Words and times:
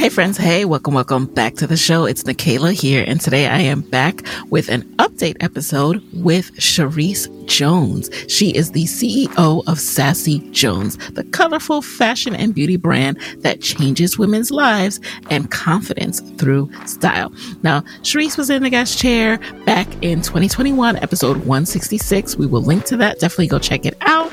Hey 0.00 0.08
friends, 0.08 0.38
hey, 0.38 0.64
welcome, 0.64 0.94
welcome 0.94 1.26
back 1.26 1.56
to 1.56 1.66
the 1.66 1.76
show. 1.76 2.06
It's 2.06 2.22
Nicaila 2.22 2.72
here, 2.72 3.04
and 3.06 3.20
today 3.20 3.46
I 3.46 3.58
am 3.58 3.82
back 3.82 4.22
with 4.48 4.70
an 4.70 4.84
update 4.96 5.36
episode 5.40 6.02
with 6.14 6.58
Charis 6.58 7.28
Jones. 7.44 8.08
She 8.26 8.56
is 8.56 8.72
the 8.72 8.84
CEO 8.84 9.62
of 9.66 9.78
Sassy 9.78 10.38
Jones, 10.52 10.96
the 11.10 11.24
colorful 11.24 11.82
fashion 11.82 12.34
and 12.34 12.54
beauty 12.54 12.78
brand 12.78 13.20
that 13.40 13.60
changes 13.60 14.16
women's 14.18 14.50
lives 14.50 15.00
and 15.28 15.50
confidence 15.50 16.20
through 16.38 16.70
style. 16.86 17.30
Now, 17.62 17.84
Charis 18.02 18.38
was 18.38 18.48
in 18.48 18.62
the 18.62 18.70
guest 18.70 18.98
chair 18.98 19.36
back 19.66 19.86
in 20.02 20.22
2021, 20.22 20.96
episode 20.96 21.36
166. 21.36 22.36
We 22.36 22.46
will 22.46 22.62
link 22.62 22.86
to 22.86 22.96
that. 22.96 23.18
Definitely 23.18 23.48
go 23.48 23.58
check 23.58 23.84
it 23.84 23.98
out. 24.00 24.32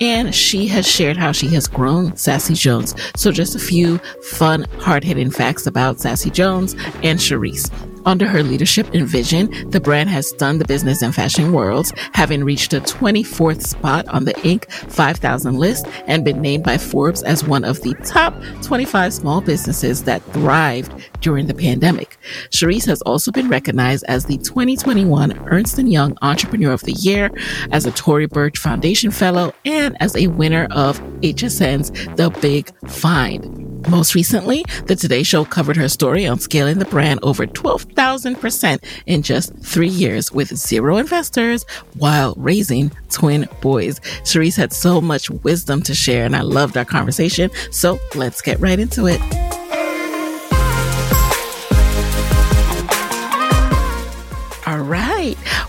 And 0.00 0.34
she 0.34 0.66
has 0.68 0.90
shared 0.90 1.16
how 1.16 1.30
she 1.30 1.46
has 1.50 1.68
grown 1.68 2.16
Sassy 2.16 2.54
Jones. 2.54 2.96
So 3.14 3.30
just 3.30 3.54
a 3.54 3.60
few 3.60 3.98
fun, 3.98 4.64
hard 4.80 5.03
hitting 5.04 5.30
facts 5.30 5.66
about 5.66 6.00
Sassy 6.00 6.30
Jones 6.30 6.74
and 7.02 7.20
Charis. 7.20 7.70
Under 8.06 8.28
her 8.28 8.42
leadership 8.42 8.92
and 8.92 9.06
vision, 9.06 9.70
the 9.70 9.80
brand 9.80 10.10
has 10.10 10.28
stunned 10.28 10.60
the 10.60 10.66
business 10.66 11.00
and 11.00 11.14
fashion 11.14 11.52
worlds, 11.52 11.92
having 12.12 12.44
reached 12.44 12.74
a 12.74 12.80
24th 12.80 13.62
spot 13.62 14.06
on 14.08 14.24
the 14.24 14.34
Inc. 14.34 14.70
5000 14.70 15.56
list 15.56 15.86
and 16.06 16.24
been 16.24 16.42
named 16.42 16.64
by 16.64 16.76
Forbes 16.76 17.22
as 17.22 17.44
one 17.44 17.64
of 17.64 17.80
the 17.80 17.94
top 18.04 18.34
25 18.62 19.14
small 19.14 19.40
businesses 19.40 20.04
that 20.04 20.22
thrived 20.32 20.92
during 21.20 21.46
the 21.46 21.54
pandemic. 21.54 22.18
Charis 22.50 22.84
has 22.84 23.00
also 23.02 23.32
been 23.32 23.48
recognized 23.48 24.04
as 24.06 24.26
the 24.26 24.36
2021 24.38 25.38
Ernst 25.48 25.78
& 25.78 25.78
Young 25.78 26.16
Entrepreneur 26.20 26.72
of 26.72 26.82
the 26.82 26.92
Year, 26.92 27.30
as 27.72 27.86
a 27.86 27.90
Tory 27.92 28.26
Burch 28.26 28.58
Foundation 28.58 29.10
Fellow, 29.10 29.52
and 29.64 29.96
as 30.00 30.14
a 30.16 30.26
winner 30.26 30.68
of 30.70 31.00
HSN's 31.20 31.90
The 32.16 32.30
Big 32.40 32.70
Find. 32.88 33.73
Most 33.88 34.14
recently, 34.14 34.64
the 34.86 34.96
Today 34.96 35.22
Show 35.22 35.44
covered 35.44 35.76
her 35.76 35.88
story 35.88 36.26
on 36.26 36.38
scaling 36.38 36.78
the 36.78 36.86
brand 36.86 37.20
over 37.22 37.46
12,000% 37.46 38.82
in 39.06 39.22
just 39.22 39.54
three 39.58 39.88
years 39.88 40.32
with 40.32 40.56
zero 40.56 40.96
investors 40.96 41.64
while 41.98 42.34
raising 42.36 42.90
twin 43.10 43.46
boys. 43.60 44.00
Charis 44.24 44.56
had 44.56 44.72
so 44.72 45.00
much 45.00 45.28
wisdom 45.30 45.82
to 45.82 45.94
share 45.94 46.24
and 46.24 46.34
I 46.34 46.40
loved 46.40 46.76
our 46.76 46.84
conversation. 46.84 47.50
So 47.70 47.98
let's 48.14 48.40
get 48.40 48.58
right 48.58 48.78
into 48.78 49.06
it. 49.06 49.43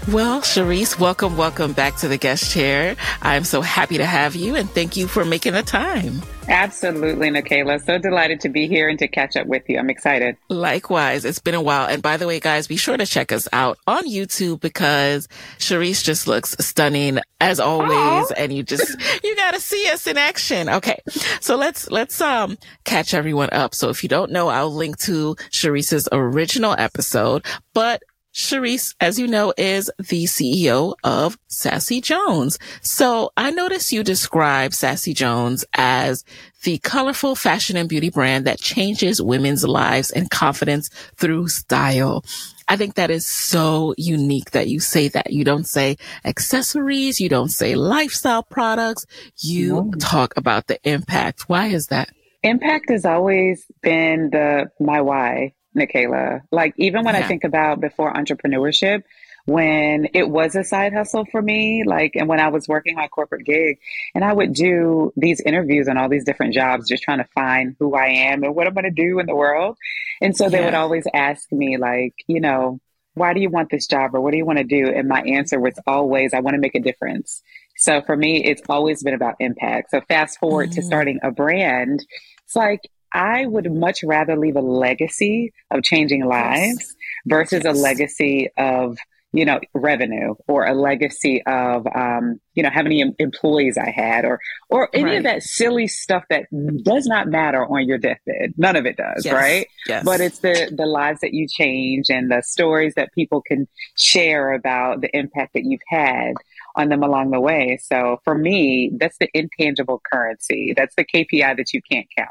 Well, 0.07 0.41
Charis, 0.41 0.99
welcome, 0.99 1.35
welcome 1.35 1.73
back 1.73 1.95
to 1.97 2.07
the 2.07 2.17
guest 2.17 2.51
chair. 2.51 2.95
I'm 3.23 3.43
so 3.43 3.61
happy 3.61 3.97
to 3.97 4.05
have 4.05 4.35
you 4.35 4.55
and 4.55 4.69
thank 4.69 4.95
you 4.95 5.07
for 5.07 5.25
making 5.25 5.53
the 5.53 5.63
time. 5.63 6.21
Absolutely, 6.47 7.31
Nicaila. 7.31 7.83
So 7.83 7.97
delighted 7.97 8.39
to 8.41 8.49
be 8.49 8.67
here 8.67 8.87
and 8.87 8.99
to 8.99 9.07
catch 9.07 9.35
up 9.35 9.47
with 9.47 9.67
you. 9.67 9.79
I'm 9.79 9.89
excited. 9.89 10.37
Likewise, 10.47 11.25
it's 11.25 11.39
been 11.39 11.55
a 11.55 11.61
while. 11.61 11.87
And 11.87 12.03
by 12.03 12.17
the 12.17 12.27
way, 12.27 12.39
guys, 12.39 12.67
be 12.67 12.75
sure 12.75 12.95
to 12.95 13.05
check 13.07 13.31
us 13.31 13.47
out 13.51 13.79
on 13.87 14.07
YouTube 14.07 14.59
because 14.59 15.27
Charis 15.57 16.03
just 16.03 16.27
looks 16.27 16.55
stunning 16.59 17.17
as 17.41 17.59
always. 17.59 17.89
Aww. 17.89 18.31
And 18.37 18.53
you 18.53 18.61
just, 18.61 18.95
you 19.23 19.35
got 19.35 19.55
to 19.55 19.59
see 19.59 19.89
us 19.89 20.05
in 20.05 20.19
action. 20.19 20.69
Okay. 20.69 20.99
So 21.41 21.55
let's, 21.55 21.89
let's, 21.89 22.21
um, 22.21 22.59
catch 22.83 23.15
everyone 23.15 23.49
up. 23.51 23.73
So 23.73 23.89
if 23.89 24.03
you 24.03 24.09
don't 24.09 24.31
know, 24.31 24.49
I'll 24.49 24.73
link 24.73 24.99
to 24.99 25.35
Charis's 25.49 26.07
original 26.11 26.75
episode, 26.77 27.43
but 27.73 28.03
Charis, 28.35 28.93
as 28.99 29.17
you 29.17 29.27
know, 29.27 29.53
is 29.57 29.89
the 29.97 30.25
CEO 30.25 30.95
of 31.05 31.37
Sassy 31.47 32.01
Jones. 32.01 32.59
So 32.81 33.31
I 33.37 33.49
noticed 33.49 33.93
you 33.93 34.03
describe 34.03 34.73
Sassy 34.73 35.13
Jones 35.13 35.63
as 35.73 36.25
the 36.63 36.77
colorful 36.79 37.35
fashion 37.35 37.77
and 37.77 37.87
beauty 37.87 38.09
brand 38.09 38.43
that 38.45 38.59
changes 38.59 39.21
women's 39.21 39.63
lives 39.63 40.11
and 40.11 40.29
confidence 40.29 40.89
through 41.15 41.47
style. 41.47 42.25
I 42.67 42.75
think 42.75 42.95
that 42.95 43.09
is 43.09 43.25
so 43.25 43.93
unique 43.97 44.51
that 44.51 44.67
you 44.67 44.81
say 44.81 45.07
that. 45.09 45.31
You 45.31 45.45
don't 45.45 45.65
say 45.67 45.95
accessories. 46.25 47.21
You 47.21 47.29
don't 47.29 47.51
say 47.51 47.75
lifestyle 47.75 48.43
products. 48.43 49.05
You 49.37 49.75
No. 49.75 49.91
talk 49.97 50.35
about 50.35 50.67
the 50.67 50.77
impact. 50.83 51.47
Why 51.47 51.67
is 51.67 51.87
that? 51.87 52.09
Impact 52.43 52.89
has 52.89 53.05
always 53.05 53.65
been 53.81 54.29
the 54.31 54.65
my 54.79 54.99
why. 54.99 55.53
Nicaila. 55.75 56.41
Like 56.51 56.73
even 56.77 57.03
when 57.03 57.15
yeah. 57.15 57.21
I 57.21 57.27
think 57.27 57.43
about 57.43 57.81
before 57.81 58.13
entrepreneurship, 58.13 59.03
when 59.45 60.07
it 60.15 60.27
was 60.27 60.55
a 60.55 60.63
side 60.63 60.91
hustle 60.91 61.25
for 61.25 61.39
me, 61.39 61.83
like, 61.85 62.15
and 62.15 62.27
when 62.27 62.39
I 62.39 62.47
was 62.47 62.67
working 62.67 62.95
my 62.95 63.07
corporate 63.07 63.45
gig 63.45 63.77
and 64.15 64.23
I 64.23 64.33
would 64.33 64.53
do 64.53 65.13
these 65.15 65.39
interviews 65.39 65.87
and 65.87 65.99
all 65.99 66.09
these 66.09 66.25
different 66.25 66.55
jobs, 66.55 66.89
just 66.89 67.03
trying 67.03 67.19
to 67.19 67.29
find 67.35 67.75
who 67.79 67.93
I 67.93 68.07
am 68.07 68.43
and 68.43 68.55
what 68.55 68.65
I'm 68.65 68.73
going 68.73 68.85
to 68.85 68.89
do 68.89 69.19
in 69.19 69.27
the 69.27 69.35
world. 69.35 69.77
And 70.19 70.35
so 70.35 70.49
they 70.49 70.63
would 70.63 70.73
always 70.73 71.05
ask 71.13 71.51
me, 71.51 71.77
like, 71.77 72.15
you 72.25 72.41
know, 72.41 72.79
why 73.13 73.33
do 73.33 73.39
you 73.39 73.49
want 73.49 73.69
this 73.69 73.85
job 73.85 74.15
or 74.15 74.21
what 74.21 74.31
do 74.31 74.37
you 74.37 74.45
want 74.45 74.57
to 74.57 74.63
do? 74.63 74.87
And 74.89 75.07
my 75.07 75.21
answer 75.21 75.59
was 75.59 75.79
always, 75.85 76.33
I 76.33 76.39
want 76.39 76.55
to 76.55 76.59
make 76.59 76.75
a 76.75 76.79
difference. 76.79 77.43
So 77.77 78.01
for 78.01 78.17
me, 78.17 78.43
it's 78.43 78.63
always 78.67 79.03
been 79.03 79.13
about 79.13 79.35
impact. 79.39 79.91
So 79.91 80.01
fast 80.01 80.39
forward 80.39 80.71
mm-hmm. 80.71 80.81
to 80.81 80.85
starting 80.87 81.19
a 81.21 81.29
brand, 81.29 82.03
it's 82.45 82.55
like, 82.55 82.81
I 83.15 83.45
would 83.45 83.71
much 83.73 84.03
rather 84.03 84.35
leave 84.35 84.57
a 84.57 84.61
legacy 84.61 85.53
of 85.71 85.83
changing 85.83 86.25
lives 86.25 86.77
yes. 86.79 86.95
versus 87.25 87.61
yes. 87.63 87.77
a 87.77 87.79
legacy 87.79 88.49
of 88.57 88.97
you 89.35 89.43
know, 89.43 89.59
revenue 89.73 90.33
or 90.47 90.65
a 90.65 90.73
legacy 90.73 91.43
of, 91.45 91.85
um, 91.93 92.39
you 92.53 92.63
know, 92.63 92.69
how 92.73 92.81
many 92.81 93.03
employees 93.19 93.77
I 93.77 93.89
had 93.89 94.23
or, 94.23 94.39
or 94.69 94.89
any 94.93 95.03
right. 95.03 95.17
of 95.17 95.23
that 95.23 95.43
silly 95.43 95.87
stuff 95.87 96.23
that 96.29 96.45
does 96.83 97.05
not 97.05 97.27
matter 97.27 97.65
on 97.65 97.85
your 97.85 97.97
deathbed. 97.97 98.53
None 98.55 98.77
of 98.77 98.85
it 98.85 98.95
does, 98.95 99.25
yes. 99.25 99.33
right? 99.33 99.67
Yes. 99.87 100.05
But 100.05 100.21
it's 100.21 100.39
the, 100.39 100.71
the 100.73 100.85
lives 100.85 101.19
that 101.19 101.33
you 101.33 101.47
change 101.49 102.05
and 102.09 102.31
the 102.31 102.43
stories 102.43 102.93
that 102.95 103.11
people 103.13 103.41
can 103.41 103.67
share 103.97 104.53
about 104.53 105.01
the 105.01 105.13
impact 105.13 105.53
that 105.55 105.65
you've 105.65 105.81
had 105.89 106.31
on 106.77 106.87
them 106.87 107.03
along 107.03 107.31
the 107.31 107.41
way. 107.41 107.77
So 107.83 108.21
for 108.23 108.37
me, 108.37 108.91
that's 108.97 109.17
the 109.17 109.27
intangible 109.33 110.01
currency. 110.09 110.73
That's 110.77 110.95
the 110.95 111.03
KPI 111.03 111.57
that 111.57 111.73
you 111.73 111.81
can't 111.91 112.07
count 112.17 112.29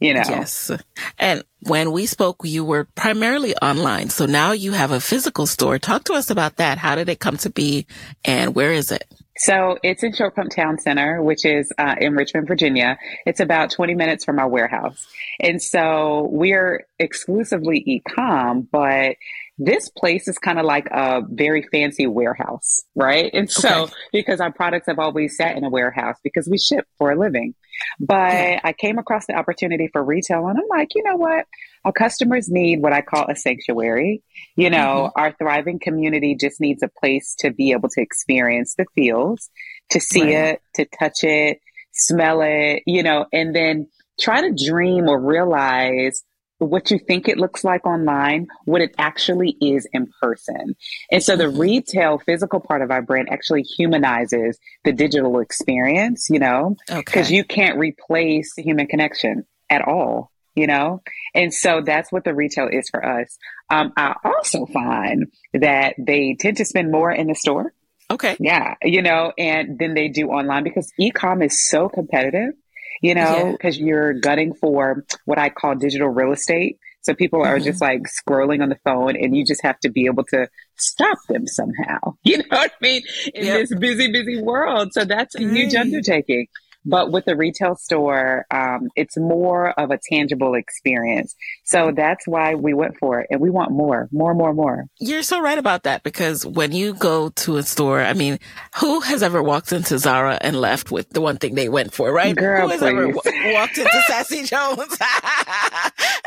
you 0.00 0.14
know. 0.14 0.22
Yes. 0.28 0.70
And 1.18 1.42
when 1.60 1.92
we 1.92 2.06
spoke, 2.06 2.40
you 2.44 2.64
were 2.64 2.84
primarily 2.94 3.56
online. 3.56 4.10
So 4.10 4.26
now 4.26 4.52
you 4.52 4.72
have 4.72 4.90
a 4.90 5.00
physical 5.00 5.46
store. 5.46 5.78
Talk 5.78 6.04
to 6.04 6.14
us 6.14 6.30
about 6.30 6.56
that. 6.56 6.78
How 6.78 6.94
did 6.94 7.08
it 7.08 7.20
come 7.20 7.36
to 7.38 7.50
be 7.50 7.86
and 8.24 8.54
where 8.54 8.72
is 8.72 8.92
it? 8.92 9.04
So 9.38 9.78
it's 9.82 10.02
in 10.02 10.14
Short 10.14 10.34
Pump 10.34 10.50
Town 10.50 10.78
Center, 10.78 11.22
which 11.22 11.44
is 11.44 11.70
uh, 11.76 11.94
in 12.00 12.14
Richmond, 12.14 12.48
Virginia. 12.48 12.98
It's 13.26 13.40
about 13.40 13.70
20 13.70 13.94
minutes 13.94 14.24
from 14.24 14.38
our 14.38 14.48
warehouse. 14.48 15.06
And 15.40 15.60
so 15.60 16.28
we're 16.32 16.86
exclusively 16.98 17.82
e-com, 17.84 18.66
but 18.70 19.16
this 19.58 19.88
place 19.88 20.28
is 20.28 20.38
kind 20.38 20.58
of 20.58 20.66
like 20.66 20.86
a 20.90 21.22
very 21.28 21.66
fancy 21.72 22.06
warehouse, 22.06 22.84
right? 22.94 23.30
And 23.32 23.50
so 23.50 23.84
okay. 23.84 23.92
because 24.12 24.40
our 24.40 24.52
products 24.52 24.86
have 24.86 24.98
always 24.98 25.36
sat 25.36 25.56
in 25.56 25.64
a 25.64 25.70
warehouse 25.70 26.16
because 26.22 26.46
we 26.48 26.58
ship 26.58 26.86
for 26.98 27.10
a 27.10 27.18
living. 27.18 27.54
But 27.98 28.32
yeah. 28.32 28.60
I 28.64 28.72
came 28.72 28.98
across 28.98 29.26
the 29.26 29.34
opportunity 29.34 29.88
for 29.92 30.04
retail 30.04 30.46
and 30.48 30.58
I'm 30.58 30.68
like, 30.68 30.94
you 30.94 31.02
know 31.02 31.16
what? 31.16 31.46
Our 31.84 31.92
customers 31.92 32.48
need 32.50 32.82
what 32.82 32.92
I 32.92 33.00
call 33.00 33.26
a 33.30 33.36
sanctuary. 33.36 34.22
You 34.56 34.70
know, 34.70 35.10
mm-hmm. 35.10 35.20
our 35.20 35.32
thriving 35.32 35.78
community 35.78 36.34
just 36.34 36.60
needs 36.60 36.82
a 36.82 36.90
place 37.00 37.34
to 37.40 37.50
be 37.50 37.72
able 37.72 37.88
to 37.90 38.02
experience 38.02 38.74
the 38.74 38.86
feels, 38.94 39.48
to 39.90 40.00
see 40.00 40.22
right. 40.22 40.32
it, 40.32 40.62
to 40.74 40.84
touch 40.98 41.22
it, 41.22 41.60
smell 41.92 42.42
it, 42.42 42.82
you 42.86 43.02
know, 43.02 43.26
and 43.32 43.54
then 43.54 43.88
try 44.20 44.42
to 44.42 44.54
dream 44.54 45.08
or 45.08 45.18
realize 45.20 46.22
what 46.58 46.90
you 46.90 46.98
think 46.98 47.28
it 47.28 47.38
looks 47.38 47.64
like 47.64 47.86
online, 47.86 48.46
what 48.64 48.80
it 48.80 48.94
actually 48.98 49.56
is 49.60 49.86
in 49.92 50.10
person. 50.20 50.74
And 51.10 51.22
so 51.22 51.36
the 51.36 51.44
mm-hmm. 51.44 51.58
retail 51.58 52.18
physical 52.18 52.60
part 52.60 52.82
of 52.82 52.90
our 52.90 53.02
brand 53.02 53.28
actually 53.30 53.62
humanizes 53.62 54.58
the 54.84 54.92
digital 54.92 55.40
experience, 55.40 56.28
you 56.30 56.38
know, 56.38 56.76
because 56.88 57.26
okay. 57.26 57.36
you 57.36 57.44
can't 57.44 57.78
replace 57.78 58.54
the 58.54 58.62
human 58.62 58.86
connection 58.86 59.44
at 59.68 59.82
all, 59.82 60.30
you 60.54 60.66
know? 60.66 61.02
And 61.34 61.52
so 61.52 61.82
that's 61.84 62.10
what 62.10 62.24
the 62.24 62.34
retail 62.34 62.68
is 62.70 62.88
for 62.88 63.04
us. 63.04 63.36
Um, 63.68 63.92
I 63.96 64.14
also 64.24 64.66
find 64.66 65.26
that 65.52 65.94
they 65.98 66.36
tend 66.38 66.56
to 66.58 66.64
spend 66.64 66.90
more 66.90 67.10
in 67.10 67.26
the 67.26 67.34
store. 67.34 67.72
Okay. 68.10 68.36
Yeah. 68.38 68.74
You 68.82 69.02
know, 69.02 69.32
and 69.36 69.78
then 69.78 69.94
they 69.94 70.08
do 70.08 70.28
online 70.28 70.62
because 70.62 70.92
e-com 70.98 71.42
is 71.42 71.68
so 71.68 71.88
competitive 71.88 72.54
you 73.02 73.14
know, 73.14 73.52
because 73.52 73.78
yeah. 73.78 73.86
you're 73.86 74.12
gutting 74.14 74.54
for 74.54 75.04
what 75.24 75.38
I 75.38 75.48
call 75.48 75.74
digital 75.74 76.08
real 76.08 76.32
estate. 76.32 76.78
So 77.02 77.14
people 77.14 77.40
are 77.40 77.56
mm-hmm. 77.56 77.64
just 77.64 77.80
like 77.80 78.02
scrolling 78.02 78.62
on 78.62 78.68
the 78.68 78.78
phone 78.84 79.14
and 79.16 79.36
you 79.36 79.44
just 79.44 79.62
have 79.62 79.78
to 79.80 79.88
be 79.88 80.06
able 80.06 80.24
to 80.24 80.48
stop 80.76 81.18
them 81.28 81.46
somehow. 81.46 81.98
You 82.24 82.38
know 82.38 82.44
what 82.48 82.72
I 82.72 82.84
mean? 82.84 83.02
In 83.34 83.46
yep. 83.46 83.60
this 83.60 83.78
busy, 83.78 84.10
busy 84.10 84.42
world. 84.42 84.92
So 84.92 85.04
that's 85.04 85.36
a 85.36 85.40
huge 85.40 85.74
undertaking. 85.76 86.48
But 86.86 87.10
with 87.10 87.24
the 87.24 87.36
retail 87.36 87.74
store, 87.74 88.46
um, 88.50 88.88
it's 88.94 89.16
more 89.16 89.70
of 89.78 89.90
a 89.90 89.98
tangible 90.10 90.54
experience. 90.54 91.34
So 91.64 91.90
that's 91.94 92.26
why 92.26 92.54
we 92.54 92.74
went 92.74 92.96
for 92.98 93.20
it. 93.20 93.26
And 93.30 93.40
we 93.40 93.50
want 93.50 93.72
more, 93.72 94.08
more, 94.12 94.34
more, 94.34 94.54
more. 94.54 94.86
You're 94.98 95.22
so 95.22 95.40
right 95.40 95.58
about 95.58 95.82
that 95.82 96.04
because 96.04 96.46
when 96.46 96.70
you 96.70 96.94
go 96.94 97.30
to 97.30 97.56
a 97.56 97.62
store, 97.64 98.00
I 98.00 98.12
mean, 98.12 98.38
who 98.76 99.00
has 99.00 99.22
ever 99.22 99.42
walked 99.42 99.72
into 99.72 99.98
Zara 99.98 100.38
and 100.40 100.60
left 100.60 100.92
with 100.92 101.10
the 101.10 101.20
one 101.20 101.38
thing 101.38 101.56
they 101.56 101.68
went 101.68 101.92
for, 101.92 102.12
right? 102.12 102.36
Girl, 102.36 102.62
who 102.62 102.68
has 102.68 102.80
please. 102.80 102.88
ever 102.88 103.12
w- 103.12 103.54
walked 103.54 103.78
into 103.78 104.02
Sassy 104.06 104.44
Jones? 104.44 104.78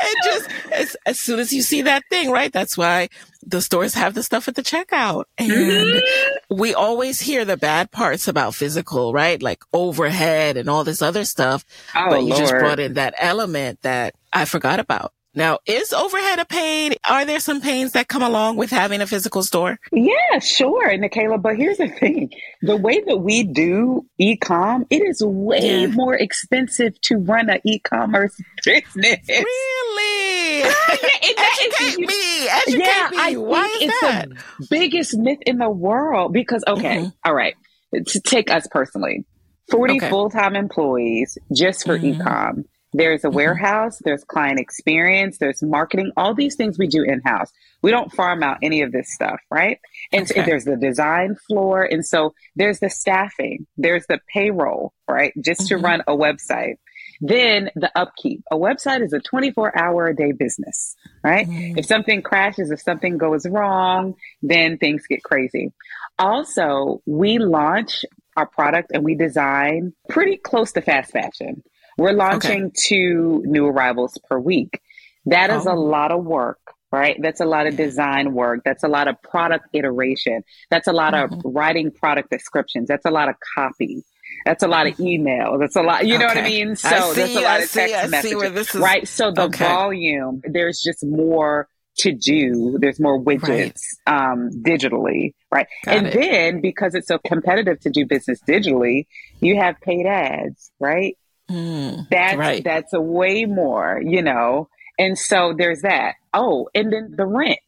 and 0.00 0.16
just 0.24 0.50
as, 0.72 0.96
as 1.06 1.18
soon 1.18 1.40
as 1.40 1.52
you 1.52 1.62
see 1.62 1.82
that 1.82 2.02
thing, 2.10 2.30
right? 2.30 2.52
That's 2.52 2.76
why 2.76 3.08
the 3.42 3.60
stores 3.60 3.94
have 3.94 4.14
the 4.14 4.22
stuff 4.22 4.48
at 4.48 4.54
the 4.54 4.62
checkout. 4.62 5.24
And 5.38 5.50
mm-hmm. 5.50 6.54
we 6.54 6.74
always 6.74 7.20
hear 7.20 7.44
the 7.44 7.56
bad 7.56 7.90
parts 7.90 8.28
about 8.28 8.54
physical, 8.54 9.12
right? 9.12 9.42
Like 9.42 9.62
overhead 9.72 10.56
and 10.56 10.68
all 10.68 10.84
this 10.84 11.02
other 11.02 11.24
stuff. 11.24 11.64
Oh, 11.94 12.10
but 12.10 12.22
you 12.22 12.28
Lord. 12.28 12.40
just 12.40 12.52
brought 12.52 12.80
in 12.80 12.94
that 12.94 13.14
element 13.18 13.82
that 13.82 14.14
I 14.32 14.44
forgot 14.44 14.80
about. 14.80 15.12
Now, 15.34 15.58
is 15.64 15.92
overhead 15.92 16.40
a 16.40 16.44
pain? 16.44 16.94
Are 17.08 17.24
there 17.24 17.38
some 17.38 17.60
pains 17.60 17.92
that 17.92 18.08
come 18.08 18.22
along 18.22 18.56
with 18.56 18.70
having 18.70 19.00
a 19.00 19.06
physical 19.06 19.44
store? 19.44 19.78
Yeah, 19.92 20.40
sure, 20.40 20.90
Nicaila. 20.90 21.40
But 21.40 21.56
here's 21.56 21.78
the 21.78 21.88
thing 21.88 22.30
the 22.62 22.76
way 22.76 23.00
that 23.06 23.18
we 23.18 23.44
do 23.44 24.06
e 24.18 24.36
com, 24.36 24.86
it 24.90 25.02
is 25.02 25.22
way 25.24 25.82
yeah. 25.82 25.86
more 25.86 26.14
expensive 26.14 27.00
to 27.02 27.16
run 27.18 27.48
an 27.48 27.60
e 27.64 27.78
commerce 27.78 28.36
business. 28.64 29.20
Really? 29.28 30.62
Educate 30.62 31.98
me. 31.98 32.48
Educate 32.48 32.78
yeah, 32.78 33.08
me. 33.10 33.16
I 33.18 33.34
Why 33.36 33.66
is 33.66 33.82
it's 33.82 34.00
that? 34.00 34.28
the 34.30 34.66
biggest 34.68 35.16
myth 35.16 35.38
in 35.46 35.58
the 35.58 35.70
world 35.70 36.32
because, 36.32 36.64
okay, 36.66 36.98
mm-hmm. 36.98 37.08
all 37.24 37.34
right, 37.34 37.54
to 37.94 38.20
take 38.20 38.50
us 38.50 38.66
personally 38.70 39.24
40 39.70 39.96
okay. 39.96 40.10
full 40.10 40.28
time 40.28 40.56
employees 40.56 41.38
just 41.54 41.86
for 41.86 41.96
mm-hmm. 41.96 42.20
e 42.20 42.24
com 42.24 42.64
there's 42.92 43.24
a 43.24 43.28
mm-hmm. 43.28 43.36
warehouse, 43.36 43.98
there's 44.04 44.24
client 44.24 44.58
experience, 44.58 45.38
there's 45.38 45.62
marketing, 45.62 46.12
all 46.16 46.34
these 46.34 46.56
things 46.56 46.78
we 46.78 46.86
do 46.88 47.02
in 47.02 47.20
house. 47.24 47.50
We 47.82 47.90
don't 47.90 48.12
farm 48.12 48.42
out 48.42 48.58
any 48.62 48.82
of 48.82 48.92
this 48.92 49.12
stuff, 49.12 49.40
right? 49.50 49.78
And 50.12 50.22
okay. 50.22 50.40
so 50.40 50.46
there's 50.46 50.64
the 50.64 50.76
design 50.76 51.36
floor. 51.46 51.84
And 51.84 52.04
so 52.04 52.34
there's 52.56 52.80
the 52.80 52.90
staffing, 52.90 53.66
there's 53.76 54.06
the 54.08 54.20
payroll, 54.32 54.92
right? 55.08 55.32
Just 55.42 55.62
mm-hmm. 55.62 55.78
to 55.78 55.82
run 55.82 56.00
a 56.06 56.16
website. 56.16 56.74
Then 57.22 57.70
the 57.74 57.90
upkeep. 57.94 58.42
A 58.50 58.56
website 58.56 59.04
is 59.04 59.12
a 59.12 59.20
24 59.20 59.78
hour 59.78 60.06
a 60.06 60.16
day 60.16 60.32
business, 60.32 60.96
right? 61.22 61.46
Mm-hmm. 61.46 61.78
If 61.78 61.84
something 61.84 62.22
crashes, 62.22 62.70
if 62.70 62.80
something 62.80 63.18
goes 63.18 63.46
wrong, 63.46 64.14
then 64.42 64.78
things 64.78 65.06
get 65.06 65.22
crazy. 65.22 65.72
Also, 66.18 67.02
we 67.06 67.38
launch 67.38 68.04
our 68.36 68.46
product 68.46 68.90
and 68.92 69.04
we 69.04 69.14
design 69.14 69.92
pretty 70.08 70.36
close 70.36 70.72
to 70.72 70.80
fast 70.80 71.12
fashion. 71.12 71.62
We're 72.00 72.14
launching 72.14 72.64
okay. 72.64 72.72
two 72.88 73.42
new 73.44 73.66
arrivals 73.66 74.18
per 74.26 74.38
week. 74.38 74.80
That 75.26 75.50
is 75.50 75.66
oh. 75.66 75.74
a 75.74 75.76
lot 75.76 76.12
of 76.12 76.24
work, 76.24 76.58
right? 76.90 77.14
That's 77.20 77.40
a 77.40 77.44
lot 77.44 77.66
of 77.66 77.76
design 77.76 78.32
work. 78.32 78.60
That's 78.64 78.82
a 78.82 78.88
lot 78.88 79.06
of 79.06 79.20
product 79.22 79.66
iteration. 79.74 80.42
That's 80.70 80.88
a 80.88 80.94
lot 80.94 81.12
mm-hmm. 81.12 81.46
of 81.46 81.54
writing 81.54 81.90
product 81.90 82.30
descriptions. 82.30 82.88
That's 82.88 83.04
a 83.04 83.10
lot 83.10 83.28
of 83.28 83.34
copy. 83.54 84.02
That's 84.46 84.62
a 84.62 84.68
lot 84.68 84.86
of 84.86 84.98
email. 84.98 85.58
That's 85.58 85.76
a 85.76 85.82
lot. 85.82 86.06
You 86.06 86.16
know 86.16 86.24
okay. 86.24 86.36
what 86.36 86.44
I 86.44 86.48
mean? 86.48 86.74
So 86.74 86.88
I 86.88 87.12
there's 87.12 87.36
a 87.36 87.40
lot 87.42 87.44
I 87.44 87.62
of 87.64 87.70
text 87.70 87.94
see, 87.94 88.08
messages, 88.08 88.74
is... 88.74 88.74
right? 88.74 89.06
So 89.06 89.30
the 89.30 89.42
okay. 89.42 89.64
volume, 89.66 90.40
there's 90.44 90.80
just 90.80 91.04
more 91.04 91.68
to 91.98 92.12
do. 92.12 92.78
There's 92.80 92.98
more 92.98 93.22
widgets 93.22 93.82
right. 94.06 94.32
um, 94.32 94.48
digitally, 94.62 95.34
right? 95.52 95.66
Got 95.84 95.96
and 95.96 96.06
it. 96.06 96.14
then 96.14 96.60
because 96.62 96.94
it's 96.94 97.08
so 97.08 97.18
competitive 97.18 97.78
to 97.80 97.90
do 97.90 98.06
business 98.06 98.40
digitally, 98.48 99.06
you 99.40 99.56
have 99.56 99.78
paid 99.82 100.06
ads, 100.06 100.70
right? 100.80 101.18
Mm, 101.50 102.08
that's 102.08 102.36
right. 102.36 102.62
that's 102.62 102.92
a 102.92 103.00
way 103.00 103.44
more, 103.44 104.00
you 104.02 104.22
know. 104.22 104.68
And 104.98 105.18
so 105.18 105.54
there's 105.56 105.82
that. 105.82 106.14
Oh, 106.32 106.68
and 106.74 106.92
then 106.92 107.14
the 107.16 107.26
rent 107.26 107.58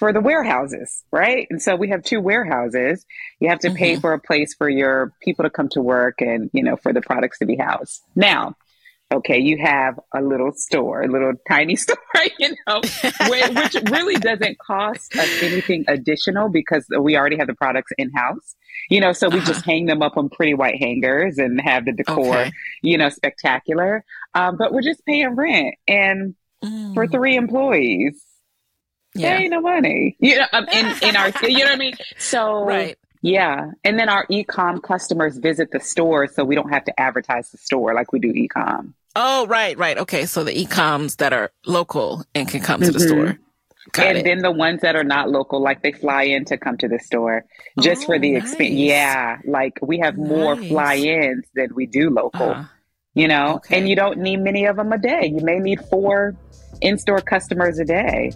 for 0.00 0.12
the 0.12 0.20
warehouses, 0.20 1.04
right? 1.10 1.46
And 1.50 1.60
so 1.60 1.76
we 1.76 1.90
have 1.90 2.02
two 2.02 2.20
warehouses. 2.20 3.04
You 3.38 3.50
have 3.50 3.60
to 3.60 3.68
mm-hmm. 3.68 3.76
pay 3.76 3.96
for 3.96 4.12
a 4.12 4.18
place 4.18 4.54
for 4.54 4.68
your 4.68 5.12
people 5.22 5.44
to 5.44 5.50
come 5.50 5.68
to 5.70 5.82
work 5.82 6.20
and, 6.20 6.50
you 6.52 6.62
know, 6.62 6.76
for 6.76 6.92
the 6.92 7.02
products 7.02 7.38
to 7.40 7.46
be 7.46 7.56
housed. 7.56 8.02
Now, 8.14 8.56
okay, 9.12 9.38
you 9.38 9.58
have 9.58 9.98
a 10.14 10.22
little 10.22 10.52
store, 10.52 11.02
a 11.02 11.08
little 11.08 11.32
tiny 11.48 11.76
store, 11.76 11.96
you 12.38 12.54
know, 12.66 12.80
which 13.28 13.76
really 13.90 14.16
doesn't 14.16 14.58
cost 14.58 15.16
us 15.16 15.42
anything 15.42 15.84
additional 15.88 16.48
because 16.48 16.86
we 17.00 17.16
already 17.16 17.36
have 17.36 17.46
the 17.46 17.54
products 17.54 17.92
in 17.98 18.10
house, 18.12 18.54
you 18.88 19.00
know, 19.00 19.12
so 19.12 19.28
we 19.28 19.38
uh-huh. 19.38 19.46
just 19.46 19.64
hang 19.64 19.86
them 19.86 20.02
up 20.02 20.16
on 20.16 20.28
pretty 20.28 20.54
white 20.54 20.78
hangers 20.78 21.38
and 21.38 21.60
have 21.60 21.84
the 21.84 21.92
decor, 21.92 22.36
okay. 22.36 22.52
you 22.82 22.96
know, 22.96 23.08
spectacular. 23.08 24.04
Um, 24.34 24.56
but 24.56 24.72
we're 24.72 24.82
just 24.82 25.04
paying 25.04 25.34
rent. 25.34 25.74
And 25.88 26.34
mm. 26.62 26.94
for 26.94 27.06
three 27.06 27.36
employees. 27.36 28.22
Yeah. 29.14 29.30
There 29.30 29.40
ain't 29.42 29.50
no 29.50 29.60
money. 29.60 30.16
You 30.20 30.38
know, 30.38 30.46
um, 30.52 30.68
in, 30.68 30.86
in 31.02 31.16
our, 31.16 31.32
you 31.42 31.58
know 31.58 31.64
what 31.64 31.72
I 31.72 31.76
mean? 31.76 31.94
So, 32.18 32.64
right. 32.64 32.96
Yeah. 33.22 33.72
And 33.84 33.98
then 33.98 34.08
our 34.08 34.24
e-com 34.30 34.80
customers 34.80 35.36
visit 35.36 35.72
the 35.72 35.80
store 35.80 36.26
so 36.26 36.44
we 36.44 36.54
don't 36.54 36.70
have 36.70 36.84
to 36.86 37.00
advertise 37.00 37.50
the 37.50 37.58
store 37.58 37.94
like 37.94 38.12
we 38.12 38.18
do 38.18 38.28
e-com. 38.28 38.94
Oh, 39.16 39.46
right, 39.46 39.76
right. 39.76 39.98
Okay. 39.98 40.26
So 40.26 40.44
the 40.44 40.58
e-coms 40.58 41.16
that 41.16 41.32
are 41.32 41.50
local 41.66 42.24
and 42.34 42.48
can 42.48 42.60
come 42.60 42.80
to 42.80 42.92
the 42.92 42.98
mm-hmm. 42.98 43.08
store. 43.08 43.38
Got 43.92 44.06
and 44.06 44.18
it. 44.18 44.24
then 44.24 44.38
the 44.38 44.52
ones 44.52 44.82
that 44.82 44.94
are 44.94 45.04
not 45.04 45.30
local, 45.30 45.60
like 45.60 45.82
they 45.82 45.92
fly 45.92 46.24
in 46.24 46.44
to 46.46 46.56
come 46.56 46.76
to 46.78 46.86
the 46.86 46.98
store 46.98 47.44
just 47.80 48.02
oh, 48.02 48.06
for 48.06 48.18
the 48.18 48.32
nice. 48.32 48.44
experience. 48.44 48.78
Yeah. 48.78 49.38
Like 49.44 49.78
we 49.82 49.98
have 49.98 50.16
nice. 50.16 50.28
more 50.28 50.56
fly 50.56 50.96
ins 50.96 51.46
than 51.54 51.74
we 51.74 51.86
do 51.86 52.10
local, 52.10 52.50
uh, 52.50 52.64
you 53.14 53.26
know, 53.26 53.56
okay. 53.56 53.78
and 53.78 53.88
you 53.88 53.96
don't 53.96 54.18
need 54.18 54.38
many 54.40 54.66
of 54.66 54.76
them 54.76 54.92
a 54.92 54.98
day. 54.98 55.32
You 55.34 55.42
may 55.42 55.58
need 55.58 55.80
four 55.86 56.36
in 56.80 56.98
store 56.98 57.20
customers 57.20 57.78
a 57.78 57.84
day. 57.84 58.32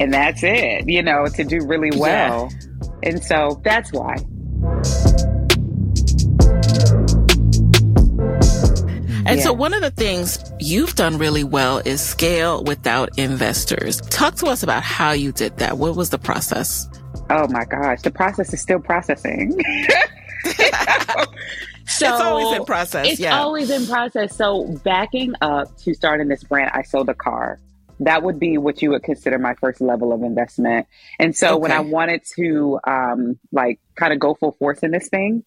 And 0.00 0.12
that's 0.12 0.42
it, 0.42 0.88
you 0.88 1.02
know, 1.02 1.26
to 1.26 1.44
do 1.44 1.64
really 1.64 1.96
well. 1.96 2.50
Yeah. 2.50 2.88
And 3.04 3.22
so 3.22 3.60
that's 3.64 3.92
why. 3.92 4.16
And 9.26 9.38
yeah. 9.38 9.44
so 9.44 9.52
one 9.52 9.74
of 9.74 9.80
the 9.80 9.90
things 9.90 10.38
you've 10.60 10.94
done 10.94 11.18
really 11.18 11.42
well 11.42 11.78
is 11.78 12.00
scale 12.00 12.62
without 12.62 13.18
investors. 13.18 14.00
Talk 14.02 14.36
to 14.36 14.46
us 14.46 14.62
about 14.62 14.84
how 14.84 15.10
you 15.10 15.32
did 15.32 15.56
that. 15.56 15.78
What 15.78 15.96
was 15.96 16.10
the 16.10 16.18
process? 16.18 16.88
Oh 17.28 17.48
my 17.48 17.64
gosh, 17.64 18.02
the 18.02 18.12
process 18.12 18.54
is 18.54 18.60
still 18.60 18.78
processing. 18.78 19.50
so 19.50 19.58
it's 20.44 22.02
always 22.02 22.56
in 22.56 22.64
process. 22.64 23.06
It's 23.08 23.20
yeah. 23.20 23.40
always 23.40 23.68
in 23.68 23.86
process. 23.86 24.36
So 24.36 24.64
backing 24.84 25.34
up 25.40 25.76
to 25.78 25.92
starting 25.92 26.28
this 26.28 26.44
brand, 26.44 26.70
I 26.72 26.82
sold 26.82 27.08
a 27.08 27.14
car. 27.14 27.58
That 27.98 28.22
would 28.22 28.38
be 28.38 28.58
what 28.58 28.80
you 28.80 28.90
would 28.90 29.02
consider 29.02 29.40
my 29.40 29.54
first 29.54 29.80
level 29.80 30.12
of 30.12 30.22
investment. 30.22 30.86
And 31.18 31.34
so 31.34 31.54
okay. 31.54 31.62
when 31.62 31.72
I 31.72 31.80
wanted 31.80 32.22
to 32.36 32.78
um, 32.84 33.40
like 33.50 33.80
kind 33.96 34.12
of 34.12 34.20
go 34.20 34.34
full 34.34 34.52
force 34.52 34.80
in 34.84 34.92
this 34.92 35.08
thing, 35.08 35.42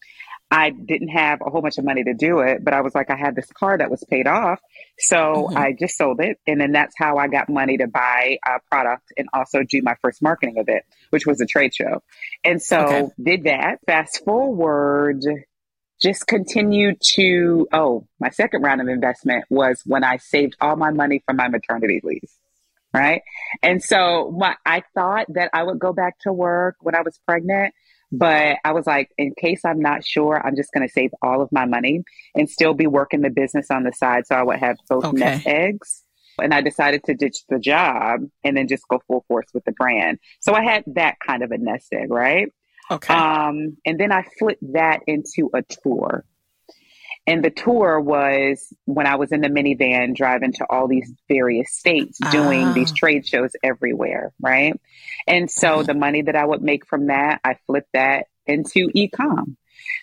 I 0.52 0.72
didn't 0.72 1.10
have 1.10 1.42
a 1.46 1.50
whole 1.50 1.62
bunch 1.62 1.78
of 1.78 1.86
money 1.86 2.04
to 2.04 2.14
do 2.16 2.40
it, 2.40 2.64
but 2.64 2.74
I 2.74 2.82
was 2.82 2.96
like, 2.96 3.12
I 3.12 3.16
had 3.16 3.36
this 3.36 3.52
car 3.52 3.78
that 3.78 3.92
was 3.92 4.04
paid 4.10 4.26
off. 4.26 4.60
So 4.98 5.18
mm-hmm. 5.18 5.58
I 5.58 5.76
just 5.80 5.96
sold 5.96 6.20
it. 6.22 6.40
And 6.48 6.60
then 6.60 6.72
that's 6.72 6.96
how 6.98 7.18
I 7.18 7.28
got 7.28 7.50
money 7.50 7.78
to 7.78 7.88
buy 7.88 8.40
a 8.46 8.60
product 8.70 9.14
and 9.16 9.30
also 9.32 9.62
do 9.64 9.82
my 9.84 9.96
first 10.02 10.24
marketing 10.24 10.58
of 10.58 10.68
it, 10.68 10.86
which 11.12 11.28
was 11.28 11.40
a 11.40 11.46
trade 11.46 11.76
show. 11.76 12.02
And 12.44 12.62
so 12.62 12.80
okay. 12.80 13.08
did 13.22 13.44
that. 13.44 13.80
Fast 13.86 14.26
forward, 14.26 15.24
just 16.02 16.26
continued 16.26 17.00
to, 17.14 17.68
oh, 17.72 18.08
my 18.20 18.32
second 18.32 18.64
round 18.64 18.82
of 18.82 18.88
investment 18.88 19.46
was 19.52 19.84
when 19.86 20.04
I 20.04 20.18
saved 20.18 20.56
all 20.60 20.76
my 20.76 20.90
money 20.90 21.22
from 21.28 21.36
my 21.36 21.48
maternity 21.48 22.02
leave. 22.04 22.30
Right. 22.92 23.22
And 23.62 23.84
so 23.84 24.34
my, 24.36 24.56
I 24.66 24.82
thought 24.96 25.28
that 25.36 25.52
I 25.54 25.62
would 25.62 25.78
go 25.78 25.94
back 25.94 26.18
to 26.22 26.34
work 26.34 26.78
when 26.80 26.96
I 26.96 27.02
was 27.02 27.20
pregnant 27.24 27.76
but 28.12 28.58
I 28.64 28.72
was 28.72 28.88
like, 28.88 29.12
in 29.18 29.34
case 29.40 29.62
I'm 29.66 29.82
not 29.82 30.06
sure, 30.06 30.42
I'm 30.46 30.56
just 30.56 30.72
going 30.74 30.88
to 30.88 30.92
save 30.92 31.12
all 31.22 31.42
of 31.42 31.52
my 31.52 31.66
money 31.66 32.04
and 32.36 32.50
still 32.50 32.74
be 32.74 32.88
working 32.88 33.22
the 33.22 33.30
business 33.30 33.68
on 33.70 33.84
the 33.84 33.92
side. 33.92 34.26
So 34.28 34.36
I 34.36 34.44
would 34.44 34.60
have 34.60 34.78
both 34.90 35.06
okay. 35.06 35.18
nest 35.18 35.48
eggs. 35.48 36.04
And 36.42 36.54
I 36.54 36.62
decided 36.62 37.04
to 37.04 37.14
ditch 37.14 37.40
the 37.50 37.60
job 37.60 38.22
and 38.46 38.56
then 38.56 38.70
just 38.70 38.88
go 38.88 39.02
full 39.08 39.26
force 39.28 39.48
with 39.54 39.66
the 39.66 39.74
brand. 39.74 40.20
So 40.40 40.54
I 40.54 40.64
had 40.64 40.86
that 40.96 41.18
kind 41.26 41.44
of 41.44 41.52
a 41.52 41.58
nest 41.58 41.88
egg, 41.92 42.10
right? 42.10 42.48
Okay. 42.90 43.14
Um, 43.14 43.78
and 43.86 44.00
then 44.00 44.12
I 44.12 44.24
flipped 44.40 44.64
that 44.74 45.02
into 45.06 45.50
a 45.54 45.62
tour. 45.62 46.24
And 47.30 47.46
the 47.46 47.52
tour 47.52 48.00
was 48.00 48.74
when 48.86 49.06
I 49.06 49.18
was 49.18 49.32
in 49.32 49.42
the 49.42 49.50
minivan 49.50 50.16
driving 50.16 50.52
to 50.54 50.66
all 50.68 50.88
these 50.88 51.14
various 51.28 51.72
states 51.72 52.18
doing 52.32 52.70
ah. 52.70 52.74
these 52.74 52.92
trade 52.92 53.28
shows 53.28 53.52
everywhere, 53.62 54.34
right? 54.42 54.74
And 55.28 55.50
so 55.50 55.68
mm-hmm. 55.68 55.86
the 55.86 55.94
money 55.94 56.24
that 56.24 56.36
I 56.36 56.44
would 56.44 56.64
make 56.64 56.88
from 56.88 57.06
that, 57.08 57.40
I 57.44 57.58
flipped 57.68 57.94
that 57.94 58.26
into 58.48 58.90
e-com 58.96 59.58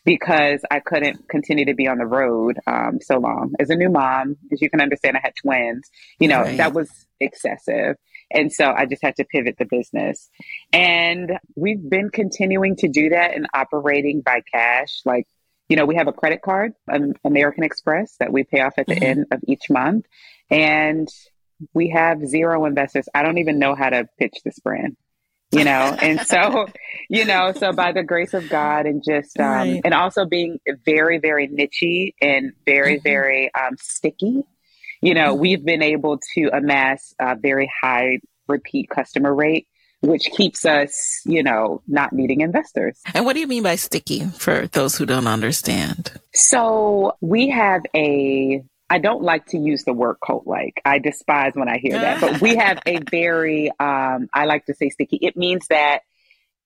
because 0.04 0.60
I 0.70 0.78
couldn't 0.78 1.28
continue 1.28 1.64
to 1.64 1.74
be 1.74 1.88
on 1.88 1.98
the 1.98 2.06
road 2.06 2.60
um, 2.64 3.00
so 3.02 3.18
long. 3.18 3.54
As 3.58 3.70
a 3.70 3.74
new 3.74 3.90
mom, 3.90 4.36
as 4.52 4.62
you 4.62 4.70
can 4.70 4.80
understand, 4.80 5.16
I 5.16 5.20
had 5.24 5.34
twins. 5.34 5.90
You 6.20 6.28
know, 6.28 6.42
right. 6.42 6.56
that 6.58 6.74
was 6.74 6.88
excessive. 7.18 7.96
And 8.30 8.52
so 8.52 8.70
I 8.70 8.86
just 8.86 9.02
had 9.02 9.16
to 9.16 9.24
pivot 9.24 9.56
the 9.58 9.64
business. 9.64 10.30
And 10.72 11.40
we've 11.56 11.90
been 11.90 12.10
continuing 12.10 12.76
to 12.76 12.88
do 12.88 13.08
that 13.08 13.34
and 13.34 13.48
operating 13.52 14.20
by 14.20 14.42
cash. 14.52 15.00
Like 15.04 15.26
you 15.68 15.76
know, 15.76 15.84
we 15.84 15.96
have 15.96 16.08
a 16.08 16.12
credit 16.12 16.42
card, 16.42 16.72
an 16.86 17.14
American 17.24 17.64
Express, 17.64 18.16
that 18.20 18.32
we 18.32 18.44
pay 18.44 18.60
off 18.60 18.74
at 18.78 18.86
the 18.86 18.94
mm-hmm. 18.94 19.04
end 19.04 19.26
of 19.32 19.40
each 19.46 19.68
month. 19.68 20.06
And 20.50 21.08
we 21.74 21.90
have 21.90 22.24
zero 22.26 22.64
investors. 22.66 23.08
I 23.14 23.22
don't 23.22 23.38
even 23.38 23.58
know 23.58 23.74
how 23.74 23.90
to 23.90 24.08
pitch 24.18 24.38
this 24.44 24.58
brand, 24.60 24.96
you 25.50 25.64
know? 25.64 25.96
and 26.00 26.20
so, 26.20 26.66
you 27.08 27.24
know, 27.24 27.52
so 27.52 27.72
by 27.72 27.92
the 27.92 28.02
grace 28.02 28.34
of 28.34 28.48
God 28.48 28.86
and 28.86 29.02
just, 29.02 29.38
um, 29.40 29.46
right. 29.46 29.80
and 29.84 29.94
also 29.94 30.24
being 30.24 30.58
very, 30.84 31.18
very 31.18 31.48
nichey 31.48 32.14
and 32.20 32.52
very, 32.64 32.96
mm-hmm. 32.96 33.02
very 33.02 33.50
um, 33.54 33.76
sticky, 33.78 34.42
you 35.00 35.14
know, 35.14 35.32
mm-hmm. 35.32 35.40
we've 35.40 35.64
been 35.64 35.82
able 35.82 36.18
to 36.34 36.50
amass 36.52 37.14
a 37.18 37.36
very 37.36 37.70
high 37.82 38.20
repeat 38.48 38.88
customer 38.88 39.34
rate 39.34 39.66
which 40.06 40.30
keeps 40.36 40.64
us, 40.64 41.20
you 41.24 41.42
know, 41.42 41.82
not 41.86 42.12
needing 42.12 42.40
investors. 42.40 42.98
And 43.14 43.24
what 43.24 43.34
do 43.34 43.40
you 43.40 43.46
mean 43.46 43.62
by 43.62 43.76
sticky 43.76 44.26
for 44.26 44.66
those 44.68 44.96
who 44.96 45.06
don't 45.06 45.26
understand? 45.26 46.12
So 46.32 47.16
we 47.20 47.48
have 47.48 47.82
a 47.94 48.62
I 48.88 48.98
don't 48.98 49.22
like 49.22 49.46
to 49.46 49.58
use 49.58 49.82
the 49.82 49.92
word 49.92 50.16
cult 50.24 50.46
like. 50.46 50.80
I 50.84 51.00
despise 51.00 51.52
when 51.54 51.68
I 51.68 51.78
hear 51.78 51.98
that. 51.98 52.20
But 52.20 52.40
we 52.40 52.54
have 52.56 52.78
a 52.86 53.00
very 53.10 53.70
um 53.80 54.28
I 54.32 54.44
like 54.44 54.66
to 54.66 54.74
say 54.74 54.90
sticky. 54.90 55.18
It 55.20 55.36
means 55.36 55.66
that 55.68 56.00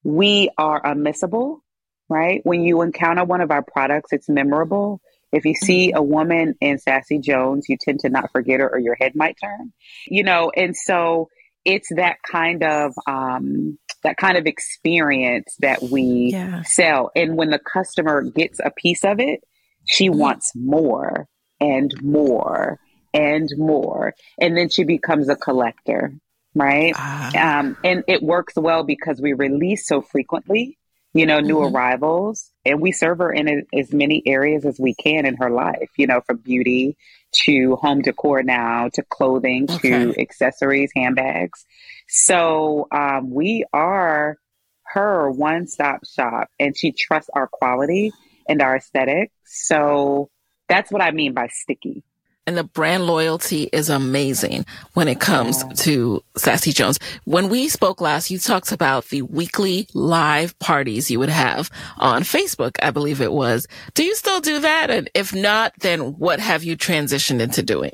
we 0.04 0.50
are 0.56 0.82
unmissable, 0.82 1.60
right? 2.08 2.40
When 2.44 2.62
you 2.62 2.82
encounter 2.82 3.24
one 3.24 3.40
of 3.40 3.50
our 3.50 3.62
products, 3.62 4.12
it's 4.12 4.28
memorable. 4.28 5.00
If 5.32 5.44
you 5.44 5.54
see 5.54 5.92
a 5.92 6.02
woman 6.02 6.56
in 6.60 6.78
Sassy 6.78 7.20
Jones, 7.20 7.68
you 7.68 7.76
tend 7.80 8.00
to 8.00 8.08
not 8.08 8.32
forget 8.32 8.60
her 8.60 8.68
or 8.68 8.78
your 8.78 8.96
head 8.96 9.14
might 9.14 9.36
turn. 9.40 9.72
You 10.06 10.24
know, 10.24 10.50
and 10.54 10.76
so 10.76 11.28
it's 11.64 11.88
that 11.96 12.16
kind 12.30 12.62
of 12.62 12.92
um, 13.06 13.78
that 14.02 14.16
kind 14.16 14.36
of 14.36 14.46
experience 14.46 15.54
that 15.60 15.82
we 15.82 16.30
yeah. 16.32 16.62
sell. 16.62 17.10
And 17.14 17.36
when 17.36 17.50
the 17.50 17.58
customer 17.58 18.22
gets 18.22 18.60
a 18.64 18.70
piece 18.70 19.04
of 19.04 19.20
it, 19.20 19.40
she 19.86 20.08
mm-hmm. 20.08 20.18
wants 20.18 20.52
more 20.54 21.26
and 21.60 21.92
more 22.02 22.78
and 23.12 23.48
more, 23.58 24.14
and 24.38 24.56
then 24.56 24.68
she 24.68 24.84
becomes 24.84 25.28
a 25.28 25.36
collector, 25.36 26.12
right? 26.54 26.94
Uh. 26.96 27.32
Um, 27.36 27.76
and 27.82 28.04
it 28.06 28.22
works 28.22 28.54
well 28.56 28.84
because 28.84 29.20
we 29.20 29.32
release 29.32 29.86
so 29.86 30.00
frequently. 30.00 30.78
You 31.12 31.26
know, 31.26 31.40
new 31.40 31.56
mm-hmm. 31.56 31.74
arrivals, 31.74 32.50
and 32.64 32.80
we 32.80 32.92
serve 32.92 33.18
her 33.18 33.32
in 33.32 33.48
a, 33.48 33.78
as 33.78 33.92
many 33.92 34.22
areas 34.26 34.64
as 34.64 34.78
we 34.78 34.94
can 34.94 35.26
in 35.26 35.36
her 35.36 35.50
life. 35.50 35.90
You 35.96 36.06
know, 36.06 36.20
from 36.20 36.38
beauty 36.38 36.96
to 37.44 37.76
home 37.76 38.02
decor 38.02 38.42
now 38.42 38.88
to 38.94 39.02
clothing 39.02 39.66
okay. 39.70 39.90
to 39.90 40.20
accessories, 40.20 40.90
handbags. 40.94 41.64
So 42.08 42.88
um, 42.92 43.30
we 43.30 43.64
are 43.72 44.38
her 44.84 45.30
one 45.30 45.68
stop 45.68 46.04
shop 46.04 46.48
and 46.58 46.76
she 46.76 46.92
trusts 46.92 47.30
our 47.32 47.46
quality 47.46 48.12
and 48.48 48.60
our 48.60 48.76
aesthetic. 48.76 49.30
So 49.44 50.30
that's 50.68 50.90
what 50.90 51.02
I 51.02 51.12
mean 51.12 51.34
by 51.34 51.48
sticky. 51.52 52.02
And 52.46 52.56
the 52.56 52.64
brand 52.64 53.06
loyalty 53.06 53.68
is 53.72 53.90
amazing 53.90 54.64
when 54.94 55.08
it 55.08 55.20
comes 55.20 55.62
to 55.84 56.22
Sassy 56.36 56.72
Jones. 56.72 56.98
When 57.24 57.48
we 57.48 57.68
spoke 57.68 58.00
last, 58.00 58.30
you 58.30 58.38
talked 58.38 58.72
about 58.72 59.06
the 59.06 59.22
weekly 59.22 59.86
live 59.94 60.58
parties 60.58 61.10
you 61.10 61.18
would 61.18 61.28
have 61.28 61.70
on 61.98 62.22
Facebook, 62.22 62.76
I 62.82 62.90
believe 62.90 63.20
it 63.20 63.32
was. 63.32 63.68
Do 63.94 64.04
you 64.04 64.16
still 64.16 64.40
do 64.40 64.60
that? 64.60 64.90
And 64.90 65.10
if 65.14 65.34
not, 65.34 65.74
then 65.80 66.18
what 66.18 66.40
have 66.40 66.64
you 66.64 66.76
transitioned 66.76 67.40
into 67.40 67.62
doing? 67.62 67.92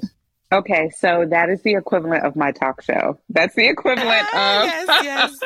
Okay, 0.53 0.91
so 0.91 1.27
that 1.29 1.51
is 1.51 1.63
the 1.63 1.75
equivalent 1.75 2.25
of 2.25 2.37
my 2.37 2.53
talk 2.53 2.81
show. 2.81 3.19
That's 3.29 3.55
the 3.57 3.69
equivalent 3.69 4.27
ah, 4.33 4.63
of. 4.63 4.67
yes, 5.05 5.39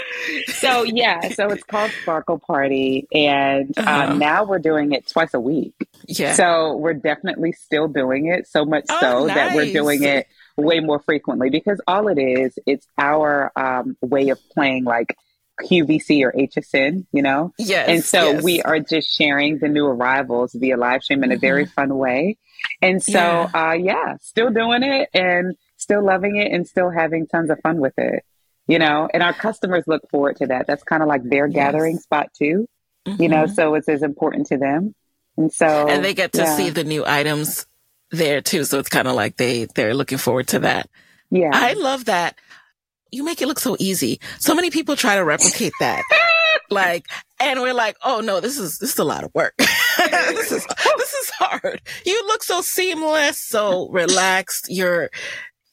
yes. 0.47 0.59
so 0.59 0.83
yeah, 0.83 1.31
so 1.31 1.49
it's 1.49 1.63
called 1.63 1.91
Sparkle 2.03 2.39
Party, 2.39 3.09
and 3.13 3.77
um, 3.79 3.89
uh-huh. 3.89 4.13
um, 4.13 4.19
now 4.19 4.45
we're 4.45 4.59
doing 4.59 4.93
it 4.93 5.07
twice 5.07 5.33
a 5.33 5.41
week. 5.41 5.89
Yeah. 6.07 6.35
So 6.35 6.77
we're 6.77 6.95
definitely 6.95 7.53
still 7.53 7.89
doing 7.89 8.27
it. 8.27 8.47
So 8.47 8.67
much 8.67 8.85
oh, 8.91 9.01
so 9.01 9.27
nice. 9.27 9.37
that 9.37 9.57
we're 9.57 9.73
doing 9.73 10.03
it 10.03 10.27
way 10.57 10.81
more 10.81 11.01
frequently 11.01 11.49
because 11.49 11.81
all 11.87 12.09
it 12.09 12.19
is, 12.19 12.59
it's 12.67 12.87
our 12.99 13.53
um, 13.57 13.97
way 14.03 14.29
of 14.29 14.39
playing 14.51 14.85
like 14.85 15.17
QVC 15.63 16.23
or 16.23 16.33
HSN, 16.33 17.07
you 17.13 17.23
know? 17.23 17.53
Yes. 17.59 17.89
And 17.89 18.05
so 18.05 18.33
yes. 18.33 18.43
we 18.43 18.63
are 18.63 18.81
just 18.81 19.09
sharing 19.17 19.59
the 19.59 19.69
new 19.69 19.87
arrivals 19.87 20.53
via 20.53 20.77
live 20.77 21.03
stream 21.03 21.23
in 21.23 21.31
mm-hmm. 21.31 21.37
a 21.37 21.41
very 21.41 21.65
mm-hmm. 21.65 21.73
fun 21.73 21.97
way. 21.97 22.39
And 22.83 23.03
so, 23.03 23.13
yeah. 23.13 23.51
Uh, 23.55 23.73
yeah, 23.73 24.17
still 24.21 24.51
doing 24.51 24.83
it 24.83 25.09
and 25.13 25.57
still 25.77 26.05
loving 26.05 26.37
it 26.37 26.53
and 26.53 26.67
still 26.67 26.91
having 26.91 27.27
tons 27.27 27.51
of 27.51 27.59
fun 27.61 27.79
with 27.79 27.95
it, 27.99 28.25
you 28.67 28.79
know, 28.79 29.09
and 29.13 29.23
our 29.23 29.33
customers 29.33 29.85
look 29.87 30.09
forward 30.11 30.37
to 30.37 30.47
that. 30.47 30.67
That's 30.67 30.83
kind 30.83 31.03
of 31.03 31.09
like 31.09 31.23
their 31.25 31.47
yes. 31.47 31.55
gathering 31.55 31.99
spot 31.99 32.29
too, 32.35 32.67
mm-hmm. 33.07 33.23
you 33.23 33.29
know, 33.29 33.45
mm-hmm. 33.45 33.55
so 33.55 33.75
it's 33.75 33.89
as 33.89 34.03
important 34.03 34.47
to 34.49 34.59
them. 34.59 34.95
And 35.37 35.53
so, 35.53 35.89
and 35.89 36.05
they 36.05 36.15
get 36.15 36.33
to 36.33 36.43
yeah. 36.43 36.57
see 36.57 36.71
the 36.71 36.85
new 36.85 37.05
items 37.07 37.67
there 38.11 38.41
too. 38.41 38.65
So 38.65 38.79
it's 38.79 38.89
kind 38.89 39.09
of 39.09 39.15
like 39.15 39.37
they, 39.37 39.67
they're 39.75 39.95
looking 39.95 40.19
forward 40.19 40.49
to 40.49 40.61
that. 40.61 40.89
Yeah. 41.31 41.51
I 41.53 41.75
love 41.75 42.07
that. 42.07 42.37
You 43.11 43.25
make 43.25 43.41
it 43.43 43.49
look 43.49 43.61
so 43.61 43.77
easy. 43.79 44.21
So 44.39 44.55
many 44.55 44.71
people 44.71 44.97
try 44.97 45.17
to 45.17 45.25
replicate 45.25 45.73
that. 45.81 46.03
like, 46.71 47.07
and 47.41 47.61
we're 47.61 47.75
like, 47.75 47.97
oh 48.05 48.21
no, 48.21 48.41
this 48.41 48.59
is, 48.59 48.79
this 48.79 48.93
is 48.93 48.99
a 48.99 49.05
lot 49.05 49.25
of 49.25 49.35
work. 49.35 49.55
this 50.35 50.53
is, 50.53 50.67
this 50.67 51.13
is 51.15 51.31
hard. 51.39 51.81
You 52.05 52.23
look 52.27 52.43
so 52.43 52.61
seamless, 52.63 53.39
so 53.41 53.89
relaxed. 53.91 54.67
You're, 54.69 55.11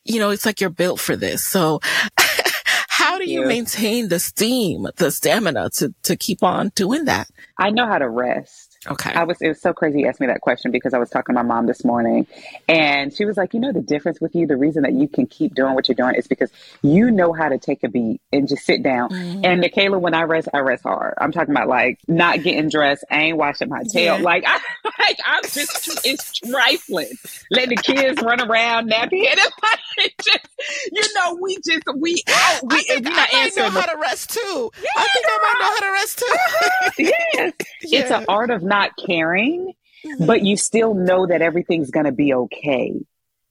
you 0.03 0.19
know, 0.19 0.29
it's 0.31 0.45
like 0.45 0.59
you're 0.61 0.69
built 0.69 0.99
for 0.99 1.15
this. 1.15 1.43
So 1.43 1.79
how 2.87 3.17
do 3.17 3.25
you 3.29 3.41
Yeah. 3.41 3.47
maintain 3.47 4.09
the 4.09 4.19
steam, 4.19 4.87
the 4.97 5.11
stamina 5.11 5.69
to, 5.75 5.93
to 6.03 6.15
keep 6.15 6.43
on 6.43 6.71
doing 6.75 7.05
that? 7.05 7.27
I 7.57 7.69
know 7.69 7.87
how 7.87 7.97
to 7.99 8.09
rest. 8.09 8.66
Okay. 8.85 9.11
I 9.11 9.23
was 9.23 9.41
it 9.41 9.49
was 9.49 9.61
so 9.61 9.73
crazy 9.73 10.01
you 10.01 10.07
asked 10.07 10.19
me 10.19 10.27
that 10.27 10.41
question 10.41 10.71
because 10.71 10.93
I 10.93 10.99
was 10.99 11.09
talking 11.09 11.35
to 11.35 11.43
my 11.43 11.47
mom 11.47 11.65
this 11.65 11.83
morning 11.83 12.27
and 12.67 13.13
she 13.13 13.25
was 13.25 13.37
like, 13.37 13.53
you 13.53 13.59
know 13.59 13.71
the 13.71 13.81
difference 13.81 14.21
with 14.21 14.35
you, 14.35 14.45
the 14.45 14.57
reason 14.57 14.83
that 14.83 14.93
you 14.93 15.07
can 15.07 15.25
keep 15.25 15.55
doing 15.55 15.73
what 15.73 15.87
you're 15.87 15.95
doing 15.95 16.15
is 16.15 16.27
because 16.27 16.51
you 16.81 17.09
know 17.11 17.33
how 17.33 17.49
to 17.49 17.57
take 17.57 17.83
a 17.83 17.89
beat 17.89 18.21
and 18.31 18.47
just 18.47 18.65
sit 18.65 18.83
down. 18.83 19.09
Mm-hmm. 19.09 19.45
And 19.45 19.63
Nicaila, 19.63 19.99
when 19.99 20.13
I 20.13 20.23
rest, 20.23 20.49
I 20.53 20.59
rest 20.59 20.83
hard. 20.83 21.15
I'm 21.17 21.31
talking 21.31 21.53
about 21.53 21.67
like 21.67 21.99
not 22.07 22.43
getting 22.43 22.69
dressed, 22.69 23.03
I 23.09 23.21
ain't 23.23 23.37
washing 23.37 23.69
my 23.69 23.83
tail. 23.91 24.17
Yeah. 24.17 24.23
Like 24.23 24.43
I 24.47 24.59
like 24.99 25.17
I'm 25.25 25.43
just 25.43 26.05
it's 26.05 26.33
trifling. 26.33 27.11
Letting 27.51 27.75
the 27.75 27.81
kids 27.81 28.21
run 28.21 28.41
around 28.41 28.91
nappy 28.91 29.27
and 29.27 29.39
it's 29.39 29.55
like 29.63 30.13
just 30.23 30.47
you 30.91 31.03
know, 31.15 31.37
we 31.41 31.55
just 31.65 31.83
we 31.97 32.23
out 32.29 32.61
we 32.63 32.77
I 32.77 32.81
think 32.81 33.05
we 33.05 33.11
I 33.11 33.15
not 33.15 33.15
might 33.15 33.33
know 33.33 33.39
answering 33.39 33.71
how 33.71 33.85
to 33.85 33.97
rest 33.99 34.29
too. 34.31 34.71
I 34.95 35.07
think 35.13 35.25
I 35.27 35.37
might 35.43 35.59
know 35.59 35.73
how 35.73 35.79
to 35.79 35.91
rest 35.91 36.19
too. 36.19 37.03
yes. 37.03 37.53
It's 37.89 38.11
an 38.11 38.25
art 38.27 38.49
of 38.49 38.63
not 38.67 38.91
caring, 39.03 39.73
but 40.19 40.43
you 40.43 40.57
still 40.57 40.93
know 40.93 41.25
that 41.25 41.41
everything's 41.41 41.89
going 41.91 42.05
to 42.05 42.11
be 42.11 42.33
okay. 42.33 42.93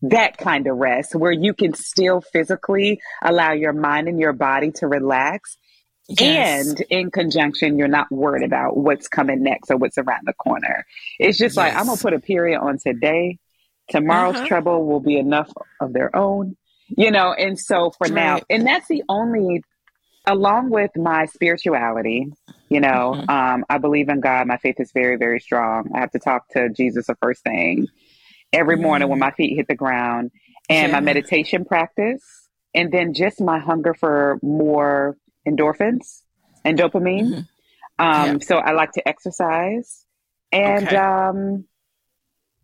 That 0.03 0.37
kind 0.37 0.67
of 0.67 0.77
rest 0.77 1.15
where 1.15 1.33
you 1.33 1.55
can 1.55 1.75
still 1.75 2.21
physically 2.21 3.01
allow 3.23 3.53
your 3.53 3.73
mind 3.73 4.09
and 4.09 4.21
your 4.21 4.33
body 4.35 4.71
to 4.73 4.87
relax. 4.87 5.57
Yes. 6.09 6.69
And 6.69 6.81
in 6.89 7.11
conjunction, 7.11 7.79
you're 7.79 7.89
not 7.89 8.13
worried 8.13 8.45
about 8.45 8.77
what's 8.77 9.09
coming 9.09 9.43
next 9.43 9.71
or 9.71 9.77
what's 9.77 9.99
around 9.99 10.23
the 10.27 10.35
corner. 10.35 10.87
It's 11.19 11.39
just 11.39 11.57
like, 11.57 11.75
I'm 11.75 11.87
going 11.87 11.97
to 11.97 12.03
put 12.03 12.13
a 12.13 12.21
period 12.21 12.61
on 12.61 12.79
today. 12.79 13.39
Tomorrow's 13.91 14.37
Uh-huh. 14.37 14.47
trouble 14.47 14.87
will 14.87 15.01
be 15.01 15.17
enough 15.17 15.51
of 15.81 15.93
their 15.93 16.15
own, 16.15 16.57
you 16.89 17.11
know? 17.11 17.33
And 17.33 17.59
so 17.59 17.91
for 17.91 18.09
now, 18.09 18.41
and 18.51 18.67
that's 18.67 18.87
the 18.87 19.03
only, 19.09 19.63
along 20.27 20.71
with 20.71 20.91
my 20.97 21.27
spirituality, 21.27 22.33
you 22.69 22.81
know, 22.81 23.15
Mm-hmm. 23.15 23.31
um, 23.31 23.65
I 23.69 23.79
believe 23.79 24.09
in 24.09 24.21
God. 24.21 24.47
My 24.47 24.57
faith 24.59 24.77
is 24.81 24.91
very, 24.93 25.17
very 25.17 25.41
strong. 25.41 25.91
I 25.95 26.01
have 26.01 26.11
to 26.13 26.19
talk 26.19 26.49
to 26.51 26.69
Jesus 26.71 27.07
the 27.07 27.15
first 27.17 27.43
thing 27.45 27.87
every 28.53 28.77
morning 28.77 29.09
when 29.09 29.19
my 29.19 29.31
feet 29.33 29.57
hit 29.57 29.69
the 29.69 29.75
ground, 29.75 30.31
and 30.69 30.93
my 30.93 30.99
Mm-hmm. 30.99 31.05
Meditation 31.05 31.65
practice, 31.65 32.23
and 32.75 32.91
then 32.93 33.15
just 33.15 33.41
my 33.41 33.59
hunger 33.59 33.95
for 33.95 34.39
more 34.43 35.17
endorphins 35.47 36.23
and 36.65 36.79
dopamine. 36.79 37.31
Mhm. 37.33 37.47
Um, 37.99 38.25
Yeah. 38.25 38.39
So 38.41 38.57
I 38.59 38.73
like 38.73 38.93
to 38.93 39.09
exercise, 39.09 40.05
and 40.53 40.87
Okay. 40.87 40.97
um, 40.97 41.65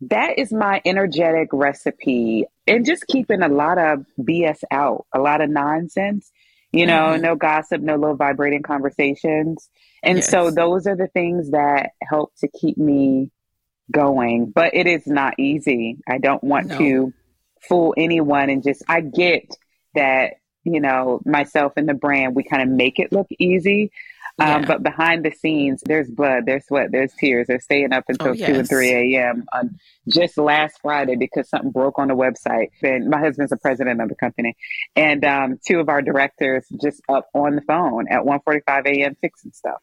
that 0.01 0.37
is 0.37 0.51
my 0.51 0.81
energetic 0.85 1.49
recipe. 1.53 2.45
And 2.67 2.85
just 2.85 3.07
keeping 3.07 3.41
a 3.41 3.47
lot 3.49 3.77
of 3.77 4.05
BS 4.19 4.63
out, 4.71 5.05
a 5.13 5.19
lot 5.19 5.41
of 5.41 5.49
nonsense. 5.49 6.31
You 6.73 6.87
know, 6.87 7.15
Mhm. 7.15 7.21
no 7.21 7.35
gossip, 7.35 7.81
no 7.81 7.95
low 7.95 8.15
vibrating 8.15 8.63
conversations. 8.63 9.69
And 10.01 10.23
so 10.23 10.49
those 10.51 10.87
are 10.87 10.95
the 10.95 11.07
things 11.07 11.51
that 11.51 11.91
help 12.01 12.33
to 12.39 12.47
keep 12.47 12.77
me 12.77 13.29
going. 13.91 14.47
But 14.47 14.73
it 14.73 14.87
is 14.87 15.05
not 15.05 15.35
easy. 15.37 15.99
I 16.07 16.17
don't 16.17 16.43
want 16.43 16.69
No. 16.69 16.77
to 16.79 17.13
fool 17.61 17.93
anyone 17.95 18.49
and 18.49 18.63
just, 18.63 18.83
I 18.89 19.01
get 19.01 19.55
that, 19.95 20.37
you 20.63 20.81
know, 20.81 21.21
myself 21.25 21.73
and 21.77 21.87
the 21.87 21.93
brand, 21.93 22.35
we 22.35 22.43
kind 22.43 22.63
of 22.63 22.69
make 22.69 22.99
it 22.99 23.11
look 23.13 23.27
easy. 23.37 23.91
Um, 24.39 24.47
Yeah. 24.61 24.65
but 24.67 24.83
behind 24.83 25.23
the 25.23 25.31
scenes, 25.31 25.83
there's 25.85 26.09
blood, 26.09 26.45
there's 26.45 26.65
sweat, 26.65 26.91
there's 26.91 27.13
tears. 27.13 27.47
They're 27.47 27.59
staying 27.59 27.93
up 27.93 28.05
until 28.07 28.31
Oh, 28.31 28.35
2 28.35 28.43
and 28.55 28.67
3 28.67 29.15
a.m. 29.15 29.45
on 29.53 29.77
just 30.09 30.37
last 30.37 30.79
Friday 30.81 31.15
because 31.15 31.49
something 31.49 31.71
broke 31.71 31.99
on 31.99 32.07
the 32.07 32.15
website. 32.15 32.69
And 32.81 33.09
my 33.09 33.19
husband's 33.19 33.51
the 33.51 33.57
president 33.57 34.01
of 34.01 34.09
the 34.09 34.15
company. 34.15 34.55
And 34.95 35.23
um, 35.23 35.59
two 35.65 35.79
of 35.79 35.87
our 35.87 36.01
directors 36.01 36.65
just 36.81 37.01
up 37.07 37.27
on 37.33 37.55
the 37.55 37.61
phone 37.61 38.07
at 38.09 38.23
1.45 38.23 38.87
a.m. 38.87 39.15
fixing 39.21 39.51
stuff. 39.51 39.81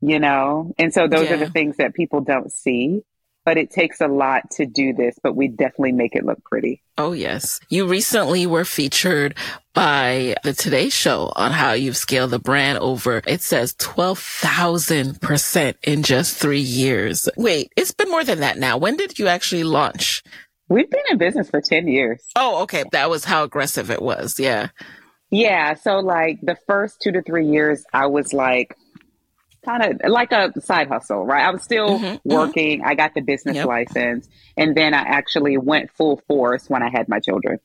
You 0.00 0.20
know? 0.20 0.72
And 0.78 0.94
so 0.94 1.08
those 1.08 1.30
are 1.30 1.36
the 1.36 1.50
things 1.50 1.78
that 1.78 1.94
people 1.94 2.20
don't 2.20 2.52
see. 2.52 3.02
But 3.46 3.56
it 3.56 3.70
takes 3.70 4.02
a 4.02 4.08
lot 4.08 4.50
to 4.52 4.66
do 4.66 4.92
this, 4.92 5.18
but 5.22 5.34
we 5.34 5.48
definitely 5.48 5.92
make 5.92 6.14
it 6.14 6.26
look 6.26 6.44
pretty. 6.44 6.82
Oh, 6.98 7.12
yes. 7.12 7.60
You 7.68 7.86
recently 7.86 8.44
were 8.44 8.66
featured 8.66 9.36
by 9.72 10.34
the 10.42 10.52
Today 10.52 10.88
Show 10.88 11.32
on 11.36 11.52
how 11.52 11.74
you've 11.74 11.96
scaled 11.96 12.32
the 12.32 12.38
brand 12.38 12.78
over, 12.78 13.22
it 13.26 13.42
says 13.42 13.74
12,000% 13.74 15.74
in 15.84 16.02
just 16.02 16.36
three 16.36 16.60
years. 16.60 17.28
Wait, 17.36 17.70
it's 17.76 17.92
been 17.92 18.10
more 18.10 18.24
than 18.24 18.40
that 18.40 18.58
now. 18.58 18.78
When 18.78 18.96
did 18.96 19.18
you 19.18 19.28
actually 19.28 19.64
launch? 19.64 20.24
We've 20.68 20.90
been 20.90 21.04
in 21.10 21.18
business 21.18 21.48
for 21.48 21.60
10 21.60 21.86
years. 21.86 22.24
Oh, 22.34 22.62
okay. 22.62 22.82
That 22.92 23.10
was 23.10 23.24
how 23.24 23.44
aggressive 23.44 23.90
it 23.90 24.02
was. 24.02 24.40
Yeah. 24.40 24.70
Yeah. 25.30 25.74
So, 25.74 26.00
like, 26.00 26.40
the 26.42 26.56
first 26.66 27.00
two 27.00 27.12
to 27.12 27.22
three 27.22 27.46
years, 27.46 27.84
I 27.92 28.06
was 28.06 28.32
like, 28.32 28.76
kind 29.66 29.82
of 29.82 30.10
like 30.10 30.32
a 30.32 30.58
side 30.60 30.88
hustle, 30.88 31.26
right? 31.26 31.44
I 31.44 31.50
was 31.50 31.62
still 31.62 31.98
Mhm, 31.98 32.02
mhm. 32.14 32.20
working. 32.24 32.82
I 32.84 32.94
got 32.94 33.12
the 33.14 33.20
business 33.20 33.56
Yep. 33.56 33.66
license. 33.66 34.28
And 34.56 34.74
then 34.74 34.94
I 34.94 35.00
actually 35.00 35.58
went 35.58 35.90
full 35.90 36.22
force 36.28 36.70
when 36.70 36.82
I 36.82 36.88
had 36.88 37.08
my 37.08 37.20
children. 37.20 37.58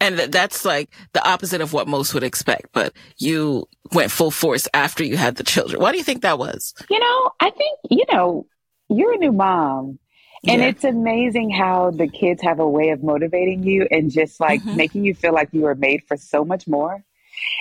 And 0.00 0.18
that's 0.18 0.64
like 0.64 0.88
the 1.12 1.28
opposite 1.28 1.60
of 1.60 1.72
what 1.72 1.88
most 1.88 2.14
would 2.14 2.22
expect, 2.22 2.68
but 2.72 2.92
you 3.18 3.66
went 3.92 4.12
full 4.12 4.30
force 4.30 4.68
after 4.72 5.02
you 5.04 5.16
had 5.16 5.34
the 5.36 5.42
children. 5.44 5.82
Why 5.82 5.90
do 5.92 5.98
you 5.98 6.04
think 6.04 6.22
that 6.22 6.38
was? 6.38 6.72
You 6.88 7.00
know, 7.00 7.30
I 7.40 7.50
think, 7.50 7.78
you 7.90 8.04
know, 8.12 8.46
you're 8.88 9.14
a 9.14 9.18
new 9.18 9.32
mom. 9.32 9.98
And 10.46 10.62
Yeah. 10.62 10.68
it's 10.68 10.84
amazing 10.84 11.50
how 11.50 11.90
the 11.90 12.06
kids 12.06 12.40
have 12.42 12.60
a 12.60 12.68
way 12.68 12.90
of 12.90 13.02
motivating 13.02 13.64
you 13.64 13.88
and 13.90 14.08
just 14.08 14.38
like 14.38 14.62
Mhm. 14.62 14.76
making 14.76 15.04
you 15.04 15.14
feel 15.14 15.34
like 15.34 15.48
you 15.50 15.62
were 15.62 15.74
made 15.74 16.04
for 16.06 16.16
so 16.16 16.44
much 16.44 16.68
more. 16.68 17.02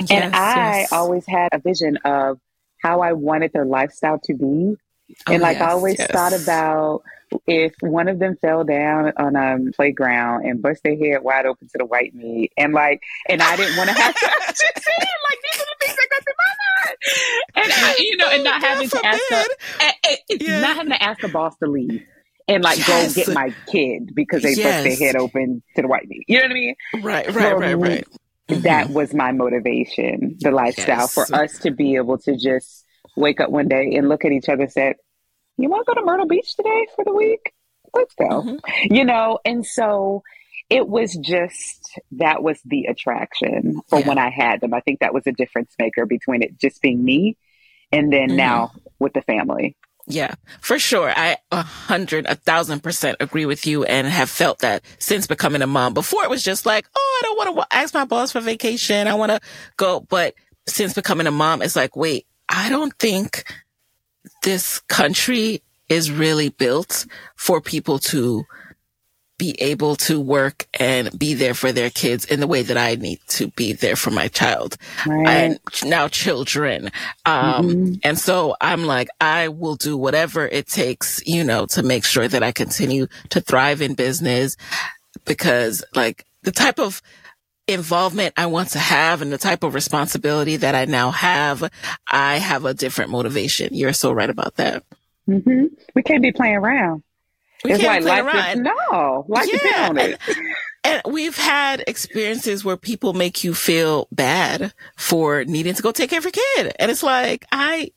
Yes, 0.01 0.12
and 0.12 0.36
I 0.36 0.79
yes. 0.81 0.91
always 0.91 1.25
had 1.27 1.49
a 1.53 1.60
vision 1.60 1.97
of 2.05 2.39
how 2.82 3.02
I 3.02 3.13
wanted 3.13 3.54
their 3.54 3.66
lifestyle 3.66 4.20
to 4.26 4.34
be. 4.34 4.76
Oh, 5.28 5.34
And 5.34 5.42
like 5.42 5.58
I 5.58 5.72
always 5.72 5.98
yes. 5.98 6.12
thought 6.12 6.34
about 6.34 7.02
if 7.48 7.74
one 7.82 8.08
of 8.08 8.20
them 8.20 8.36
fell 8.42 8.63
down 8.63 9.13
on 9.18 9.36
a 9.36 9.72
playground 9.72 10.46
and 10.46 10.62
bust 10.62 10.82
their 10.84 10.98
head 10.98 11.24
wide 11.24 11.46
open 11.46 11.68
to 11.68 11.78
the 11.78 11.86
white 11.86 12.13
meat, 12.13 12.52
and 12.58 12.74
like, 12.74 13.02
and 13.30 13.42
I 13.42 13.56
didn't 13.56 13.78
want 13.78 13.90
to 13.96 13.96
have 13.96 14.16
to. 14.16 14.26
Like 14.26 15.40
these 15.44 15.62
are 15.62 15.66
the 15.66 15.76
things 15.86 15.96
that 15.96 16.08
go 16.10 16.18
through 16.24 16.34
my 16.38 16.54
mind, 16.86 16.98
and 17.56 17.74
I, 17.74 17.96
you 18.00 18.18
know, 18.18 18.30
and 18.32 18.44
not 18.44 18.62
God 18.62 18.68
having 18.68 18.90
to 18.90 19.06
ask 19.06 19.22
eh, 19.80 20.16
Yeah. 20.30 20.60
not 20.62 20.76
having 20.76 20.92
to 20.94 21.04
ask 21.04 21.24
a 21.24 21.28
boss 21.30 21.56
to 21.63 21.70
leave. 21.70 22.02
And 22.50 22.63
like 22.63 22.78
Yes. 22.78 23.13
go 23.13 23.26
get 23.26 23.34
my 23.36 23.54
kid 23.72 24.13
because 24.16 24.42
they 24.42 24.56
bust 24.56 24.84
their 24.84 24.96
head 24.96 25.16
open 25.18 25.62
to 25.76 25.82
the 25.82 25.88
white 25.88 26.08
meat. 26.08 26.24
You 26.28 26.38
know 26.38 26.44
what 26.44 26.52
I 26.52 26.54
mean? 26.54 26.76
Right, 27.02 27.26
For 27.26 27.40
right, 27.40 27.76
right, 27.78 28.08
right. 28.49 28.63
that 28.63 28.89
was 28.89 29.13
my 29.13 29.31
motivation, 29.31 30.38
the 30.39 30.51
lifestyle 30.51 30.99
Yes. 31.01 31.13
for 31.13 31.25
us 31.36 31.60
to 31.60 31.71
be 31.71 31.95
able 31.95 32.17
to 32.19 32.36
just 32.36 32.86
wake 33.15 33.39
up 33.41 33.49
one 33.49 33.67
day 33.67 33.93
and 33.95 34.10
look 34.10 34.25
at 34.25 34.31
each 34.31 34.49
other 34.49 34.63
and 34.63 34.71
say, 34.71 34.95
You 35.57 35.69
want 35.69 35.86
to 35.88 35.93
go 35.93 35.99
to 35.99 36.05
Myrtle 36.05 36.27
Beach 36.27 36.55
today 36.55 36.88
for 36.95 37.03
the 37.05 37.13
week? 37.13 37.53
Let's 37.95 38.13
go. 38.15 38.25
Mm-hmm. 38.43 38.93
You 38.93 39.05
know, 39.05 39.39
and 39.45 39.65
so 39.65 40.23
it 40.69 40.88
was 40.88 41.15
just 41.15 41.99
that 42.12 42.43
was 42.43 42.60
the 42.65 42.86
attraction 42.86 43.81
for 43.89 43.99
Yeah. 43.99 44.07
when 44.10 44.17
I 44.17 44.29
had 44.29 44.60
them. 44.62 44.73
I 44.73 44.81
think 44.81 44.99
that 44.99 45.13
was 45.13 45.25
a 45.25 45.31
difference 45.31 45.73
maker 45.79 46.05
between 46.05 46.43
it 46.43 46.60
just 46.60 46.81
being 46.81 47.03
me 47.03 47.38
and 47.91 48.12
then 48.12 48.29
Mhm. 48.31 48.36
now 48.36 48.71
with 48.99 49.13
the 49.13 49.21
family. 49.21 49.75
Yeah, 50.10 50.36
for 50.62 50.80
sure. 50.80 51.12
I 51.13 51.38
a 51.52 51.62
hundred, 51.62 52.28
a 52.28 52.36
thousand 52.36 52.82
percent 52.82 53.17
agree 53.20 53.46
with 53.46 53.67
you 53.67 53.84
and 53.84 54.08
have 54.08 54.30
felt 54.30 54.60
that 54.60 54.84
since 55.00 55.28
becoming 55.28 55.62
a 55.62 55.67
mom. 55.67 55.93
Before 55.93 56.24
it 56.24 56.30
was 56.30 56.43
just 56.43 56.65
like, 56.65 56.88
oh, 56.96 57.20
I 57.22 57.26
don't 57.26 57.38
want 57.38 57.70
to 57.70 57.78
ask 57.78 57.93
my 57.93 58.06
boss 58.06 58.32
for 58.32 58.39
vacation. 58.39 59.08
I 59.08 59.15
want 59.15 59.34
to 59.34 59.41
go. 59.76 60.00
But 60.00 60.34
since 60.65 60.93
becoming 60.93 61.28
a 61.28 61.32
mom, 61.32 61.62
it's 61.62 61.76
like, 61.76 61.98
wait, 61.98 62.26
I 62.48 62.70
don't 62.70 62.98
think 63.00 63.43
this 64.43 64.80
country 64.80 65.62
is 65.89 66.10
really 66.10 66.50
built 66.50 67.06
for 67.36 67.60
people 67.60 68.00
to 68.00 68.46
be 69.38 69.56
able 69.62 69.95
to 69.95 70.19
work 70.19 70.67
and 70.80 71.17
be 71.17 71.34
there 71.34 71.54
for 71.54 71.71
their 71.71 71.89
kids 71.89 72.26
in 72.26 72.39
the 72.39 72.47
way 72.47 72.63
that 72.63 72.78
I 72.78 72.95
need 72.95 73.19
to 73.30 73.50
be 73.52 73.73
there 73.73 73.95
for 73.95 74.12
my 74.12 74.28
child 74.28 74.78
Right. 75.06 75.28
and 75.28 75.60
now 75.86 76.08
children. 76.08 76.91
Um, 77.26 78.00
and 78.04 78.17
so 78.17 78.56
I'm 78.62 78.86
like, 78.86 79.10
I 79.21 79.50
will 79.50 79.76
do 79.76 79.95
whatever 79.97 80.47
it 80.47 80.67
takes, 80.67 81.26
you 81.28 81.43
know, 81.43 81.65
to 81.67 81.84
make 81.84 82.06
sure 82.06 82.28
that 82.28 82.43
I 82.43 82.52
continue 82.52 83.08
to 83.30 83.41
thrive 83.41 83.82
in 83.82 83.93
business 83.93 84.58
because 85.26 85.84
like 85.95 86.26
the 86.43 86.52
type 86.52 86.80
of 86.80 87.02
involvement 87.67 88.34
I 88.38 88.47
want 88.47 88.69
to 88.71 88.80
have 88.80 89.21
and 89.21 89.32
the 89.32 89.38
type 89.38 89.63
of 89.63 89.73
responsibility 89.73 90.58
that 90.58 90.76
I 90.76 90.86
now 90.86 91.12
have, 91.12 91.69
I 92.10 92.38
have 92.38 92.65
a 92.65 92.73
different 92.73 93.12
motivation. 93.12 93.73
You're 93.73 93.93
so 93.93 94.12
right 94.12 94.30
about 94.30 94.56
that. 94.56 94.84
hmm 95.26 95.65
We 95.95 96.04
can't 96.04 96.23
be 96.23 96.32
playing 96.32 96.56
around. 96.56 97.04
We 97.67 97.73
it's 97.73 97.82
can't 97.84 98.03
like 98.06 98.23
play 98.30 98.51
is, 98.51 98.58
no, 98.58 99.25
life 99.27 99.49
Yeah, 99.51 99.89
on 99.89 99.97
it. 99.97 100.19
And 100.84 101.01
we've 101.06 101.36
had 101.38 101.84
experiences 101.86 102.63
where 102.63 102.77
people 102.77 103.12
make 103.13 103.43
you 103.43 103.53
feel 103.53 104.08
bad 104.12 104.73
for 104.95 105.43
needing 105.43 105.73
to 105.73 105.82
go 105.82 105.91
take 105.91 106.10
care 106.10 106.19
of 106.19 106.23
your 106.23 106.32
kid. 106.32 106.73
And 106.80 106.89
it's 106.89 107.03
like, 107.03 107.45
I, 107.51 107.91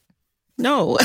no. 0.58 0.98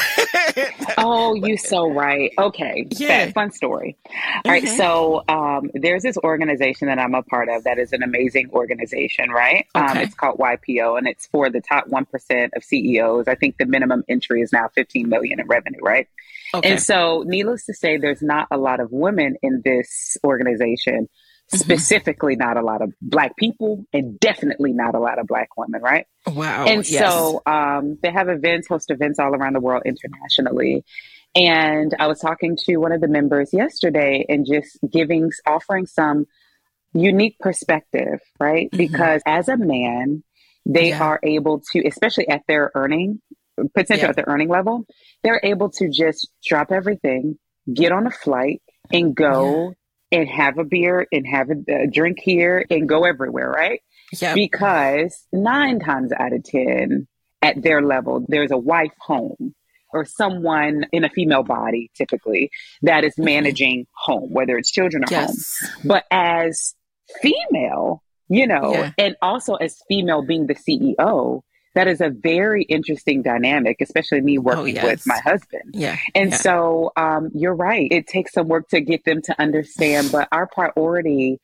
oh, 0.97 1.36
you 1.36 1.58
so 1.58 1.88
right. 1.89 2.32
Okay. 2.38 2.88
Yeah. 2.89 3.25
Fun, 3.25 3.34
fun 3.34 3.51
story. 3.51 3.95
All 4.43 4.51
right. 4.51 4.63
Mhm. 4.63 4.78
So 4.78 5.23
um, 5.30 5.69
there's 5.75 6.04
this 6.04 6.17
organization 6.17 6.88
that 6.88 6.99
I'm 6.99 7.13
a 7.13 7.21
part 7.23 7.49
of 7.49 7.63
that 7.63 7.78
is 7.78 7.93
an 7.93 8.04
amazing 8.04 8.49
organization, 8.51 9.30
right? 9.30 9.67
Um, 9.75 9.97
it's 9.97 10.15
called 10.15 10.39
YPO 10.39 10.97
and 10.97 11.08
it's 11.08 11.28
for 11.28 11.49
the 11.49 11.62
top 11.62 11.88
1% 11.88 12.49
of 12.56 12.63
CEOs. 12.63 13.28
I 13.28 13.36
think 13.36 13.58
the 13.58 13.65
minimum 13.65 14.04
entry 14.10 14.41
is 14.41 14.51
now 14.51 14.69
15 14.75 15.08
million 15.08 15.39
in 15.39 15.47
revenue, 15.47 15.80
right? 15.82 16.08
Okay. 16.60 16.72
And 16.72 16.82
so, 16.82 17.24
needless 17.26 17.65
to 17.65 17.74
say, 17.74 17.98
there's 17.98 18.22
not 18.22 18.48
a 18.52 18.58
lot 18.58 18.80
of 18.80 18.89
women 18.91 19.36
in 19.41 19.62
this 19.63 20.18
organization, 20.24 21.08
Mm-hmm. 21.54 21.58
specifically, 21.58 22.36
not 22.36 22.58
a 22.58 22.63
lot 22.63 22.82
of 22.82 22.91
Black 23.04 23.38
people, 23.38 23.86
and 23.94 24.20
definitely 24.20 24.74
not 24.74 24.96
a 24.96 25.00
lot 25.00 25.20
of 25.20 25.28
Black 25.28 25.50
women, 25.56 25.80
right? 25.80 26.08
wow. 26.26 26.65
and 26.65 26.89
yes. 26.89 27.08
so 27.08 27.44
um, 27.46 28.00
they 28.02 28.10
have 28.12 28.30
events, 28.30 28.68
host 28.68 28.89
events 28.89 29.20
all 29.20 29.36
around 29.36 29.54
the 29.54 29.60
world 29.60 29.84
internationally. 29.86 30.84
And 31.36 31.94
I 32.00 32.08
was 32.08 32.20
talking 32.20 32.58
to 32.65 32.78
one 32.78 32.91
of 32.91 33.00
the 33.00 33.08
members 33.08 33.52
yesterday 33.54 34.26
and 34.28 34.48
just 34.48 34.80
giving, 34.89 35.30
offering 35.46 35.86
some 35.86 36.26
unique 36.94 37.38
perspective, 37.39 38.22
right? 38.39 38.72
Mhm. 38.72 38.78
Because 38.80 39.22
as 39.28 39.48
a 39.48 39.56
man, 39.56 40.24
they 40.65 40.89
Yeah. 40.89 41.04
are 41.04 41.20
able 41.22 41.62
to, 41.74 41.88
especially 41.88 42.28
at 42.28 42.41
their 42.48 42.72
earning 42.74 43.22
potential 43.74 44.06
Yeah. 44.06 44.10
at 44.10 44.15
the 44.15 44.28
earning 44.28 44.50
level, 44.50 44.86
they're 45.24 45.41
able 45.44 45.70
to 45.72 45.89
just 45.89 46.30
drop 46.46 46.72
everything, 46.72 47.38
get 47.72 47.91
on 47.91 48.08
a 48.08 48.12
flight, 48.12 48.62
and 48.91 49.15
go 49.15 49.74
and 50.12 50.28
have 50.30 50.58
a 50.58 50.63
beer 50.63 51.08
and 51.12 51.26
have 51.28 51.50
a, 51.50 51.84
a 51.84 51.88
drink 51.88 52.20
here 52.22 52.65
and 52.70 52.88
go 52.88 53.06
everywhere, 53.06 53.50
right? 53.50 53.82
Yep. 54.22 54.36
because 54.36 55.26
nine 55.34 55.80
times 55.80 56.12
out 56.18 56.32
of 56.32 56.44
10 56.44 57.08
at 57.41 57.62
their 57.62 57.82
level, 57.82 58.24
there's 58.28 58.52
a 58.52 58.58
wife 58.58 58.94
home 59.00 59.56
or 59.91 60.06
someone 60.06 60.86
in 60.91 61.04
a 61.04 61.10
female 61.10 61.44
body 61.44 61.89
typically 61.96 62.52
that 62.84 63.04
is 63.04 63.13
mm-hmm. 63.13 63.26
managing 63.26 63.88
home, 63.94 64.32
whether 64.32 64.58
it's 64.58 64.72
children 64.72 65.04
or 65.04 65.15
home. 65.15 65.36
But 65.84 66.06
as 66.12 66.76
female, 67.22 68.04
you 68.30 68.48
know, 68.48 68.74
Yeah. 68.74 68.91
and 68.98 69.15
also 69.22 69.56
as 69.56 69.82
female 69.88 70.22
being 70.22 70.48
the 70.48 70.56
CEO, 70.56 71.41
that 71.76 71.88
is 71.88 72.02
a 72.02 72.10
very 72.10 72.64
interesting 72.64 73.22
dynamic, 73.22 73.78
especially 73.82 74.22
me 74.22 74.38
working 74.38 74.76
yes. 74.76 74.84
with 74.84 75.08
my 75.08 75.20
husband. 75.20 75.74
Yeah. 75.74 75.98
And 76.16 76.32
yeah. 76.32 76.38
so 76.38 76.92
um, 76.96 77.30
you're 77.34 77.56
right. 77.56 77.88
It 77.92 78.08
takes 78.08 78.34
some 78.34 78.48
work 78.48 78.70
to 78.70 78.82
get 78.82 79.04
them 79.06 79.22
to 79.24 79.40
understand, 79.40 80.12
but 80.12 80.28
our 80.32 80.48
priority 80.48 81.40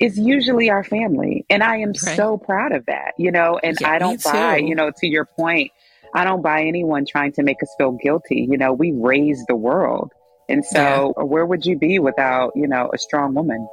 is 0.00 0.18
usually 0.18 0.70
our 0.70 0.84
family. 0.84 1.44
And 1.50 1.62
I 1.62 1.78
am 1.78 1.90
Right. 1.90 2.16
so 2.16 2.38
proud 2.38 2.72
of 2.72 2.86
that, 2.86 3.12
you 3.18 3.30
know, 3.30 3.58
and 3.62 3.76
Yeah, 3.80 3.90
I 3.90 3.98
don't 3.98 4.22
buy, 4.22 4.56
you 4.56 4.74
know, 4.74 4.90
to 4.98 5.06
your 5.06 5.26
point, 5.26 5.70
I 6.14 6.24
don't 6.24 6.42
buy 6.42 6.62
anyone 6.62 7.04
trying 7.08 7.32
to 7.32 7.42
make 7.42 7.62
us 7.62 7.74
feel 7.78 7.92
guilty. 7.92 8.46
You 8.50 8.58
know, 8.58 8.72
we 8.72 8.92
raise 8.92 9.44
the 9.46 9.56
world. 9.56 10.12
And 10.48 10.64
so 10.64 11.14
where 11.16 11.46
would 11.46 11.64
you 11.64 11.78
be 11.78 11.98
without, 11.98 12.52
you 12.54 12.66
know, 12.66 12.90
a 12.92 12.98
strong 12.98 13.34
woman? 13.34 13.66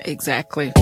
Exactly. 0.00 0.72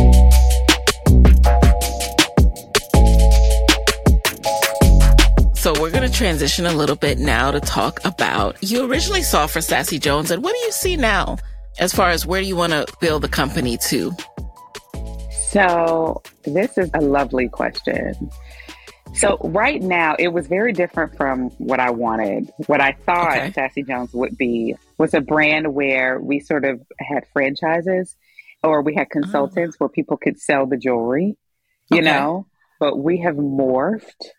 We're 5.84 5.90
going 5.90 6.10
to 6.10 6.16
transition 6.16 6.64
a 6.64 6.72
little 6.72 6.96
bit 6.96 7.18
now 7.18 7.50
to 7.50 7.60
talk 7.60 8.02
about 8.06 8.56
you 8.62 8.90
originally 8.90 9.20
saw 9.20 9.46
for 9.46 9.60
Sassy 9.60 9.98
Jones 9.98 10.30
and 10.30 10.42
what 10.42 10.54
do 10.54 10.58
you 10.60 10.72
see 10.72 10.96
now 10.96 11.36
as 11.78 11.92
far 11.92 12.08
as 12.08 12.24
where 12.24 12.40
do 12.40 12.48
you 12.48 12.56
want 12.56 12.72
to 12.72 12.86
build 13.02 13.20
the 13.20 13.28
company 13.28 13.76
to? 13.88 14.10
So, 15.50 16.22
this 16.44 16.78
is 16.78 16.90
a 16.94 17.02
lovely 17.02 17.50
question. 17.50 18.30
So, 19.12 19.36
right 19.44 19.82
now, 19.82 20.16
it 20.18 20.28
was 20.28 20.46
very 20.46 20.72
different 20.72 21.18
from 21.18 21.50
what 21.58 21.80
I 21.80 21.90
wanted. 21.90 22.50
What 22.66 22.80
I 22.80 22.92
thought 22.92 23.36
Okay. 23.36 23.52
Sassy 23.52 23.82
Jones 23.82 24.14
would 24.14 24.38
be 24.38 24.76
was 24.96 25.12
a 25.12 25.20
brand 25.20 25.74
where 25.74 26.18
we 26.18 26.40
sort 26.40 26.64
of 26.64 26.80
had 26.98 27.26
franchises 27.34 28.16
or 28.62 28.80
we 28.80 28.94
had 28.94 29.10
consultants 29.10 29.76
ah. 29.76 29.80
where 29.80 29.90
people 29.90 30.16
could 30.16 30.40
sell 30.40 30.64
the 30.64 30.78
jewelry, 30.78 31.36
you 31.90 31.98
Okay. 31.98 32.06
know, 32.06 32.46
but 32.80 32.96
we 32.98 33.18
have 33.20 33.34
morphed. 33.34 34.30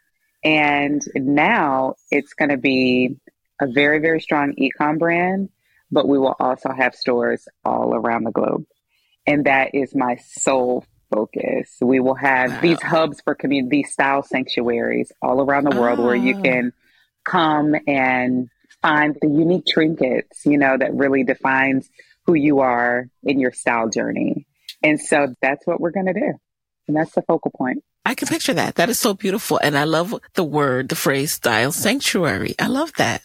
And 0.45 1.01
now 1.15 1.95
it's 2.11 2.33
going 2.33 2.49
to 2.51 2.57
be 2.57 3.17
a 3.59 3.67
very, 3.67 3.99
very 3.99 4.21
strong 4.21 4.53
ecom 4.57 4.99
brand, 4.99 5.49
but 5.91 6.07
we 6.07 6.17
will 6.19 6.35
also 6.39 6.69
have 6.71 6.95
stores 6.95 7.47
all 7.65 7.93
around 7.95 8.23
the 8.23 8.31
globe 8.31 8.63
and 9.27 9.45
that 9.45 9.73
is 9.73 9.95
my 9.95 10.17
sole 10.17 10.85
focus. 11.13 11.77
We 11.81 11.99
will 11.99 12.15
have 12.15 12.51
Wow. 12.51 12.59
these 12.61 12.81
hubs 12.81 13.21
for 13.21 13.35
community 13.35 13.77
these 13.81 13.91
style 13.91 14.23
sanctuaries 14.23 15.11
all 15.21 15.41
around 15.41 15.63
the 15.65 15.71
world 15.71 15.99
where 15.99 16.15
you 16.15 16.35
Ah. 16.37 16.41
can 16.43 16.73
come 17.23 17.75
and 17.87 18.49
find 18.81 19.17
the 19.19 19.27
unique 19.27 19.65
trinkets, 19.67 20.45
you 20.45 20.57
know, 20.57 20.77
that 20.77 20.93
really 20.93 21.23
defines 21.23 21.89
who 22.25 22.35
you 22.35 22.59
are 22.59 23.07
in 23.23 23.39
your 23.39 23.51
style 23.51 23.89
journey. 23.89 24.45
And 24.83 24.99
so 24.99 25.33
that's 25.41 25.65
what 25.65 25.79
we're 25.79 25.91
going 25.91 26.07
to 26.07 26.13
do. 26.13 26.33
And 26.87 26.95
that's 26.95 27.13
the 27.13 27.23
focal 27.23 27.51
point. 27.57 27.83
I 28.05 28.13
can 28.15 28.27
picture 28.27 28.53
that. 28.53 28.75
That 28.75 28.89
is 28.89 28.99
so 28.99 29.13
beautiful. 29.13 29.57
And 29.57 29.77
I 29.77 29.83
love 29.85 30.13
the 30.35 30.43
word, 30.43 30.89
the 30.89 30.95
phrase 30.95 31.31
style 31.31 31.71
sanctuary. 31.71 32.55
I 32.59 32.67
love 32.67 32.93
that. 32.97 33.23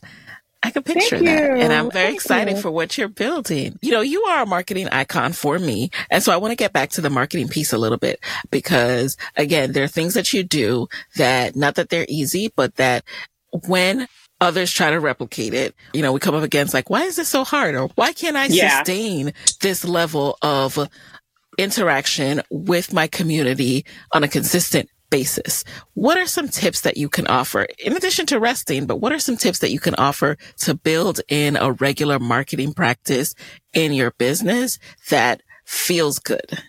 I 0.62 0.70
can 0.70 0.82
picture 0.82 1.18
that. 1.18 1.50
And. 1.58 1.72
I'm 1.72 1.90
very 1.90 2.06
Thank 2.08 2.14
excited 2.16 2.56
you. 2.56 2.62
for 2.62 2.70
what 2.70 2.98
you're 2.98 3.08
building. 3.08 3.78
You 3.82 3.92
know, 3.92 4.00
you 4.02 4.22
are 4.24 4.42
a 4.42 4.46
marketing 4.46 4.88
icon 4.88 5.32
for 5.32 5.58
me. 5.58 5.90
And 6.10 6.22
so 6.22 6.32
I 6.32 6.36
want 6.36 6.52
to 6.52 6.56
get 6.56 6.72
back 6.72 6.90
to 6.90 7.00
the 7.00 7.08
marketing 7.10 7.48
piece 7.48 7.72
a 7.72 7.78
little 7.78 7.98
bit 7.98 8.20
because 8.50 9.16
again, 9.36 9.72
there 9.72 9.84
are 9.84 9.88
things 9.88 10.14
that 10.14 10.32
you 10.32 10.42
do 10.42 10.88
that 11.16 11.56
not 11.56 11.76
that 11.76 11.88
they're 11.88 12.06
easy, 12.08 12.52
but 12.56 12.76
that 12.76 13.04
when 13.66 14.06
others 14.42 14.72
try 14.72 14.90
to 14.90 15.00
replicate 15.00 15.54
it, 15.54 15.74
you 15.92 16.02
know, 16.02 16.12
we 16.12 16.20
come 16.20 16.34
up 16.34 16.42
against 16.42 16.72
like, 16.74 16.88
why 16.90 17.02
is 17.04 17.16
this 17.16 17.28
so 17.28 17.44
hard? 17.44 17.74
Or 17.74 17.88
why 17.94 18.12
can't 18.12 18.36
I 18.36 18.46
Yeah. 18.46 18.78
sustain 18.78 19.32
this 19.60 19.84
level 19.84 20.38
of 20.42 20.78
interaction 21.62 22.42
with 22.51 22.92
my 22.92 23.07
community 23.07 23.85
on 24.12 24.25
a 24.25 24.29
consistent 24.29 24.88
basis. 25.11 25.64
What 25.94 26.16
are 26.16 26.27
some 26.27 26.49
tips 26.49 26.83
that 26.83 26.96
you 26.96 27.09
can 27.09 27.27
offer 27.27 27.66
in 27.79 27.96
addition 27.96 28.27
to 28.27 28.40
resting, 28.40 28.87
but 28.87 28.96
what 28.96 29.12
are 29.12 29.18
some 29.18 29.37
tips 29.37 29.59
that 29.59 29.73
you 29.73 29.81
can 29.81 29.94
offer 29.96 30.37
to 30.59 30.75
build 30.75 31.20
in 31.29 31.57
a 31.57 31.73
regular 31.73 32.18
marketing 32.18 32.73
practice 32.73 33.35
in 33.75 33.92
your 33.92 34.12
business 34.12 34.79
that 35.11 35.42
feels 35.64 36.18
good? 36.18 36.62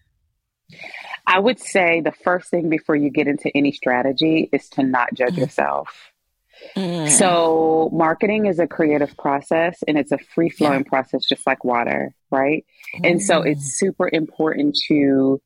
I 1.28 1.40
would 1.40 1.60
say 1.60 2.02
the 2.02 2.12
first 2.12 2.50
thing 2.50 2.70
before 2.70 2.96
you 2.96 3.10
get 3.10 3.28
into 3.28 3.56
any 3.56 3.72
strategy 3.72 4.50
is 4.52 4.68
to 4.70 4.84
not 4.84 5.14
judge 5.14 5.38
yourself. 5.38 6.12
Mm. 6.76 7.10
So, 7.10 7.90
marketing 7.92 8.46
is 8.46 8.60
a 8.60 8.68
creative 8.68 9.16
process 9.18 9.84
and 9.88 9.98
it's 9.98 10.12
a 10.12 10.18
free 10.18 10.50
flowing 10.50 10.84
process, 10.84 11.26
just 11.26 11.46
like 11.48 11.64
water, 11.64 12.14
right? 12.30 12.66
And 13.04 13.22
so, 13.22 13.42
mm. 13.42 13.52
it's 13.52 13.78
super 13.78 14.10
important 14.12 14.78
to 14.88 15.42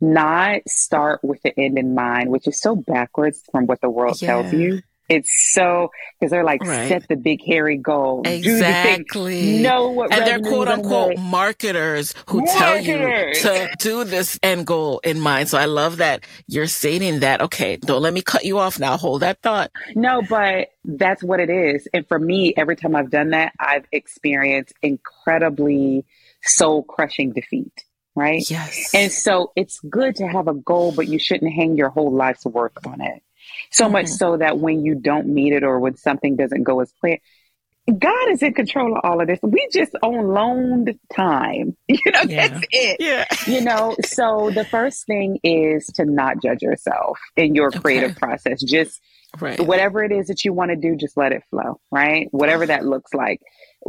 not 0.00 0.60
start 0.68 1.20
with 1.22 1.42
the 1.42 1.58
end 1.58 1.78
in 1.78 1.94
mind, 1.94 2.30
which 2.30 2.46
is 2.46 2.60
so 2.60 2.76
backwards 2.76 3.42
from 3.50 3.66
what 3.66 3.80
the 3.80 3.90
world 3.90 4.18
tells 4.18 4.52
you. 4.52 4.80
It's 5.08 5.54
so 5.54 5.90
because 6.20 6.30
they're 6.30 6.44
like 6.44 6.62
Right. 6.62 6.86
set 6.86 7.08
the 7.08 7.16
big 7.16 7.42
hairy 7.42 7.78
goal, 7.78 8.22
do 8.22 8.30
the 8.30 8.40
thing, 8.40 9.00
Exactly. 9.00 9.62
know 9.62 9.88
what, 9.88 10.12
and 10.12 10.26
they're 10.26 10.38
quote 10.38 10.68
unquote 10.68 11.08
make. 11.16 11.18
marketers 11.18 12.14
who 12.26 12.44
tell 12.46 12.78
you 12.78 12.98
to 12.98 13.70
do 13.78 14.04
this 14.04 14.38
end 14.42 14.66
goal 14.66 14.98
in 15.02 15.18
mind. 15.18 15.48
So 15.48 15.56
I 15.56 15.64
love 15.64 15.96
that 15.96 16.24
you're 16.46 16.66
stating 16.66 17.20
that. 17.20 17.40
Okay, 17.40 17.76
don't 17.76 18.02
let 18.02 18.12
me 18.12 18.20
cut 18.20 18.44
you 18.44 18.58
off 18.58 18.78
now. 18.78 18.98
Hold 18.98 19.22
that 19.22 19.40
thought. 19.40 19.70
No, 19.96 20.20
but 20.28 20.68
that's 20.84 21.22
what 21.22 21.40
it 21.40 21.48
is. 21.48 21.88
And 21.94 22.06
for 22.06 22.18
me, 22.18 22.52
every 22.54 22.76
time 22.76 22.94
I've 22.94 23.10
done 23.10 23.30
that, 23.30 23.54
I've 23.58 23.86
experienced 23.90 24.74
incredibly 24.82 26.04
soul 26.48 26.82
crushing 26.82 27.32
defeat, 27.32 27.72
right? 28.14 28.42
Yes. 28.48 28.94
And 28.94 29.12
so 29.12 29.52
it's 29.56 29.80
good 29.80 30.16
to 30.16 30.26
have 30.26 30.48
a 30.48 30.54
goal, 30.54 30.92
but 30.92 31.08
you 31.08 31.18
shouldn't 31.18 31.52
hang 31.52 31.76
your 31.76 31.90
whole 31.90 32.12
life's 32.12 32.44
work 32.44 32.76
on 32.86 33.00
it. 33.00 33.22
So 33.70 33.88
much 33.88 34.06
mm-hmm. 34.06 34.14
so 34.14 34.36
that 34.38 34.58
when 34.58 34.84
you 34.84 34.94
don't 34.94 35.28
meet 35.28 35.52
it 35.52 35.62
or 35.62 35.80
when 35.80 35.96
something 35.96 36.36
doesn't 36.36 36.62
go 36.64 36.80
as 36.80 36.92
planned, 37.00 37.20
God 37.98 38.30
is 38.30 38.42
in 38.42 38.52
control 38.52 38.94
of 38.96 39.00
all 39.02 39.20
of 39.20 39.26
this. 39.28 39.38
We 39.42 39.66
just 39.72 39.92
own 40.02 40.28
loaned 40.28 40.98
time. 41.14 41.76
You 41.88 42.12
know, 42.12 42.22
Yeah. 42.28 42.48
that's 42.48 42.66
it 42.70 42.96
yeah. 43.00 43.24
you 43.46 43.62
know 43.62 43.96
so 44.04 44.50
the 44.54 44.64
first 44.64 45.06
thing 45.06 45.38
is 45.42 45.86
to 45.94 46.04
not 46.04 46.42
judge 46.42 46.62
yourself 46.62 47.18
in 47.36 47.54
your 47.54 47.70
creative 47.82 48.10
Okay. 48.10 48.18
process 48.18 48.62
just 48.62 49.00
Right. 49.40 49.60
whatever 49.60 50.02
it 50.02 50.10
is 50.10 50.28
that 50.28 50.44
you 50.44 50.52
want 50.54 50.70
to 50.70 50.76
do 50.76 50.96
just 50.96 51.16
let 51.16 51.32
it 51.32 51.42
flow 51.50 51.78
right 51.92 52.28
whatever 52.30 52.64
that 52.66 52.84
looks 52.86 53.12
like 53.12 53.40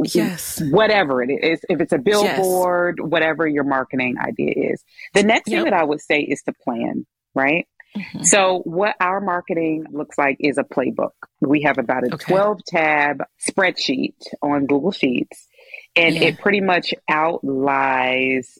Yes. 0.04 0.60
whatever 0.70 1.22
it 1.22 1.30
is 1.30 1.60
if 1.70 1.80
it's 1.80 1.92
a 1.92 1.98
billboard 1.98 3.00
whatever 3.00 3.46
your 3.48 3.64
marketing 3.64 4.16
idea 4.20 4.52
is 4.54 4.84
the 5.14 5.22
next 5.22 5.48
Yep. 5.48 5.56
thing 5.56 5.64
that 5.70 5.72
i 5.80 5.82
would 5.82 6.00
say 6.02 6.20
is 6.20 6.42
to 6.42 6.52
plan 6.52 7.06
right 7.34 7.66
Mhm. 7.96 8.24
so 8.24 8.58
what 8.64 8.94
our 9.00 9.20
marketing 9.20 9.84
looks 9.90 10.16
like 10.18 10.36
is 10.40 10.58
a 10.58 10.62
playbook 10.62 11.10
we 11.40 11.62
have 11.62 11.78
about 11.78 12.04
a 12.04 12.14
Okay. 12.14 12.32
12 12.34 12.58
tab 12.66 13.24
spreadsheet 13.40 14.14
on 14.42 14.66
google 14.66 14.92
sheets 14.92 15.48
And 15.96 16.14
Yeah. 16.14 16.28
it 16.28 16.38
pretty 16.38 16.60
much 16.60 16.94
outlines 17.08 18.58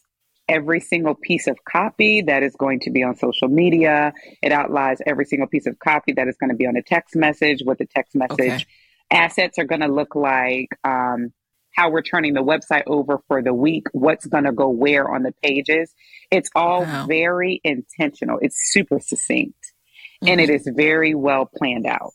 every 0.51 0.81
single 0.81 1.15
piece 1.15 1.47
of 1.47 1.57
copy 1.65 2.23
that 2.23 2.43
is 2.43 2.57
going 2.57 2.81
to 2.81 2.91
be 2.91 3.03
on 3.05 3.17
social 3.17 3.49
media. 3.49 4.13
It 4.43 4.53
outlines 4.53 5.01
every 5.07 5.25
single 5.25 5.49
piece 5.49 5.67
of 5.67 5.79
copy 5.79 6.13
that 6.15 6.29
is 6.29 6.37
going 6.39 6.51
to 6.51 6.57
be 6.57 6.67
on 6.67 6.77
a 6.77 6.83
text 6.83 7.17
message, 7.17 7.61
what 7.65 7.79
the 7.79 7.87
text 7.87 8.15
message 8.17 8.55
Okay. 8.55 8.67
assets 9.11 9.59
are 9.59 9.65
going 9.65 9.81
to 9.83 9.89
look 9.89 10.15
like, 10.17 10.69
um, 10.85 11.33
how 11.75 11.91
we're 11.91 12.03
turning 12.03 12.35
the 12.35 12.43
website 12.43 12.83
over 12.89 13.21
for 13.29 13.43
the 13.43 13.55
week, 13.55 13.87
what's 13.93 14.27
going 14.27 14.45
to 14.45 14.53
go 14.53 14.69
where 14.69 15.09
on 15.11 15.23
the 15.23 15.33
pages. 15.43 15.95
It's 16.31 16.51
all 16.55 16.87
Wow. 16.87 17.07
very 17.07 17.61
intentional. 17.65 18.39
It's 18.43 18.57
super 18.73 19.01
succinct 19.01 19.73
and 20.27 20.41
it 20.41 20.51
is 20.51 20.69
very 20.77 21.15
well 21.15 21.47
planned 21.57 21.87
out. 21.87 22.13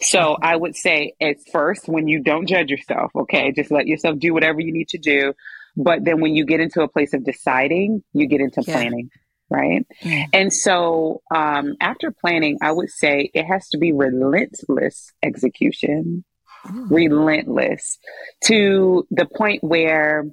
So 0.00 0.36
I 0.42 0.56
would 0.56 0.76
say 0.76 1.14
at 1.20 1.36
first, 1.52 1.88
when 1.88 2.08
you 2.08 2.22
don't 2.22 2.46
judge 2.46 2.70
yourself, 2.70 3.12
okay, 3.14 3.52
just 3.52 3.70
let 3.70 3.86
yourself 3.86 4.18
do 4.18 4.34
whatever 4.34 4.60
you 4.60 4.72
need 4.72 4.88
to 4.90 4.98
do. 4.98 5.34
But 5.76 6.04
then 6.04 6.20
when 6.20 6.34
you 6.34 6.44
get 6.44 6.60
into 6.60 6.82
a 6.82 6.88
place 6.88 7.14
of 7.14 7.24
deciding, 7.24 8.02
you 8.12 8.26
get 8.26 8.40
into 8.40 8.62
Yeah. 8.66 8.74
planning, 8.74 9.10
right? 9.48 9.86
Mm. 10.02 10.24
And 10.32 10.52
so 10.52 11.22
um, 11.34 11.76
after 11.80 12.10
planning, 12.10 12.58
I 12.60 12.72
would 12.72 12.90
say 12.90 13.30
it 13.32 13.44
has 13.44 13.68
to 13.70 13.78
be 13.78 13.92
relentless 13.92 15.12
execution, 15.22 16.24
relentless 16.88 17.98
to 18.44 19.06
the 19.10 19.26
point 19.26 19.62
where 19.64 20.26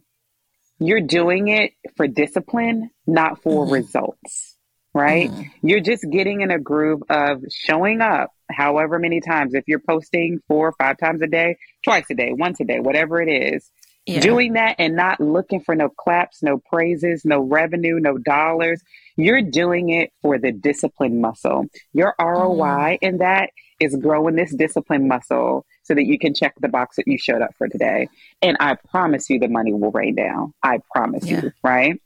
you're 0.80 1.02
doing 1.02 1.48
it 1.50 1.74
for 1.98 2.08
discipline, 2.08 2.90
not 3.06 3.42
for 3.42 3.66
Mhm. 3.66 3.72
results, 3.72 4.58
right? 4.94 5.30
Mhm. 5.30 5.46
You're 5.62 5.82
just 5.82 6.06
getting 6.10 6.42
in 6.42 6.52
a 6.52 6.60
groove 6.60 7.04
of 7.10 7.44
showing 7.52 8.02
up 8.02 8.32
however 8.50 8.98
many 8.98 9.20
times. 9.22 9.54
If 9.54 9.68
you're 9.68 9.80
posting 9.86 10.40
four 10.48 10.70
or 10.70 10.72
five 10.74 10.98
times 10.98 11.22
a 11.22 11.28
day, 11.28 11.58
twice 11.84 12.06
a 12.10 12.16
day, 12.16 12.32
once 12.34 12.60
a 12.62 12.66
day, 12.66 12.80
whatever 12.80 13.22
it 13.22 13.30
is, 13.30 13.70
Yeah. 14.10 14.20
doing 14.22 14.54
that 14.54 14.76
and 14.80 14.96
not 14.96 15.20
looking 15.20 15.62
for 15.62 15.76
no 15.76 15.90
claps, 15.90 16.42
no 16.44 16.58
praises, 16.58 17.24
no 17.26 17.40
revenue, 17.42 18.00
no 18.00 18.18
dollars. 18.18 18.82
You're 19.18 19.42
doing 19.42 19.90
it 19.90 20.12
for 20.22 20.38
the 20.38 20.52
discipline 20.52 21.22
muscle. 21.22 21.66
Your 21.94 22.16
ROI 22.20 22.98
in 23.02 23.18
that 23.20 23.52
is 23.80 23.96
growing 23.96 24.36
this 24.36 24.54
discipline 24.56 25.08
muscle 25.08 25.66
so 25.84 25.94
that 25.96 26.06
you 26.06 26.20
can 26.20 26.34
check 26.34 26.54
the 26.60 26.68
box 26.68 26.98
that 26.98 27.08
you 27.08 27.18
showed 27.18 27.42
up 27.42 27.52
for 27.58 27.68
today. 27.68 28.08
And 28.42 28.58
I 28.60 28.76
promise 28.90 29.30
you 29.30 29.40
the 29.40 29.48
money 29.48 29.74
will 29.74 29.92
rain 29.92 30.16
down. 30.16 30.54
I 30.64 30.80
promise 30.94 31.26
Yeah. 31.26 31.42
you, 31.44 31.52
right? 31.64 32.02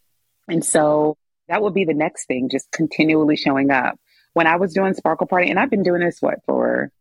And 0.47 0.63
so 0.63 1.17
that 1.47 1.61
would 1.61 1.73
be 1.73 1.85
the 1.85 1.93
next 1.93 2.25
thing, 2.27 2.49
just 2.49 2.71
continually 2.71 3.35
showing 3.35 3.71
up. 3.71 3.99
When 4.33 4.47
I 4.47 4.55
was 4.55 4.73
doing 4.73 4.93
Sparkle 4.93 5.27
Party, 5.27 5.49
and 5.49 5.59
I've 5.59 5.69
been 5.69 5.83
doing 5.83 6.01
this, 6.01 6.17
what, 6.21 6.39
for 6.45 6.91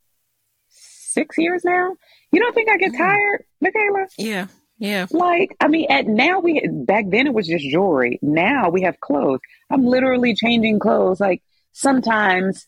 six 0.68 1.36
years 1.38 1.64
now? 1.64 1.94
You 2.30 2.40
don't 2.40 2.54
think 2.54 2.70
I 2.70 2.76
get 2.76 2.92
Mm. 2.92 2.98
tired, 2.98 3.44
Nicaila? 3.62 4.06
Yeah. 4.18 4.46
Yeah. 4.82 5.06
Like, 5.12 5.56
I 5.60 5.68
mean, 5.68 5.86
at 5.90 6.08
now 6.08 6.40
we 6.40 6.60
back 6.68 7.04
then 7.08 7.28
it 7.28 7.32
was 7.32 7.46
just 7.46 7.64
jewelry. 7.64 8.18
Now 8.20 8.68
we 8.68 8.82
have 8.82 8.98
clothes. 8.98 9.38
I'm 9.70 9.84
literally 9.86 10.34
changing 10.34 10.80
clothes 10.80 11.20
like 11.20 11.40
sometimes 11.70 12.66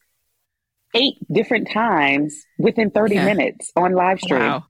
eight 0.94 1.16
different 1.32 1.68
times 1.72 2.36
within 2.56 2.92
30 2.92 3.16
Yeah. 3.16 3.24
minutes 3.24 3.72
on 3.74 3.94
live 3.94 4.20
stream 4.20 4.38
Wow. 4.42 4.64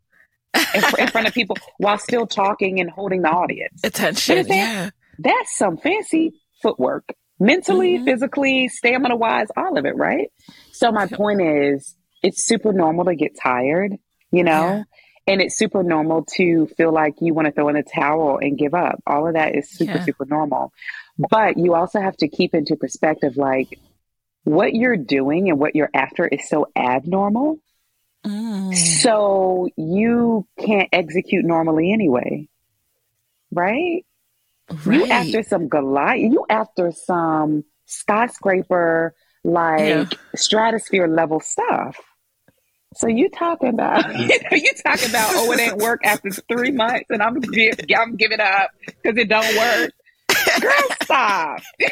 in, 0.74 0.80
fr- 0.80 1.00
in 1.00 1.08
front 1.08 1.28
of 1.28 1.34
people 1.40 1.56
while 1.76 1.98
still 1.98 2.26
talking 2.26 2.80
and 2.80 2.88
holding 2.88 3.20
the 3.20 3.28
audience. 3.28 3.82
Attention. 3.84 4.36
That? 4.36 4.48
Yeah. 4.48 4.90
That's 5.18 5.54
some 5.54 5.76
fancy 5.76 6.32
footwork, 6.62 7.04
mentally, 7.38 7.98
Mhm. 7.98 8.04
physically, 8.06 8.68
stamina 8.68 9.16
wise, 9.16 9.48
all 9.54 9.76
of 9.76 9.84
it, 9.84 9.96
right? 9.96 10.28
So 10.72 10.90
my 10.92 11.06
point 11.08 11.42
is, 11.42 11.94
it's 12.22 12.42
super 12.46 12.72
normal 12.72 13.04
to 13.04 13.14
get 13.14 13.32
tired, 13.38 13.92
you 14.30 14.44
know, 14.44 14.76
Yeah. 14.76 14.82
And 15.26 15.40
it's 15.40 15.56
super 15.56 15.82
normal 15.82 16.24
to 16.36 16.66
feel 16.76 16.92
like 16.92 17.14
you 17.20 17.32
want 17.34 17.46
to 17.46 17.52
throw 17.52 17.68
in 17.68 17.76
a 17.76 17.82
towel 17.82 18.38
and 18.38 18.58
give 18.58 18.74
up. 18.74 19.02
All 19.06 19.26
of 19.26 19.34
that 19.34 19.54
is 19.54 19.70
super, 19.70 19.98
Yeah. 19.98 20.04
super 20.04 20.26
normal. 20.26 20.72
But 21.18 21.56
you 21.56 21.74
also 21.74 22.00
have 22.00 22.16
to 22.18 22.28
keep 22.28 22.54
into 22.54 22.76
perspective, 22.76 23.36
like 23.36 23.78
what 24.44 24.74
you're 24.74 24.96
doing 24.96 25.48
and 25.48 25.58
what 25.58 25.74
you're 25.74 25.90
after 25.94 26.26
is 26.26 26.48
so 26.48 26.66
abnormal. 26.76 27.58
Mm. 28.26 28.74
So 28.74 29.68
you 29.76 30.46
can't 30.58 30.88
execute 30.92 31.44
normally 31.44 31.92
anyway, 31.92 32.48
right? 33.50 34.04
You 34.86 35.06
after 35.06 35.42
some 35.42 35.68
Goliath, 35.68 36.20
you 36.20 36.46
after 36.48 36.90
some 36.92 37.64
skyscraper 37.86 39.14
like 39.44 39.88
Yeah. 39.88 40.04
stratosphere 40.34 41.06
level 41.06 41.40
stuff. 41.40 41.96
So 42.96 43.08
you 43.08 43.28
talking 43.30 43.68
about 43.70 44.18
you 44.18 44.26
know 44.28 44.34
you 44.52 44.70
talking 44.84 45.10
about 45.10 45.30
oh 45.34 45.52
it 45.52 45.60
ain't 45.60 45.76
work 45.78 46.00
after 46.04 46.30
three 46.30 46.70
months 46.70 47.06
and 47.10 47.22
I'm 47.22 47.40
give, 47.40 47.78
I'm 47.96 48.16
giving 48.16 48.40
up 48.40 48.70
because 48.86 49.16
it 49.18 49.28
don't 49.28 49.56
work. 49.56 49.90
Girl, 50.60 50.72
stop. 51.02 51.60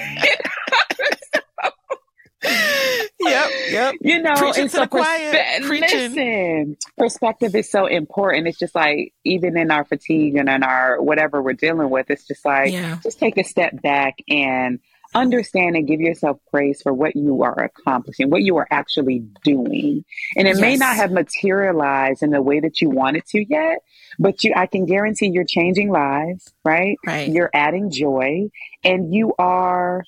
Yep. 2.45 3.51
Yep. 3.71 3.95
you 4.01 4.21
know, 4.21 4.35
Preaching 4.35 4.63
and 4.63 4.71
to 4.71 4.77
so 4.77 4.81
the 4.83 4.89
choir. 4.89 5.33
perspe- 5.33 5.63
Preaching. 5.63 5.99
listen, 6.15 6.77
perspective 6.99 7.55
is 7.55 7.71
so 7.71 7.87
important. 7.87 8.49
It's 8.49 8.59
just 8.59 8.75
like 8.75 9.15
even 9.25 9.57
in 9.57 9.71
our 9.71 9.85
fatigue 9.85 10.35
and 10.35 10.49
in 10.49 10.65
our 10.65 11.01
whatever 11.01 11.41
we're 11.41 11.53
dealing 11.53 11.89
with, 11.89 12.11
it's 12.11 12.27
just 12.27 12.45
like 12.45 12.73
Yeah. 12.73 12.99
just 13.01 13.21
take 13.21 13.37
a 13.39 13.45
step 13.45 13.81
back 13.81 14.17
and 14.29 14.81
understand 15.15 15.77
and 15.77 15.87
give 15.87 16.01
yourself 16.01 16.39
praise 16.51 16.81
for 16.83 16.93
what 16.93 17.17
you 17.17 17.43
are 17.43 17.65
accomplishing, 17.65 18.31
what 18.31 18.43
you 18.43 18.57
are 18.57 18.67
actually 18.71 19.21
doing. 19.45 20.05
And 20.37 20.49
it 20.49 20.57
may 20.59 20.77
not 20.77 20.97
have 20.97 21.13
materialized 21.13 22.23
in 22.23 22.31
the 22.31 22.43
way 22.43 22.61
that 22.61 22.81
you 22.81 22.91
want 22.91 23.17
it 23.17 23.27
to 23.29 23.45
yet, 23.49 23.79
but 24.19 24.43
you 24.45 24.53
I 24.57 24.67
can 24.67 24.87
guarantee 24.87 25.29
you're 25.29 25.45
changing 25.45 25.91
lives, 25.91 26.53
right? 26.65 26.97
Right. 27.07 27.29
You're 27.29 27.51
adding 27.53 27.91
joy 27.91 28.51
and 28.85 29.15
you 29.15 29.35
are 29.39 30.05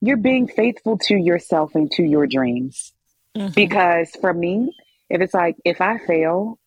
you're 0.00 0.16
being 0.16 0.48
faithful 0.48 0.98
to 0.98 1.14
yourself 1.14 1.74
and 1.74 1.90
to 1.92 2.02
your 2.02 2.26
dreams. 2.26 2.92
Mhm. 3.36 3.54
Because 3.54 4.10
for 4.20 4.32
me, 4.32 4.74
if 5.08 5.20
it's 5.20 5.34
like 5.34 5.56
if 5.64 5.80
I 5.80 5.98
fail, 5.98 6.58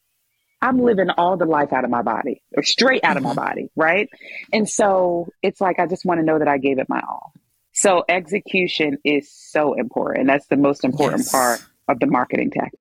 I'm 0.61 0.79
living 0.81 1.09
all 1.09 1.35
the 1.37 1.45
life 1.45 1.73
out 1.73 1.83
of 1.83 1.89
my 1.89 2.01
body 2.01 2.41
or 2.55 2.63
straight 2.63 3.03
out 3.03 3.17
of 3.17 3.23
my 3.23 3.33
Mhm. 3.33 3.35
body, 3.35 3.69
right? 3.75 4.09
And 4.53 4.69
so 4.69 5.27
it's 5.41 5.59
like 5.59 5.79
I 5.79 5.85
just 5.85 6.05
want 6.05 6.19
to 6.19 6.25
know 6.25 6.39
that 6.39 6.47
I 6.47 6.57
gave 6.57 6.79
it 6.79 6.87
my 6.89 7.01
all. 7.01 7.33
So 7.75 8.05
execution 8.07 8.97
is 9.03 9.29
so 9.29 9.73
important. 9.73 10.27
That's 10.27 10.47
the 10.47 10.55
most 10.55 10.85
important 10.85 11.23
Yes. 11.23 11.31
part 11.31 11.65
of 11.89 11.99
the 11.99 12.07
marketing 12.07 12.51
tactic. 12.51 12.79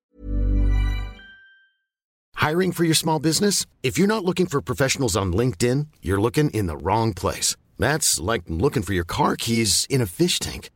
Hiring 2.37 2.71
for 2.73 2.85
your 2.85 2.95
small 2.95 3.19
business? 3.19 3.67
If 3.83 3.99
you're 3.99 4.07
not 4.07 4.25
looking 4.25 4.47
for 4.47 4.61
professionals 4.61 5.17
on 5.17 5.33
LinkedIn, 5.33 5.89
you're 6.01 6.21
looking 6.21 6.51
in 6.51 6.67
the 6.67 6.77
wrong 6.77 7.13
place. 7.13 7.57
That's 7.77 8.21
like 8.21 8.43
looking 8.49 8.85
for 8.85 8.93
your 8.95 9.05
car 9.05 9.35
keys 9.37 9.85
in 9.91 10.01
a 10.01 10.07
fish 10.07 10.39
tank. 10.39 10.71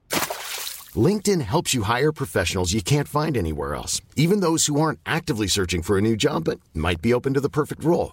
LinkedIn 0.96 1.42
helps 1.42 1.72
you 1.72 1.82
hire 1.82 2.10
professionals 2.10 2.72
you 2.72 2.82
can't 2.82 3.06
find 3.06 3.36
anywhere 3.36 3.74
else, 3.76 4.00
even 4.16 4.40
those 4.40 4.66
who 4.66 4.80
aren't 4.80 4.98
actively 5.06 5.46
searching 5.46 5.82
for 5.82 5.96
a 5.96 6.00
new 6.00 6.16
job 6.16 6.44
but 6.44 6.58
might 6.74 7.00
be 7.00 7.14
open 7.14 7.34
to 7.34 7.40
the 7.40 7.50
perfect 7.50 7.84
role. 7.84 8.12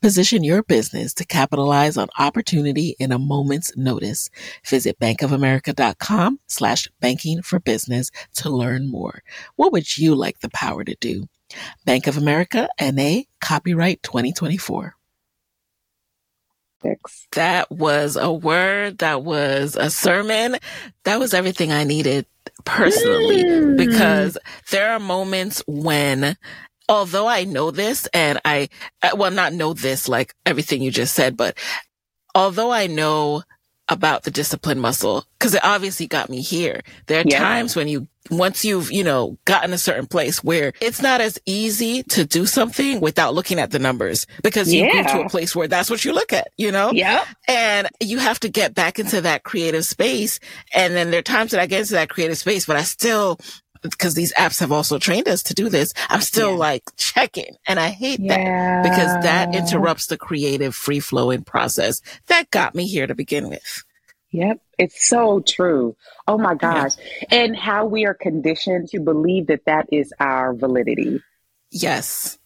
Position 0.00 0.44
your 0.44 0.62
business 0.62 1.14
to 1.14 1.24
capitalize 1.24 1.96
on 1.96 2.08
opportunity 2.18 2.96
in 2.98 3.12
a 3.12 3.18
moment's 3.18 3.76
notice. 3.76 4.30
Visit 4.66 4.98
bankofamerica.com 4.98 6.40
slash 6.46 6.88
banking 7.00 7.42
for 7.42 7.60
business 7.60 8.10
to 8.36 8.50
learn 8.50 8.88
more. 8.88 9.22
What 9.56 9.72
would 9.72 9.98
you 9.98 10.14
like 10.14 10.40
the 10.40 10.50
power 10.50 10.84
to 10.84 10.94
do? 11.00 11.28
Bank 11.84 12.06
of 12.06 12.16
America 12.16 12.68
NA 12.80 13.22
copyright 13.40 14.02
2024. 14.02 14.94
That 17.32 17.70
was 17.70 18.16
a 18.16 18.32
word. 18.32 18.98
That 18.98 19.22
was 19.22 19.76
a 19.76 19.90
sermon. 19.90 20.56
That 21.04 21.18
was 21.18 21.34
everything 21.34 21.72
I 21.72 21.84
needed 21.84 22.26
personally 22.64 23.44
mm. 23.44 23.76
because 23.76 24.38
there 24.70 24.92
are 24.92 24.98
moments 24.98 25.62
when 25.66 26.36
although 26.90 27.28
I 27.28 27.44
know 27.44 27.70
this 27.70 28.06
and 28.12 28.40
I, 28.44 28.68
uh, 29.00 29.10
well, 29.16 29.30
not 29.30 29.54
know 29.54 29.72
this 29.72 30.08
like 30.08 30.34
everything 30.44 30.82
you 30.82 30.90
just 30.90 31.14
said, 31.14 31.36
but 31.36 31.56
although 32.34 32.72
I 32.72 32.88
know 32.88 33.44
about 33.88 34.24
the 34.24 34.30
discipline 34.30 34.80
muscle, 34.80 35.24
because 35.38 35.54
it 35.54 35.64
obviously 35.64 36.08
got 36.08 36.28
me 36.28 36.40
here, 36.40 36.80
there 37.06 37.20
are 37.20 37.24
yeah. 37.26 37.38
times 37.38 37.76
when 37.76 37.86
you, 37.86 38.08
once 38.28 38.64
you've, 38.64 38.90
you 38.90 39.04
know, 39.04 39.38
gotten 39.44 39.72
a 39.72 39.78
certain 39.78 40.06
place 40.06 40.42
where 40.42 40.72
it's 40.80 41.00
not 41.00 41.20
as 41.20 41.38
easy 41.46 42.02
to 42.04 42.24
do 42.24 42.44
something 42.44 43.00
without 43.00 43.34
looking 43.34 43.58
at 43.60 43.70
the 43.70 43.78
numbers 43.78 44.26
because 44.42 44.72
you 44.72 44.84
yeah. 44.84 45.04
to 45.04 45.20
a 45.22 45.28
place 45.28 45.54
where 45.54 45.68
that's 45.68 45.90
what 45.90 46.04
you 46.04 46.12
look 46.12 46.32
at, 46.32 46.48
you 46.56 46.72
know? 46.72 46.90
Yeah. 46.92 47.24
And 47.46 47.88
you 48.00 48.18
have 48.18 48.40
to 48.40 48.48
get 48.48 48.74
back 48.74 48.98
into 48.98 49.20
that 49.20 49.44
creative 49.44 49.84
space. 49.84 50.40
And 50.74 50.94
then 50.94 51.12
there 51.12 51.20
are 51.20 51.22
times 51.22 51.52
that 51.52 51.60
I 51.60 51.66
get 51.66 51.80
into 51.80 51.94
that 51.94 52.10
creative 52.10 52.38
space, 52.38 52.66
but 52.66 52.76
I 52.76 52.82
still 52.82 53.38
because 53.82 54.14
these 54.14 54.32
apps 54.34 54.60
have 54.60 54.72
also 54.72 54.98
trained 54.98 55.28
us 55.28 55.42
to 55.44 55.54
do 55.54 55.68
this, 55.68 55.92
I'm 56.08 56.20
still 56.20 56.50
yeah. 56.50 56.56
like 56.56 56.82
checking. 56.96 57.56
And 57.66 57.78
I 57.80 57.90
hate 57.90 58.20
yeah. 58.20 58.82
that 58.82 58.82
because 58.82 59.22
that 59.22 59.54
interrupts 59.54 60.06
the 60.06 60.18
creative 60.18 60.74
free 60.74 61.00
flowing 61.00 61.42
process 61.42 62.00
that 62.26 62.50
got 62.50 62.74
me 62.74 62.86
here 62.86 63.06
to 63.06 63.14
begin 63.14 63.48
with. 63.48 63.84
Yep. 64.32 64.60
It's 64.78 65.08
so 65.08 65.40
true. 65.40 65.96
Oh 66.28 66.38
my 66.38 66.54
gosh. 66.54 66.92
Yeah. 67.22 67.42
And 67.42 67.56
how 67.56 67.86
we 67.86 68.06
are 68.06 68.14
conditioned 68.14 68.88
to 68.90 69.00
believe 69.00 69.48
that 69.48 69.64
that 69.66 69.86
is 69.90 70.14
our 70.20 70.54
validity. 70.54 71.20
Yes. 71.70 72.38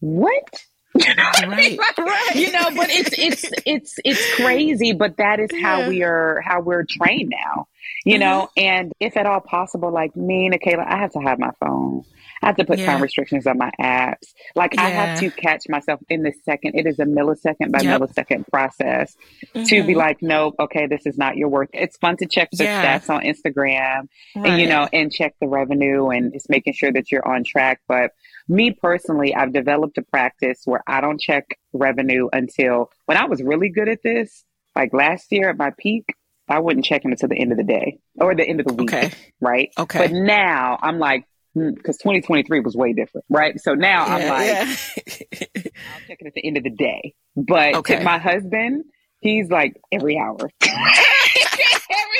What? 0.00 0.64
You 0.94 1.14
know, 1.14 1.30
right, 1.48 1.78
right. 1.98 2.34
You 2.34 2.52
know, 2.52 2.70
but 2.76 2.90
it's 2.90 3.18
it's 3.18 3.44
it's 3.64 3.94
it's 4.04 4.36
crazy, 4.36 4.92
but 4.92 5.16
that 5.16 5.40
is 5.40 5.50
how 5.60 5.80
yeah. 5.80 5.88
we 5.88 6.02
are 6.02 6.40
how 6.44 6.60
we're 6.60 6.84
trained 6.84 7.30
now 7.30 7.66
you 8.04 8.14
mm-hmm. 8.14 8.20
know, 8.20 8.50
and 8.56 8.92
if 9.00 9.16
at 9.16 9.26
all 9.26 9.40
possible, 9.40 9.92
like 9.92 10.16
me, 10.16 10.50
Nicaila, 10.50 10.84
I 10.86 10.98
have 10.98 11.12
to 11.12 11.20
have 11.20 11.38
my 11.38 11.50
phone. 11.60 12.04
I 12.42 12.46
have 12.46 12.56
to 12.56 12.64
put 12.64 12.78
yeah. 12.78 12.86
time 12.86 13.02
restrictions 13.02 13.46
on 13.46 13.56
my 13.58 13.70
apps. 13.80 14.32
Like 14.56 14.74
yeah. 14.74 14.82
I 14.82 14.88
have 14.90 15.20
to 15.20 15.30
catch 15.30 15.68
myself 15.68 16.00
in 16.08 16.22
the 16.22 16.32
second. 16.44 16.74
It 16.74 16.86
is 16.86 16.98
a 16.98 17.04
millisecond 17.04 17.70
by 17.70 17.80
yep. 17.80 18.00
millisecond 18.00 18.48
process 18.48 19.16
mm-hmm. 19.54 19.62
to 19.64 19.82
be 19.82 19.92
mm-hmm. 19.92 19.98
like, 19.98 20.18
nope, 20.22 20.56
okay, 20.58 20.86
this 20.86 21.06
is 21.06 21.16
not 21.16 21.36
your 21.36 21.48
work. 21.48 21.70
It's 21.72 21.96
fun 21.98 22.16
to 22.18 22.26
check 22.26 22.48
the 22.52 22.64
yeah. 22.64 22.98
stats 22.98 23.08
on 23.08 23.22
Instagram 23.22 24.08
right. 24.34 24.46
and, 24.50 24.60
you 24.60 24.68
know, 24.68 24.88
and 24.92 25.12
check 25.12 25.34
the 25.40 25.46
revenue 25.46 26.08
and 26.08 26.32
just 26.32 26.50
making 26.50 26.72
sure 26.72 26.92
that 26.92 27.12
you're 27.12 27.26
on 27.26 27.44
track. 27.44 27.80
But 27.86 28.10
me 28.48 28.72
personally, 28.72 29.34
I've 29.34 29.52
developed 29.52 29.98
a 29.98 30.02
practice 30.02 30.62
where 30.64 30.82
I 30.86 31.00
don't 31.00 31.20
check 31.20 31.58
revenue 31.72 32.28
until 32.32 32.90
when 33.06 33.16
I 33.16 33.26
was 33.26 33.42
really 33.42 33.68
good 33.68 33.88
at 33.88 34.02
this, 34.02 34.44
like 34.74 34.92
last 34.92 35.30
year 35.30 35.50
at 35.50 35.56
my 35.56 35.70
peak, 35.78 36.14
I 36.48 36.58
wouldn't 36.58 36.84
check 36.84 37.02
them 37.02 37.12
until 37.12 37.28
the 37.28 37.38
end 37.38 37.52
of 37.52 37.58
the 37.58 37.64
day 37.64 37.98
or 38.20 38.34
the 38.34 38.44
end 38.44 38.60
of 38.60 38.66
the 38.66 38.74
week. 38.74 38.92
Okay. 38.92 39.12
Right. 39.40 39.70
Okay. 39.78 39.98
But 39.98 40.12
now 40.12 40.76
I'm 40.82 40.98
like, 40.98 41.24
because 41.54 42.00
hmm, 42.00 42.10
2023 42.10 42.60
was 42.60 42.76
way 42.76 42.92
different. 42.92 43.24
Right. 43.28 43.60
So 43.60 43.74
now 43.74 44.06
yeah, 44.06 44.14
I'm 44.14 44.28
like, 44.28 44.46
yeah. 44.46 44.64
I'll 44.64 46.00
check 46.06 46.18
it 46.20 46.26
at 46.26 46.34
the 46.34 46.46
end 46.46 46.56
of 46.56 46.64
the 46.64 46.70
day. 46.70 47.14
But 47.36 47.76
okay. 47.76 48.02
my 48.02 48.18
husband, 48.18 48.84
he's 49.20 49.50
like 49.50 49.80
every 49.90 50.18
hour. 50.18 50.36
every 50.62 50.72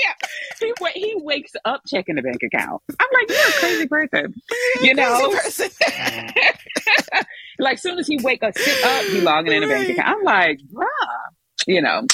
hour. 0.08 0.16
He, 0.60 1.00
he 1.00 1.14
wakes 1.16 1.52
up 1.64 1.82
checking 1.86 2.14
the 2.14 2.22
bank 2.22 2.40
account. 2.42 2.82
I'm 3.00 3.08
like, 3.12 3.30
you're 3.30 3.48
a 3.48 3.52
crazy 3.52 3.88
person. 3.88 4.34
You're 4.82 4.94
know? 4.94 5.30
Person. 5.30 5.70
like 7.58 7.78
soon 7.78 7.98
as 7.98 8.06
he 8.06 8.18
wake 8.22 8.42
up, 8.44 8.56
sit 8.56 8.84
up, 8.84 9.04
he 9.06 9.20
logging 9.20 9.54
in 9.54 9.64
a 9.64 9.66
bank 9.66 9.88
account. 9.88 10.08
I'm 10.08 10.22
like, 10.22 10.58
bruh, 10.72 10.86
you 11.66 11.82
know 11.82 12.06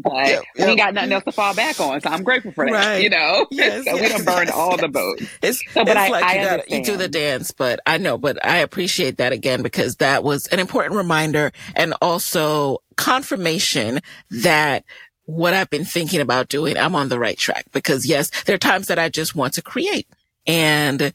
but 0.00 0.26
yep, 0.26 0.42
we 0.56 0.64
ain't 0.64 0.78
got 0.78 0.94
nothing 0.94 1.12
else 1.12 1.24
to 1.24 1.32
fall 1.32 1.54
back 1.54 1.80
on. 1.80 2.00
So 2.00 2.10
I'm 2.10 2.24
grateful 2.24 2.52
for 2.52 2.66
that. 2.66 2.72
Right. 2.72 3.02
You 3.02 3.10
know, 3.10 3.46
yes, 3.50 3.84
so 3.84 3.96
yes, 3.96 4.02
we 4.02 4.08
don't 4.08 4.24
burn 4.24 4.46
yes, 4.46 4.56
all 4.56 4.76
the 4.76 4.88
boats. 4.88 5.22
It's, 5.42 5.62
so, 5.72 5.84
but 5.84 5.96
it's 5.96 5.98
I, 5.98 6.08
like 6.08 6.24
I 6.24 6.34
you, 6.34 6.44
gotta, 6.44 6.64
you 6.68 6.84
do 6.84 6.96
the 6.96 7.08
dance, 7.08 7.50
but 7.52 7.80
I 7.86 7.98
know, 7.98 8.18
but 8.18 8.44
I 8.44 8.58
appreciate 8.58 9.18
that 9.18 9.32
again 9.32 9.62
because 9.62 9.96
that 9.96 10.24
was 10.24 10.46
an 10.48 10.58
important 10.58 10.96
reminder 10.96 11.52
and 11.76 11.94
also 12.02 12.78
confirmation 12.96 14.00
that 14.30 14.84
what 15.24 15.54
I've 15.54 15.70
been 15.70 15.84
thinking 15.84 16.20
about 16.20 16.48
doing, 16.48 16.76
I'm 16.76 16.94
on 16.94 17.08
the 17.08 17.18
right 17.18 17.36
track 17.36 17.66
because 17.72 18.06
yes, 18.06 18.30
there 18.44 18.54
are 18.54 18.58
times 18.58 18.88
that 18.88 18.98
I 18.98 19.08
just 19.08 19.34
want 19.34 19.54
to 19.54 19.62
create 19.62 20.08
and 20.46 21.12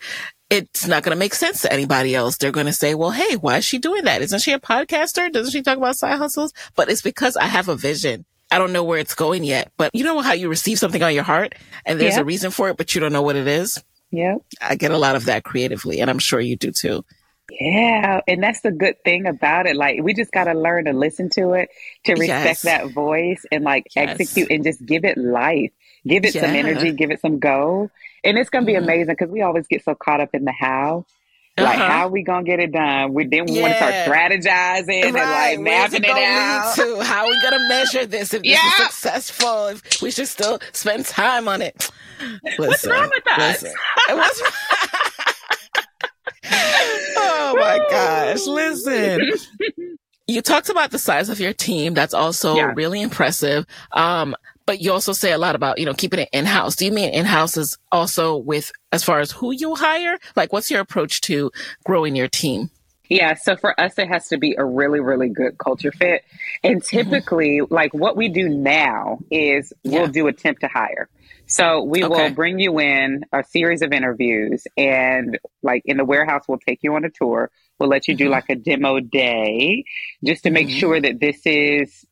it's 0.50 0.88
not 0.88 1.02
going 1.02 1.16
to 1.16 1.20
make 1.20 1.34
sense 1.34 1.62
to 1.62 1.74
anybody 1.74 2.14
else. 2.14 2.38
They're 2.38 2.52
going 2.52 2.68
to 2.68 2.74
say, 2.74 2.94
well, 2.94 3.10
hey, 3.10 3.36
why 3.38 3.58
is 3.58 3.66
she 3.66 3.80
doing 3.80 4.04
that? 4.04 4.22
Isn't 4.22 4.40
she 4.40 4.52
a 4.52 4.60
podcaster? 4.60 5.32
Doesn't 5.32 5.52
she 5.52 5.64
talk 5.64 5.78
about 5.78 5.96
side 5.96 6.18
hustles? 6.18 6.54
But 6.76 6.90
it's 6.90 7.02
because 7.02 7.36
I 7.36 7.46
have 7.46 7.70
a 7.70 7.76
vision 7.76 8.26
I 8.54 8.60
don't 8.60 8.74
know 8.74 8.84
where 8.84 9.00
it's 9.00 9.16
going 9.16 9.44
yet, 9.44 9.72
but 9.78 9.94
you 9.94 10.04
know 10.04 10.22
how 10.22 10.34
you 10.34 10.50
receive 10.50 10.80
something 10.80 11.02
on 11.02 11.14
your 11.14 11.24
heart 11.24 11.56
and 11.86 12.00
there's 12.00 12.16
yeah. 12.16 12.22
a 12.22 12.26
reason 12.26 12.52
for 12.52 12.70
it, 12.70 12.78
but 12.78 12.94
you 12.94 13.02
don't 13.02 13.14
know 13.14 13.22
what 13.22 13.36
it 13.36 13.48
is? 13.48 13.84
Yeah. 14.12 14.36
I 14.62 14.76
get 14.76 14.92
a 14.92 14.98
lot 14.98 15.16
of 15.16 15.26
that 15.26 15.44
creatively, 15.44 16.00
and 16.00 16.10
I'm 16.10 16.20
sure 16.20 16.40
you 16.40 16.56
do 16.56 16.72
too. 16.72 17.04
Yeah, 17.50 18.22
and 18.28 18.42
that's 18.42 18.62
the 18.62 18.72
good 18.72 19.04
thing 19.04 19.26
about 19.26 19.66
it. 19.66 19.76
Like 19.76 20.02
we 20.02 20.14
just 20.14 20.32
got 20.32 20.46
to 20.46 20.54
learn 20.54 20.86
to 20.86 20.94
listen 20.94 21.30
to 21.32 21.54
it, 21.54 21.70
to 22.06 22.14
respect 22.14 22.46
yes. 22.46 22.62
that 22.64 22.90
voice 22.92 23.46
and 23.52 23.64
like 23.64 23.88
yes. 23.96 24.20
execute 24.20 24.50
and 24.50 24.64
just 24.64 24.86
give 24.86 25.04
it 25.04 25.18
life. 25.18 25.72
Give 26.08 26.26
it 26.26 26.36
yeah. 26.36 26.42
some 26.42 26.52
energy, 26.52 26.92
give 26.92 27.12
it 27.12 27.22
some 27.22 27.40
go. 27.40 27.90
And 28.24 28.38
it's 28.38 28.50
going 28.50 28.64
to 28.64 28.66
be 28.66 28.74
mm-hmm. 28.74 28.84
amazing 28.84 29.16
because 29.18 29.30
we 29.30 29.42
always 29.42 29.68
get 29.68 29.84
so 29.84 29.96
caught 29.96 30.22
up 30.22 30.30
in 30.34 30.46
the 30.46 30.52
how. 30.52 31.06
Uh-huh. 31.56 31.68
Like, 31.68 31.78
how 31.78 32.08
are 32.08 32.10
we 32.10 32.24
gonna 32.24 32.44
get 32.44 32.60
it 32.60 32.72
done? 32.72 33.14
We 33.14 33.28
then 33.28 33.46
we 33.46 33.54
yeah. 33.54 33.62
want 33.62 33.74
to 33.74 33.78
start 33.78 33.94
strategizing 33.94 34.88
right. 34.88 35.06
and 35.06 35.14
like 35.14 35.60
mapping 35.60 36.04
it, 36.04 36.10
it 36.10 36.18
out. 36.18 36.76
To? 36.76 37.04
How 37.04 37.26
are 37.26 37.30
we 37.30 37.40
gonna 37.44 37.70
measure 37.70 38.08
this? 38.08 38.34
If 38.34 38.42
this 38.42 38.60
is 38.60 38.76
successful, 38.76 39.68
if 39.68 40.02
we 40.02 40.10
should 40.10 40.28
still 40.28 40.60
spend 40.72 41.06
time 41.06 41.48
on 41.48 41.62
it. 41.62 41.92
Listen, 42.58 42.68
What's 42.68 42.88
wrong 42.88 43.10
with 43.14 43.28
us? 43.28 43.64
What's 44.10 44.42
oh 47.18 47.56
my 47.56 47.86
gosh! 47.90 48.48
Listen. 48.48 49.20
You 50.26 50.42
talked 50.42 50.70
about 50.70 50.92
the 50.92 51.00
size 51.00 51.28
of 51.28 51.42
your 51.42 51.52
team. 51.52 51.94
That's 51.94 52.14
also 52.14 52.56
yeah. 52.56 52.72
really 52.76 53.02
impressive. 53.02 53.66
Um, 53.92 54.36
but 54.66 54.82
you 54.82 54.92
also 54.92 55.14
say 55.14 55.32
a 55.32 55.38
lot 55.38 55.56
about, 55.56 55.78
you 55.78 55.86
know, 55.86 55.94
keeping 55.94 56.20
it 56.20 56.30
in 56.32 56.46
house. 56.46 56.76
Do 56.76 56.86
you 56.86 56.92
mean 56.92 57.14
in 57.14 57.26
house 57.26 57.58
is 57.58 57.78
also 57.92 58.38
with 58.38 58.72
as 58.92 59.04
far 59.04 59.20
as 59.20 59.32
who 59.32 59.52
you 59.52 59.76
hire? 59.76 60.18
Like, 60.36 60.54
what's 60.54 60.72
your 60.72 60.80
approach 60.80 61.22
to 61.22 61.52
growing 61.86 62.16
your 62.16 62.28
team? 62.28 62.70
Yeah, 63.10 63.36
so 63.36 63.58
for 63.58 63.80
us, 63.80 64.00
it 64.00 64.08
has 64.08 64.30
to 64.30 64.38
be 64.38 64.56
a 64.58 64.64
really, 64.64 65.00
really 65.00 65.30
good 65.30 65.58
culture 65.58 65.92
fit. 65.92 66.24
And 66.64 66.82
mm-hmm. 66.82 66.98
typically, 66.98 67.60
mm-hmm. 67.60 67.74
like 67.74 67.94
what 67.94 68.16
we 68.16 68.30
do 68.30 68.48
now 68.50 69.20
is 69.30 69.74
we'll 69.84 70.08
do 70.08 70.28
attempt 70.28 70.62
to 70.62 70.68
hire. 70.68 71.10
So 71.46 71.84
we 71.84 72.04
okay. 72.04 72.08
will 72.08 72.34
bring 72.34 72.60
you 72.60 72.80
in 72.80 73.26
a 73.34 73.44
series 73.44 73.82
of 73.82 73.92
interviews, 73.92 74.66
and 74.78 75.38
like 75.62 75.82
in 75.86 75.98
the 75.98 76.06
warehouse, 76.06 76.44
we'll 76.48 76.60
take 76.66 76.80
you 76.82 76.96
on 76.96 77.04
a 77.04 77.10
tour. 77.10 77.52
We'll 77.80 77.90
let 77.90 78.08
you 78.08 78.16
do 78.16 78.26
mm-hmm. 78.26 78.32
like 78.32 78.50
a 78.50 78.56
demo 78.56 79.02
day 79.02 79.84
just 80.24 80.44
to 80.44 80.50
make 80.50 80.68
mm-hmm. 80.68 80.78
sure 80.78 81.02
that 81.02 81.20
this 81.20 81.46
is 81.46 82.06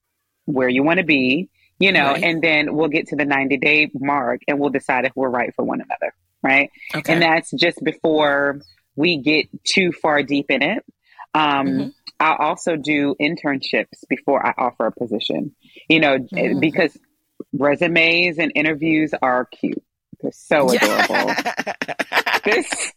where 0.46 0.70
you 0.70 0.84
want 0.84 0.98
to 0.98 1.06
be 1.06 1.50
you 1.82 1.92
know, 1.92 2.12
right. 2.12 2.24
and 2.24 2.42
then 2.42 2.76
we'll 2.76 2.90
get 2.90 3.08
to 3.08 3.16
the 3.16 3.26
90 3.26 3.58
day 3.58 3.92
mark 3.94 4.42
and 4.48 4.60
we'll 4.60 4.70
decide 4.70 5.06
if 5.06 5.14
we're 5.16 5.30
right 5.30 5.54
for 5.56 5.64
one 5.64 5.82
another. 5.82 6.14
Right. 6.44 6.72
Okay. 6.94 7.14
And 7.14 7.22
that's 7.22 7.52
just 7.52 7.84
before 7.84 8.62
we 8.96 9.18
get 9.18 9.48
too 9.64 9.92
far 9.92 10.24
deep 10.24 10.50
in 10.50 10.62
it. 10.62 10.84
Um, 11.34 11.68
mm-hmm. 11.68 11.90
I 12.20 12.36
also 12.38 12.76
do 12.76 13.16
internships 13.20 14.06
before 14.10 14.46
I 14.46 14.54
offer 14.58 14.88
a 14.88 14.92
position, 14.92 15.56
you 15.90 16.00
know, 16.00 16.20
mm-hmm. 16.20 16.60
because 16.60 16.98
resumes 17.54 18.38
and 18.38 18.52
interviews 18.56 19.12
are 19.22 19.46
cute. 19.46 19.84
They're 20.22 20.32
so 20.32 20.70
adorable. 20.74 21.34
this 22.46 22.92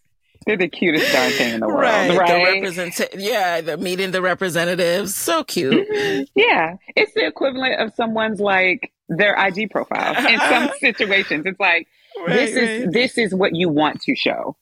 they're 0.47 0.57
the 0.57 0.69
cutest 0.69 1.13
darn 1.13 1.31
thing 1.33 1.55
in 1.55 1.61
the 1.61 1.69
world, 1.69 1.81
right? 1.81 2.17
right? 2.19 2.29
The 2.29 2.61
represent- 2.61 3.15
yeah, 3.17 3.61
the 3.61 3.77
meeting 3.77 4.11
the 4.11 4.23
representatives, 4.23 5.15
so 5.15 5.45
cute. 5.45 5.89
Mm-hmm. 5.89 6.25
Yeah, 6.35 6.77
it's 6.97 7.13
the 7.15 7.27
equivalent 7.27 7.81
of 7.81 7.95
someone's 7.95 8.41
like 8.41 8.93
their 9.09 9.35
IG 9.35 9.71
profile 9.71 10.15
in 10.27 10.39
some 10.39 10.71
situations. 10.81 11.45
It's 11.47 11.61
like 11.61 11.89
right, 12.27 12.35
this 12.35 12.57
is 12.57 12.93
this 12.93 13.19
is 13.19 13.35
what 13.35 13.55
you 13.55 13.69
want 13.69 14.01
to 14.03 14.15
show. 14.15 14.57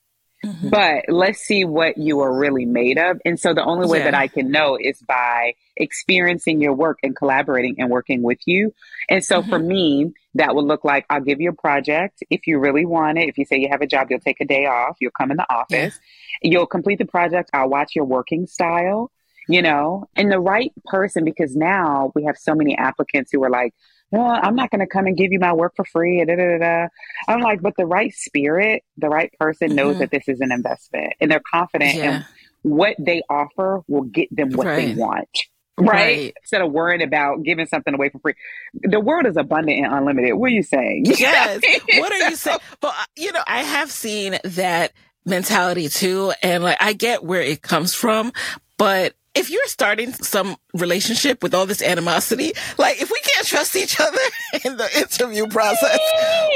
Mm-hmm. 0.45 0.71
But 0.71 1.05
let's 1.09 1.39
see 1.39 1.65
what 1.65 1.99
you 1.99 2.21
are 2.21 2.37
really 2.37 2.65
made 2.65 2.99
of. 2.99 3.21
And 3.25 3.39
so 3.39 3.55
the 3.55 3.65
only 3.65 3.87
way 3.87 3.99
yeah. 3.99 4.05
that 4.05 4.15
I 4.15 4.27
can 4.27 4.51
know 4.51 4.77
is 4.77 5.01
by 5.01 5.55
experiencing 5.77 6.61
your 6.61 6.73
work 6.75 6.99
and 7.05 7.15
collaborating 7.15 7.77
and 7.79 7.91
working 7.91 8.23
with 8.23 8.41
you. 8.45 8.75
And 9.09 9.25
so 9.25 9.41
mm-hmm. 9.41 9.51
for 9.51 9.59
me, 9.61 10.13
that 10.35 10.55
would 10.57 10.65
look 10.65 10.85
like 10.85 11.07
I'll 11.09 11.21
give 11.21 11.41
you 11.41 11.51
a 11.51 11.55
project 11.55 12.25
if 12.29 12.47
you 12.47 12.59
really 12.59 12.85
want 12.85 13.19
it. 13.19 13.29
If 13.29 13.39
you 13.39 13.45
say 13.45 13.59
you 13.59 13.69
have 13.71 13.83
a 13.83 13.87
job, 13.87 14.09
you'll 14.11 14.19
take 14.19 14.41
a 14.41 14.45
day 14.45 14.67
off, 14.67 14.97
you'll 15.01 15.13
come 15.13 15.31
in 15.31 15.37
the 15.37 15.53
office, 15.53 16.01
yeah. 16.43 16.51
you'll 16.51 16.67
complete 16.67 16.99
the 16.99 17.05
project. 17.05 17.51
I'll 17.53 17.69
watch 17.69 17.95
your 17.95 18.05
working 18.05 18.47
style, 18.47 19.13
you 19.47 19.63
know, 19.63 20.09
and 20.17 20.33
the 20.33 20.41
right 20.41 20.73
person, 20.87 21.25
because 21.25 21.55
now 21.55 22.11
we 22.15 22.25
have 22.25 22.37
so 22.37 22.55
many 22.55 22.77
applicants 22.77 23.31
who 23.31 23.45
are 23.45 23.51
like, 23.51 23.75
well, 24.13 24.39
I'm 24.43 24.55
not 24.55 24.71
going 24.71 24.81
to 24.81 24.87
come 24.87 25.07
and 25.07 25.17
give 25.17 25.33
you 25.33 25.41
my 25.41 25.55
work 25.55 25.73
for 25.75 25.87
free. 25.87 26.23
Da, 26.25 26.37
da, 26.37 26.59
da, 26.59 26.87
I'm 27.27 27.41
like, 27.41 27.63
but 27.63 27.73
the 27.79 27.87
right 27.87 28.13
spirit, 28.15 28.83
the 28.99 29.09
right 29.09 29.33
person 29.41 29.69
mm-hmm. 29.69 29.77
knows 29.77 29.99
that 29.99 30.11
this 30.11 30.29
is 30.29 30.41
an 30.41 30.53
investment 30.53 31.15
and 31.19 31.31
they're 31.31 31.43
confident 31.51 31.95
yeah. 31.95 32.17
in 32.17 32.25
what 32.61 32.95
they 32.99 33.23
offer 33.31 33.81
will 33.89 34.03
get 34.03 34.29
them 34.31 34.51
what 34.51 34.67
right. 34.67 34.95
they 34.95 34.95
want. 34.95 35.29
Right? 35.79 35.89
right? 35.89 36.35
Instead 36.43 36.61
of 36.61 36.71
worrying 36.71 37.03
about 37.03 37.43
giving 37.45 37.65
something 37.65 37.95
away 37.95 38.11
for 38.11 38.19
free. 38.19 38.35
The 38.75 39.01
world 39.01 39.27
is 39.27 39.39
abundant 39.39 39.85
and 39.85 39.93
unlimited. 39.93 40.35
What 40.35 40.49
are 40.49 40.55
you 40.55 40.63
saying? 40.63 41.07
Yes. 41.19 41.63
what 41.95 42.13
are 42.13 42.29
you 42.29 42.37
saying? 42.37 42.59
But, 42.81 42.95
you 43.17 43.33
know, 43.33 43.43
I 43.47 43.63
have 43.63 43.91
seen 43.91 44.39
that 44.45 44.93
mentality 45.25 45.89
too. 45.89 46.35
And 46.43 46.63
like, 46.63 46.77
I 46.79 46.93
get 46.93 47.25
where 47.25 47.41
it 47.41 47.63
comes 47.63 47.95
from, 47.95 48.33
but 48.77 49.15
if 49.35 49.51
you're 49.51 49.67
starting 49.67 50.13
some 50.13 50.57
relationship 50.75 51.43
with 51.43 51.55
all 51.55 51.67
this 51.67 51.83
animosity, 51.83 52.53
like 52.79 53.01
if 53.01 53.11
we 53.11 53.19
can't 53.21 53.47
trust 53.47 53.77
each 53.77 53.99
other 53.99 54.19
in 54.65 54.77
the 54.77 54.99
interview 54.99 55.47
process, 55.47 55.99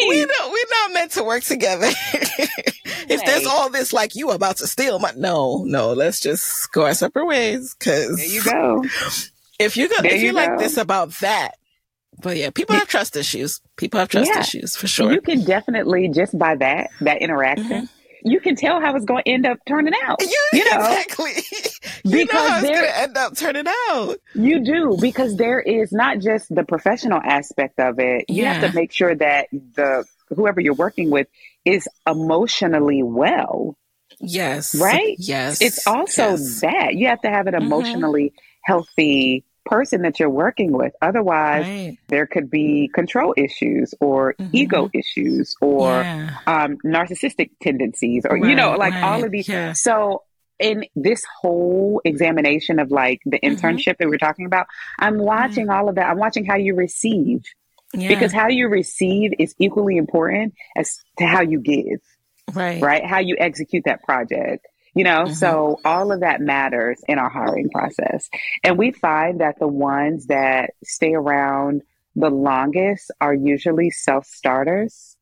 we 0.08 0.24
don't, 0.24 0.52
we're 0.52 0.64
not 0.82 0.92
meant 0.92 1.12
to 1.12 1.24
work 1.24 1.42
together. 1.42 1.88
if 3.08 3.24
there's 3.24 3.46
all 3.46 3.70
this 3.70 3.92
like 3.92 4.14
you 4.14 4.30
about 4.30 4.58
to 4.58 4.66
steal 4.66 4.98
my, 4.98 5.12
no, 5.16 5.64
no, 5.64 5.92
let's 5.92 6.20
just 6.20 6.70
go 6.72 6.84
our 6.84 6.94
separate 6.94 7.26
ways. 7.26 7.74
Cause 7.74 8.16
there 8.16 8.26
you 8.26 8.44
go. 8.44 8.84
If 9.58 9.78
you 9.78 9.88
go, 9.88 10.02
there 10.02 10.12
if 10.12 10.20
you, 10.20 10.26
you 10.26 10.32
like 10.34 10.58
this 10.58 10.76
about 10.76 11.12
that, 11.20 11.52
but 12.20 12.36
yeah, 12.36 12.50
people 12.50 12.74
have 12.74 12.88
trust 12.88 13.16
issues. 13.16 13.62
People 13.78 13.98
have 13.98 14.10
trust 14.10 14.30
yeah. 14.34 14.40
issues 14.40 14.76
for 14.76 14.86
sure. 14.86 15.10
You 15.10 15.22
can 15.22 15.44
definitely 15.44 16.10
just 16.10 16.38
by 16.38 16.56
that, 16.56 16.90
that 17.00 17.22
interaction. 17.22 17.64
Mm-hmm 17.66 17.95
you 18.22 18.40
can 18.40 18.56
tell 18.56 18.80
how 18.80 18.94
it's 18.94 19.04
going 19.04 19.22
to 19.24 19.30
end 19.30 19.46
up 19.46 19.58
turning 19.66 19.94
out. 20.04 20.20
You, 20.20 20.48
you 20.52 20.64
know? 20.70 20.78
Exactly. 20.78 21.32
you 22.04 22.26
because 22.26 22.34
know 22.34 22.48
how 22.48 22.58
it's 22.58 22.68
going 22.68 22.84
to 22.84 22.98
end 22.98 23.16
up 23.16 23.36
turning 23.36 23.66
out. 23.90 24.16
You 24.34 24.64
do 24.64 24.98
because 25.00 25.36
there 25.36 25.60
is 25.60 25.92
not 25.92 26.18
just 26.18 26.54
the 26.54 26.64
professional 26.64 27.20
aspect 27.22 27.78
of 27.78 27.98
it. 27.98 28.26
You 28.28 28.42
yeah. 28.42 28.54
have 28.54 28.70
to 28.70 28.76
make 28.76 28.92
sure 28.92 29.14
that 29.14 29.48
the 29.50 30.04
whoever 30.30 30.60
you're 30.60 30.74
working 30.74 31.10
with 31.10 31.28
is 31.64 31.88
emotionally 32.06 33.02
well. 33.02 33.76
Yes. 34.18 34.74
Right? 34.74 35.16
Yes. 35.18 35.60
It's 35.60 35.86
also 35.86 36.30
yes. 36.30 36.60
that. 36.60 36.94
You 36.94 37.08
have 37.08 37.20
to 37.22 37.28
have 37.28 37.46
an 37.46 37.54
mm-hmm. 37.54 37.66
emotionally 37.66 38.24
mm-hmm. 38.30 38.72
healthy 38.72 39.44
person 39.66 40.02
that 40.02 40.18
you're 40.18 40.30
working 40.30 40.72
with. 40.72 40.92
Otherwise, 41.02 41.66
right. 41.66 41.98
there 42.08 42.26
could 42.26 42.50
be 42.50 42.90
control 42.94 43.34
issues 43.36 43.94
or 44.00 44.34
mm-hmm. 44.34 44.56
ego 44.56 44.90
issues 44.94 45.54
or 45.60 46.00
yeah. 46.00 46.36
um, 46.46 46.78
narcissistic 46.84 47.50
tendencies 47.60 48.24
or, 48.28 48.38
right, 48.38 48.48
you 48.48 48.56
know, 48.56 48.76
like 48.76 48.94
right. 48.94 49.04
all 49.04 49.24
of 49.24 49.30
these. 49.30 49.48
Yeah. 49.48 49.72
So, 49.74 50.22
in 50.58 50.86
this 50.94 51.22
whole 51.42 52.00
examination 52.06 52.78
of 52.78 52.90
like 52.90 53.20
the 53.26 53.38
mm-hmm. 53.38 53.54
internship 53.54 53.78
mm-hmm. 53.78 53.92
that 53.98 54.08
we're 54.08 54.16
talking 54.16 54.46
about, 54.46 54.66
I'm 54.98 55.18
watching 55.18 55.68
all 55.68 55.88
of 55.88 55.96
that. 55.96 56.08
I'm 56.08 56.18
watching 56.18 56.46
how 56.46 56.56
you 56.56 56.74
receive 56.74 57.42
yeah. 57.92 58.08
because 58.08 58.32
how 58.32 58.48
you 58.48 58.68
receive 58.68 59.32
is 59.38 59.54
equally 59.58 59.96
important 59.98 60.54
as 60.74 60.98
to 61.18 61.26
how 61.26 61.42
you 61.42 61.60
give. 61.60 62.00
Right. 62.54 62.80
Right. 62.80 63.04
How 63.04 63.18
you 63.18 63.36
execute 63.38 63.84
that 63.84 64.02
project 64.04 64.66
you 64.96 65.04
know 65.04 65.24
mm-hmm. 65.24 65.34
so 65.34 65.78
all 65.84 66.10
of 66.10 66.20
that 66.20 66.40
matters 66.40 67.00
in 67.06 67.18
our 67.18 67.28
hiring 67.28 67.68
process 67.70 68.28
and 68.64 68.76
we 68.76 68.90
find 68.90 69.40
that 69.40 69.58
the 69.60 69.68
ones 69.68 70.26
that 70.26 70.70
stay 70.82 71.14
around 71.14 71.82
the 72.16 72.30
longest 72.30 73.12
are 73.20 73.34
usually 73.34 73.90
self-starters 73.90 75.16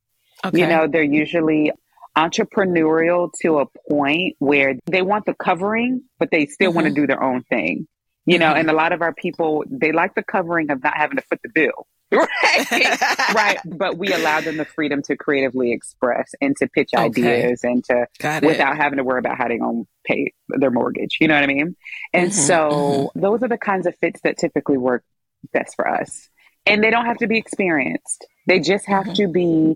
okay. 0.45 0.61
you 0.61 0.67
know 0.67 0.87
they're 0.87 1.03
usually 1.03 1.73
entrepreneurial 2.17 3.31
to 3.43 3.59
a 3.59 3.67
point 3.91 4.37
where 4.39 4.77
they 4.87 5.03
want 5.03 5.27
the 5.27 5.35
covering 5.35 6.03
but 6.19 6.31
they 6.31 6.47
still 6.47 6.71
mm-hmm. 6.71 6.77
want 6.77 6.87
to 6.87 6.95
do 6.95 7.07
their 7.07 7.23
own 7.23 7.43
thing 7.43 7.89
you 8.25 8.39
know 8.39 8.47
mm-hmm. 8.47 8.61
and 8.61 8.71
a 8.71 8.75
lot 8.75 8.93
of 8.93 9.03
our 9.03 9.13
people 9.13 9.65
they 9.69 9.91
like 9.91 10.15
the 10.15 10.23
covering 10.23 10.71
of 10.71 10.83
not 10.83 10.97
having 10.97 11.17
to 11.17 11.23
foot 11.23 11.41
the 11.43 11.51
bill 11.53 11.87
right. 12.43 13.35
Right. 13.35 13.59
But 13.65 13.97
we 13.99 14.13
allow 14.13 14.41
them 14.41 14.57
the 14.57 14.65
freedom 14.65 15.03
to 15.03 15.17
creatively 15.17 15.73
express 15.73 16.33
and 16.41 16.57
to 16.59 16.69
pitch 16.69 16.91
okay. 16.95 17.05
ideas 17.05 17.61
and 17.63 17.85
to 17.85 18.07
without 18.43 18.77
having 18.77 18.99
to 18.99 19.05
worry 19.05 19.19
about 19.19 19.37
how 19.39 19.49
they're 19.49 19.59
going 19.59 19.85
to 19.85 19.89
pay 20.05 20.33
their 20.49 20.71
mortgage. 20.71 21.19
You 21.21 21.29
know 21.29 21.35
what 21.35 21.45
i 21.45 21.47
mean? 21.47 21.77
And 22.13 22.31
mm-hmm, 22.31 22.41
so 22.41 22.69
mm-hmm. 22.71 23.21
those 23.21 23.43
are 23.43 23.49
the 23.49 23.59
kinds 23.59 23.87
of 23.87 23.97
fits 23.97 24.21
that 24.23 24.39
typically 24.39 24.79
work 24.79 25.05
best 25.53 25.77
for 25.77 25.89
us. 25.89 26.29
And 26.67 26.83
they 26.83 26.91
don't 26.91 27.07
have 27.07 27.19
to 27.19 27.27
be 27.27 27.37
experienced. 27.39 28.27
They 28.47 28.61
just 28.61 28.87
have 28.87 29.05
mm-hmm. 29.05 29.15
to 29.15 29.29
be 29.29 29.75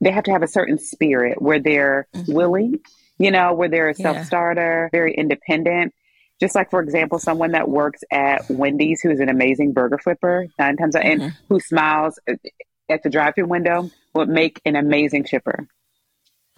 they 0.00 0.12
have 0.12 0.24
to 0.24 0.32
have 0.32 0.42
a 0.42 0.48
certain 0.48 0.78
spirit 0.78 1.42
where 1.42 1.60
they're 1.60 2.06
mm-hmm. 2.14 2.32
willing 2.32 2.78
you 3.18 3.30
know 3.30 3.52
where 3.52 3.68
they're 3.68 3.90
a 3.90 3.94
self-starter 3.94 4.88
very 4.92 5.14
independent 5.14 5.92
just 6.40 6.54
like, 6.54 6.70
for 6.70 6.80
example, 6.80 7.18
someone 7.18 7.52
that 7.52 7.68
works 7.68 8.02
at 8.10 8.48
Wendy's 8.48 9.00
who's 9.00 9.20
an 9.20 9.28
amazing 9.28 9.72
burger 9.72 9.98
flipper, 9.98 10.46
nine 10.58 10.76
times 10.76 10.94
out, 10.94 11.04
mm-hmm. 11.04 11.22
and 11.22 11.36
who 11.48 11.60
smiles 11.60 12.18
at 12.88 13.02
the 13.02 13.10
drive 13.10 13.34
through 13.34 13.46
window 13.46 13.90
would 14.14 14.28
make 14.28 14.60
an 14.64 14.76
amazing 14.76 15.24
shipper, 15.24 15.66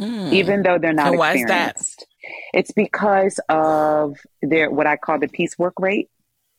mm. 0.00 0.32
even 0.32 0.62
though 0.62 0.78
they're 0.78 0.92
not 0.92 1.14
so 1.14 1.22
experienced. 1.22 2.06
It's 2.52 2.72
because 2.72 3.40
of 3.48 4.18
their 4.42 4.70
what 4.70 4.86
I 4.86 4.96
call 4.96 5.18
the 5.18 5.28
piecework 5.28 5.74
rate, 5.78 6.10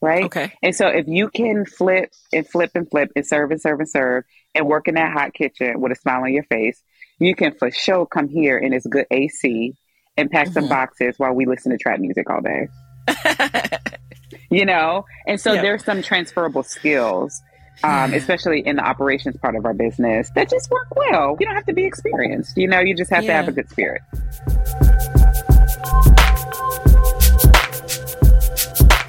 right? 0.01 0.25
Okay. 0.25 0.53
And 0.63 0.75
so 0.75 0.87
if 0.87 1.07
you 1.07 1.29
can 1.29 1.65
flip 1.65 2.11
and 2.33 2.47
flip 2.47 2.71
and 2.75 2.89
flip 2.89 3.11
and 3.15 3.25
serve 3.25 3.51
and 3.51 3.61
serve 3.61 3.79
and 3.79 3.89
serve 3.89 4.23
and 4.55 4.67
work 4.67 4.87
in 4.87 4.95
that 4.95 5.13
hot 5.13 5.33
kitchen 5.33 5.79
with 5.79 5.91
a 5.91 5.95
smile 5.95 6.23
on 6.23 6.33
your 6.33 6.43
face, 6.45 6.81
you 7.19 7.35
can 7.35 7.53
for 7.53 7.69
sure 7.69 8.07
come 8.07 8.27
here 8.27 8.57
in 8.57 8.71
this 8.71 8.85
good 8.85 9.05
AC 9.11 9.75
and 10.17 10.29
pack 10.29 10.47
mm-hmm. 10.47 10.53
some 10.53 10.69
boxes 10.69 11.15
while 11.17 11.33
we 11.33 11.45
listen 11.45 11.71
to 11.71 11.77
trap 11.77 11.99
music 11.99 12.29
all 12.29 12.41
day. 12.41 12.67
you 14.49 14.65
know? 14.65 15.05
And 15.27 15.39
so 15.39 15.53
there's 15.53 15.83
some 15.83 16.01
transferable 16.01 16.63
skills, 16.63 17.41
um, 17.83 18.13
especially 18.13 18.65
in 18.65 18.75
the 18.75 18.83
operations 18.83 19.37
part 19.37 19.55
of 19.55 19.65
our 19.65 19.73
business 19.73 20.29
that 20.35 20.49
just 20.49 20.69
work 20.69 20.95
well. 20.95 21.37
You 21.39 21.45
don't 21.45 21.55
have 21.55 21.65
to 21.65 21.73
be 21.73 21.85
experienced, 21.85 22.57
you 22.57 22.67
know, 22.67 22.79
you 22.79 22.95
just 22.95 23.11
have 23.11 23.23
yeah. 23.23 23.29
to 23.29 23.33
have 23.33 23.47
a 23.47 23.51
good 23.51 23.69
spirit. 23.69 24.01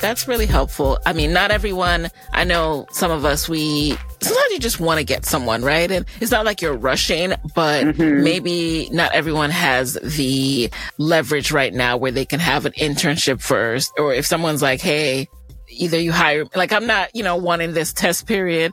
That's 0.03 0.27
really 0.27 0.47
helpful. 0.47 0.99
I 1.07 1.13
mean, 1.13 1.33
not 1.33 1.53
everyone, 1.53 2.11
I 2.33 2.43
know 2.43 2.87
some 2.91 3.13
of 3.13 3.25
us, 3.25 3.49
we 3.49 3.97
sometimes 4.21 4.51
you 4.51 4.59
just 4.59 4.81
want 4.81 4.99
to 4.99 5.05
get 5.05 5.25
someone, 5.25 5.63
right? 5.63 5.89
And 5.89 6.05
it's 6.21 6.33
not 6.33 6.45
like 6.45 6.61
you're 6.61 6.77
rushing, 6.77 7.35
but 7.55 7.85
mm-hmm. 7.85 8.25
maybe 8.25 8.89
not 8.91 9.13
everyone 9.13 9.51
has 9.51 9.95
the 10.03 10.71
leverage 10.99 11.53
right 11.53 11.73
now 11.73 11.97
where 11.97 12.11
they 12.11 12.25
can 12.25 12.41
have 12.41 12.67
an 12.67 12.73
internship 12.73 13.41
first. 13.41 13.93
Or 13.97 14.13
if 14.13 14.27
someone's 14.27 14.61
like, 14.61 14.81
Hey, 14.81 15.29
either 15.69 16.01
you 16.01 16.11
hire, 16.11 16.47
like 16.57 16.73
I'm 16.73 16.89
not, 16.89 17.15
you 17.15 17.23
know, 17.23 17.37
wanting 17.37 17.73
this 17.73 17.93
test 17.93 18.27
period. 18.27 18.73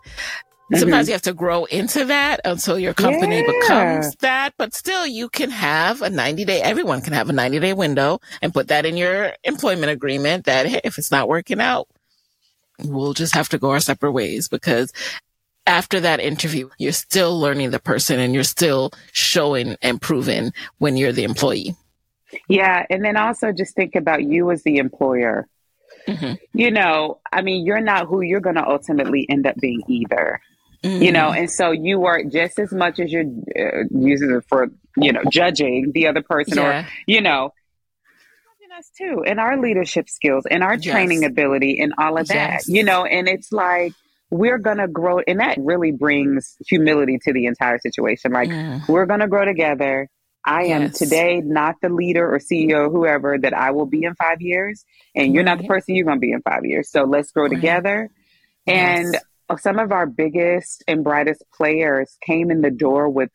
Sometimes 0.72 1.06
mm-hmm. 1.06 1.10
you 1.10 1.14
have 1.14 1.22
to 1.24 1.34
grow 1.34 1.66
into 1.66 2.06
that 2.06 2.42
until 2.46 2.78
your 2.78 2.94
company 2.94 3.38
yeah. 3.38 3.48
becomes 3.48 4.16
that, 4.18 4.54
but 4.58 4.76
still 4.76 5.08
you 5.08 5.28
can 5.28 5.50
have 5.50 6.02
a 6.04 6.10
90 6.10 6.46
day, 6.46 6.62
everyone 6.62 7.02
can 7.02 7.14
have 7.14 7.30
a 7.30 7.34
90 7.34 7.60
day 7.60 7.74
window 7.74 8.20
and 8.42 8.54
put 8.54 8.68
that 8.68 8.86
in 8.86 8.96
your 8.96 9.34
employment 9.44 9.92
agreement 9.92 10.46
that, 10.46 10.68
hey, 10.68 10.82
if 10.84 11.00
it's 11.00 11.10
not 11.10 11.28
working 11.28 11.60
out, 11.60 11.88
we'll 12.84 13.14
just 13.14 13.34
have 13.34 13.50
to 13.50 13.58
go 13.58 13.72
our 13.72 13.80
separate 13.80 14.12
ways 14.12 14.48
because 14.48 14.94
after 15.66 16.00
that 16.00 16.20
interview, 16.20 16.70
you're 16.78 16.92
still 16.92 17.40
learning 17.40 17.72
the 17.72 17.80
person 17.80 18.20
and 18.20 18.34
you're 18.34 18.44
still 18.44 18.92
showing 19.12 19.76
and 19.82 20.02
proving 20.02 20.52
when 20.78 20.98
you're 20.98 21.12
the 21.12 21.24
employee. 21.24 21.76
Yeah. 22.48 22.86
And 22.90 23.04
then 23.04 23.18
also 23.18 23.52
just 23.52 23.76
think 23.76 23.96
about 23.96 24.24
you 24.24 24.52
as 24.52 24.64
the 24.64 24.78
employer. 24.78 25.48
Mm-hmm. 26.08 26.34
You 26.54 26.72
know, 26.72 27.20
I 27.32 27.42
mean, 27.42 27.66
you're 27.66 27.82
not 27.82 28.08
who 28.08 28.22
you're 28.22 28.40
going 28.40 28.56
to 28.56 28.68
ultimately 28.68 29.28
end 29.30 29.46
up 29.46 29.56
being 29.58 29.82
either. 29.88 30.42
Mm-hmm. 30.84 31.04
You 31.04 31.12
know, 31.12 31.32
and 31.32 31.52
so 31.52 31.72
you 31.72 32.06
are 32.06 32.24
just 32.24 32.58
as 32.58 32.72
much 32.72 33.00
as 33.00 33.12
you're 33.12 33.24
uh, 33.24 33.84
using 33.92 34.32
it 34.32 34.46
for, 34.48 34.68
you 34.96 35.12
know, 35.12 35.24
judging 35.30 35.92
the 35.94 36.08
other 36.08 36.22
person 36.22 36.58
yeah. 36.58 36.84
or, 36.84 36.88
you 37.06 37.20
know, 37.20 37.52
us 38.80 38.90
too 38.98 39.24
and 39.26 39.40
our 39.40 39.60
leadership 39.60 40.10
skills 40.10 40.46
and 40.50 40.64
our 40.64 40.78
training 40.78 41.22
yes. 41.22 41.32
ability 41.32 41.80
and 41.80 41.94
all 41.98 42.18
of 42.18 42.28
that, 42.28 42.52
yes. 42.52 42.68
you 42.68 42.84
know, 42.84 43.06
and 43.06 43.28
it's 43.28 43.52
like, 43.52 43.94
we're 44.32 44.58
going 44.58 44.78
to 44.78 44.88
grow. 44.88 45.20
And 45.20 45.40
that 45.40 45.58
really 45.60 45.92
brings 45.92 46.56
humility 46.68 47.20
to 47.24 47.34
the 47.34 47.46
entire 47.46 47.80
situation. 47.80 48.32
Like, 48.32 48.50
mm. 48.50 48.88
we're 48.88 49.08
going 49.08 49.22
to 49.22 49.28
grow 49.28 49.44
together. 49.44 50.08
I 50.46 50.66
yes. 50.66 50.82
am 50.82 50.92
today 50.92 51.42
not 51.44 51.76
the 51.82 51.90
leader 51.90 52.34
or 52.34 52.40
CEO 52.40 52.88
or 52.88 52.90
whoever 52.90 53.38
that 53.40 53.54
I 53.54 53.72
will 53.72 53.88
be 53.88 54.04
in 54.04 54.16
five 54.16 54.42
years. 54.42 54.86
And 55.16 55.34
you're 55.34 55.44
not 55.44 55.58
the 55.58 55.68
person 55.68 55.96
you're 55.96 56.06
going 56.06 56.18
to 56.18 56.22
be 56.22 56.32
in 56.32 56.42
five 56.42 56.64
years. 56.64 56.92
So 56.92 57.04
let's 57.04 57.32
grow 57.32 57.46
right. 57.46 57.56
together. 57.56 58.10
Yes. 58.68 59.00
And 59.00 59.18
some 59.58 59.80
of 59.80 59.92
our 59.92 60.06
biggest 60.06 60.84
and 60.88 61.04
brightest 61.04 61.44
players 61.56 62.18
came 62.26 62.52
in 62.52 62.62
the 62.62 62.72
door 62.72 63.10
with 63.10 63.30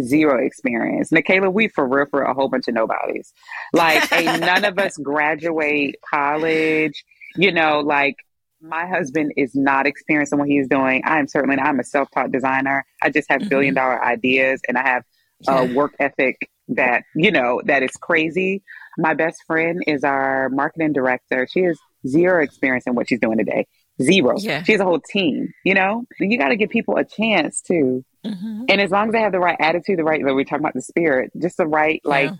zero 0.00 0.44
experience. 0.44 1.10
Nicaila, 1.10 1.52
we 1.52 1.68
for 1.68 1.86
real 1.86 2.06
for 2.10 2.22
a 2.22 2.34
whole 2.34 2.48
bunch 2.48 2.68
of 2.68 2.74
nobodies. 2.74 3.32
Like, 3.72 4.10
ain't 4.12 4.40
none 4.40 4.64
of 4.64 4.78
us 4.78 4.96
graduate 4.96 5.96
college. 6.08 7.04
You 7.36 7.52
know, 7.52 7.80
like 7.80 8.16
my 8.60 8.86
husband 8.86 9.32
is 9.36 9.54
not 9.54 9.86
experienced 9.86 10.32
in 10.32 10.38
what 10.38 10.48
he's 10.48 10.68
doing. 10.68 11.02
I 11.04 11.18
am 11.18 11.28
certainly 11.28 11.56
not. 11.56 11.66
I'm 11.66 11.80
a 11.80 11.84
self-taught 11.84 12.32
designer. 12.32 12.84
I 13.02 13.10
just 13.10 13.28
have 13.30 13.40
mm-hmm. 13.40 13.48
billion 13.48 13.74
dollar 13.74 14.02
ideas 14.02 14.60
and 14.68 14.76
I 14.76 14.86
have 14.86 15.04
a 15.48 15.72
work 15.74 15.94
ethic 15.98 16.36
that, 16.68 17.04
you 17.14 17.30
know, 17.30 17.62
that 17.64 17.82
is 17.82 17.92
crazy. 17.92 18.62
My 18.98 19.14
best 19.14 19.42
friend 19.46 19.82
is 19.86 20.04
our 20.04 20.50
marketing 20.50 20.92
director. 20.92 21.46
She 21.50 21.60
has 21.60 21.78
zero 22.06 22.42
experience 22.42 22.84
in 22.86 22.94
what 22.94 23.08
she's 23.08 23.20
doing 23.20 23.38
today. 23.38 23.66
Zero. 24.00 24.36
Yeah. 24.38 24.62
She 24.62 24.72
has 24.72 24.80
a 24.80 24.84
whole 24.84 25.00
team, 25.00 25.52
you 25.64 25.74
know? 25.74 26.06
You 26.18 26.38
got 26.38 26.48
to 26.48 26.56
give 26.56 26.70
people 26.70 26.96
a 26.96 27.04
chance 27.04 27.60
too. 27.60 28.04
Mm-hmm. 28.24 28.64
And 28.68 28.80
as 28.80 28.90
long 28.90 29.08
as 29.08 29.12
they 29.12 29.20
have 29.20 29.32
the 29.32 29.40
right 29.40 29.56
attitude, 29.58 29.98
the 29.98 30.04
right, 30.04 30.22
like 30.22 30.34
we're 30.34 30.44
talking 30.44 30.60
about 30.60 30.74
the 30.74 30.82
spirit, 30.82 31.32
just 31.40 31.56
the 31.56 31.66
right, 31.66 32.00
like 32.04 32.30
yeah. 32.30 32.36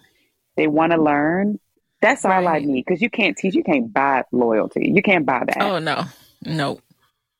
they 0.57 0.67
want 0.67 0.93
to 0.93 1.01
learn. 1.01 1.59
That's 2.01 2.25
all 2.25 2.31
right. 2.31 2.47
I 2.47 2.59
need 2.61 2.85
because 2.87 3.03
you 3.03 3.11
can't 3.11 3.37
teach, 3.37 3.55
you 3.55 3.65
can't 3.65 3.93
buy 3.93 4.25
loyalty. 4.33 4.91
You 4.95 5.03
can't 5.03 5.27
buy 5.27 5.45
that. 5.47 5.61
Oh, 5.61 5.79
no. 5.79 6.05
No. 6.43 6.81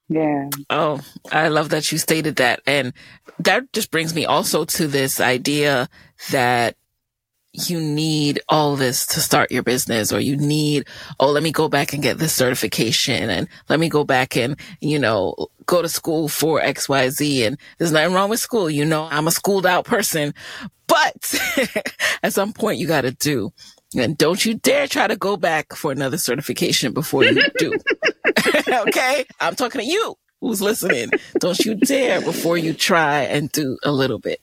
Yeah. 0.09 0.49
Oh, 0.69 1.01
I 1.31 1.49
love 1.49 1.71
that 1.71 1.91
you 1.93 1.99
stated 1.99 2.37
that. 2.37 2.61
And 2.67 2.93
that 3.39 3.73
just 3.73 3.91
brings 3.91 4.15
me 4.15 4.27
also 4.27 4.65
to 4.65 4.87
this 4.87 5.21
idea 5.21 5.89
that 6.31 6.77
you 7.53 7.81
need 7.81 8.41
all 8.49 8.77
this 8.77 9.07
to 9.07 9.21
start 9.21 9.51
your 9.51 9.63
business 9.63 10.13
or 10.13 10.21
you 10.21 10.37
need, 10.37 10.87
oh, 11.19 11.31
let 11.31 11.43
me 11.43 11.51
go 11.51 11.69
back 11.69 11.93
and 11.93 12.03
get 12.03 12.19
this 12.19 12.33
certification 12.33 13.29
and 13.29 13.49
let 13.69 13.81
me 13.81 13.89
go 13.89 14.05
back 14.05 14.37
and, 14.37 14.57
you 14.81 14.99
know, 14.99 15.35
go 15.67 15.83
to 15.83 15.89
school 15.89 16.29
for 16.29 16.61
XYZ. 16.61 17.47
And 17.47 17.59
there's 17.79 17.93
nothing 17.93 18.15
wrong 18.15 18.31
with 18.31 18.41
school. 18.41 18.71
You 18.71 18.85
know, 18.85 19.09
I'm 19.11 19.27
a 19.27 19.33
schooled 19.33 19.67
out 19.67 19.85
person, 19.85 20.33
but 20.87 21.35
at 22.23 22.33
some 22.33 22.53
point 22.53 22.79
you 22.79 22.87
got 22.87 23.03
to 23.03 23.13
do. 23.13 23.53
And 23.97 24.17
don't 24.17 24.45
you 24.45 24.55
dare 24.55 24.87
try 24.87 25.09
to 25.09 25.17
go 25.17 25.37
back 25.37 25.75
for 25.75 25.91
another 25.91 26.19
certification 26.19 26.93
before 26.93 27.25
you 27.25 27.43
do. 27.59 27.73
okay. 28.69 29.25
I'm 29.41 29.57
talking 29.57 29.81
to 29.81 29.87
you 29.87 30.17
who's 30.41 30.63
listening. 30.63 31.11
Don't 31.41 31.59
you 31.61 31.75
dare 31.75 32.21
before 32.21 32.57
you 32.57 32.73
try 32.73 33.23
and 33.23 33.51
do 33.51 33.77
a 33.83 33.91
little 33.91 34.21
bit. 34.21 34.41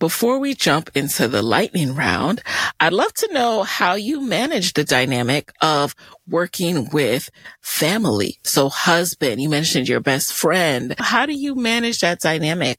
Before 0.00 0.38
we 0.38 0.54
jump 0.54 0.88
into 0.94 1.28
the 1.28 1.42
lightning 1.42 1.94
round, 1.94 2.42
I'd 2.80 2.94
love 2.94 3.12
to 3.16 3.32
know 3.34 3.64
how 3.64 3.96
you 3.96 4.22
manage 4.22 4.72
the 4.72 4.82
dynamic 4.82 5.52
of 5.60 5.94
working 6.26 6.88
with 6.90 7.28
family. 7.60 8.38
So 8.42 8.70
husband, 8.70 9.42
you 9.42 9.50
mentioned 9.50 9.90
your 9.90 10.00
best 10.00 10.32
friend. 10.32 10.94
How 10.98 11.26
do 11.26 11.34
you 11.34 11.54
manage 11.54 12.00
that 12.00 12.20
dynamic? 12.20 12.78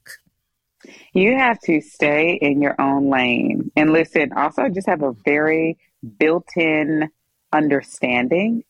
You 1.12 1.38
have 1.38 1.60
to 1.60 1.80
stay 1.80 2.32
in 2.42 2.60
your 2.60 2.74
own 2.80 3.08
lane. 3.08 3.70
And 3.76 3.92
listen, 3.92 4.32
also 4.32 4.62
I 4.62 4.70
just 4.70 4.88
have 4.88 5.04
a 5.04 5.12
very 5.24 5.78
built 6.18 6.48
in 6.56 7.08
understanding 7.52 8.64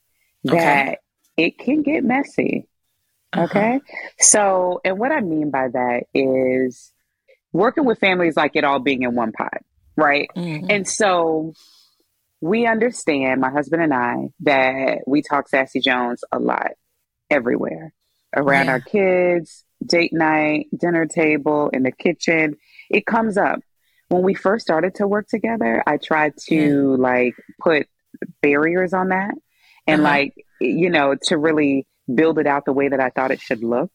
that 0.44 0.88
okay. 0.88 0.96
it 1.38 1.59
can 1.59 1.80
get 1.80 2.05
messy. 2.05 2.68
Uh-huh. 3.32 3.44
Okay. 3.44 3.80
So, 4.18 4.82
and 4.84 4.98
what 4.98 5.11
I 5.11 5.22
mean 5.22 5.50
by 5.50 5.68
that 5.68 6.03
is 6.12 6.92
working 7.53 7.84
with 7.84 7.98
families 7.98 8.36
like 8.36 8.53
it 8.55 8.64
all 8.64 8.78
being 8.78 9.03
in 9.03 9.14
one 9.14 9.32
pot, 9.32 9.59
right? 9.96 10.28
Mm-hmm. 10.36 10.66
And 10.70 10.88
so 10.88 11.53
we 12.40 12.66
understand, 12.66 13.40
my 13.40 13.50
husband 13.50 13.82
and 13.82 13.94
I, 13.94 14.28
that 14.40 15.03
we 15.07 15.22
talk 15.22 15.48
Sassy 15.48 15.80
Jones 15.80 16.24
a 16.32 16.38
lot 16.38 16.72
everywhere 17.30 17.92
around 18.34 18.66
yeah. 18.66 18.72
our 18.72 18.80
kids, 18.80 19.64
date 19.84 20.12
night, 20.12 20.66
dinner 20.76 21.07
table, 21.07 21.70
in 21.72 21.82
the 21.82 21.92
kitchen. 21.92 22.57
It 22.90 23.07
comes 23.07 23.36
up. 23.36 23.61
When 24.09 24.22
we 24.22 24.34
first 24.34 24.64
started 24.64 24.96
to 24.96 25.07
work 25.07 25.28
together, 25.28 25.82
I 25.86 25.96
tried 25.96 26.34
to 26.48 26.96
like 26.96 27.34
put 27.61 27.86
barriers 28.42 28.92
on 28.92 29.09
that 29.09 29.34
and 29.86 30.03
uh-huh. 30.03 30.11
like, 30.11 30.34
you 30.61 30.90
know, 30.90 31.16
to 31.24 31.38
really 31.38 31.86
build 32.12 32.38
it 32.38 32.46
out 32.46 32.64
the 32.64 32.72
way 32.72 32.88
that 32.88 33.00
I 33.00 33.11
thought 33.11 33.30
it 33.30 33.40
should 33.40 33.62
look. 33.62 33.90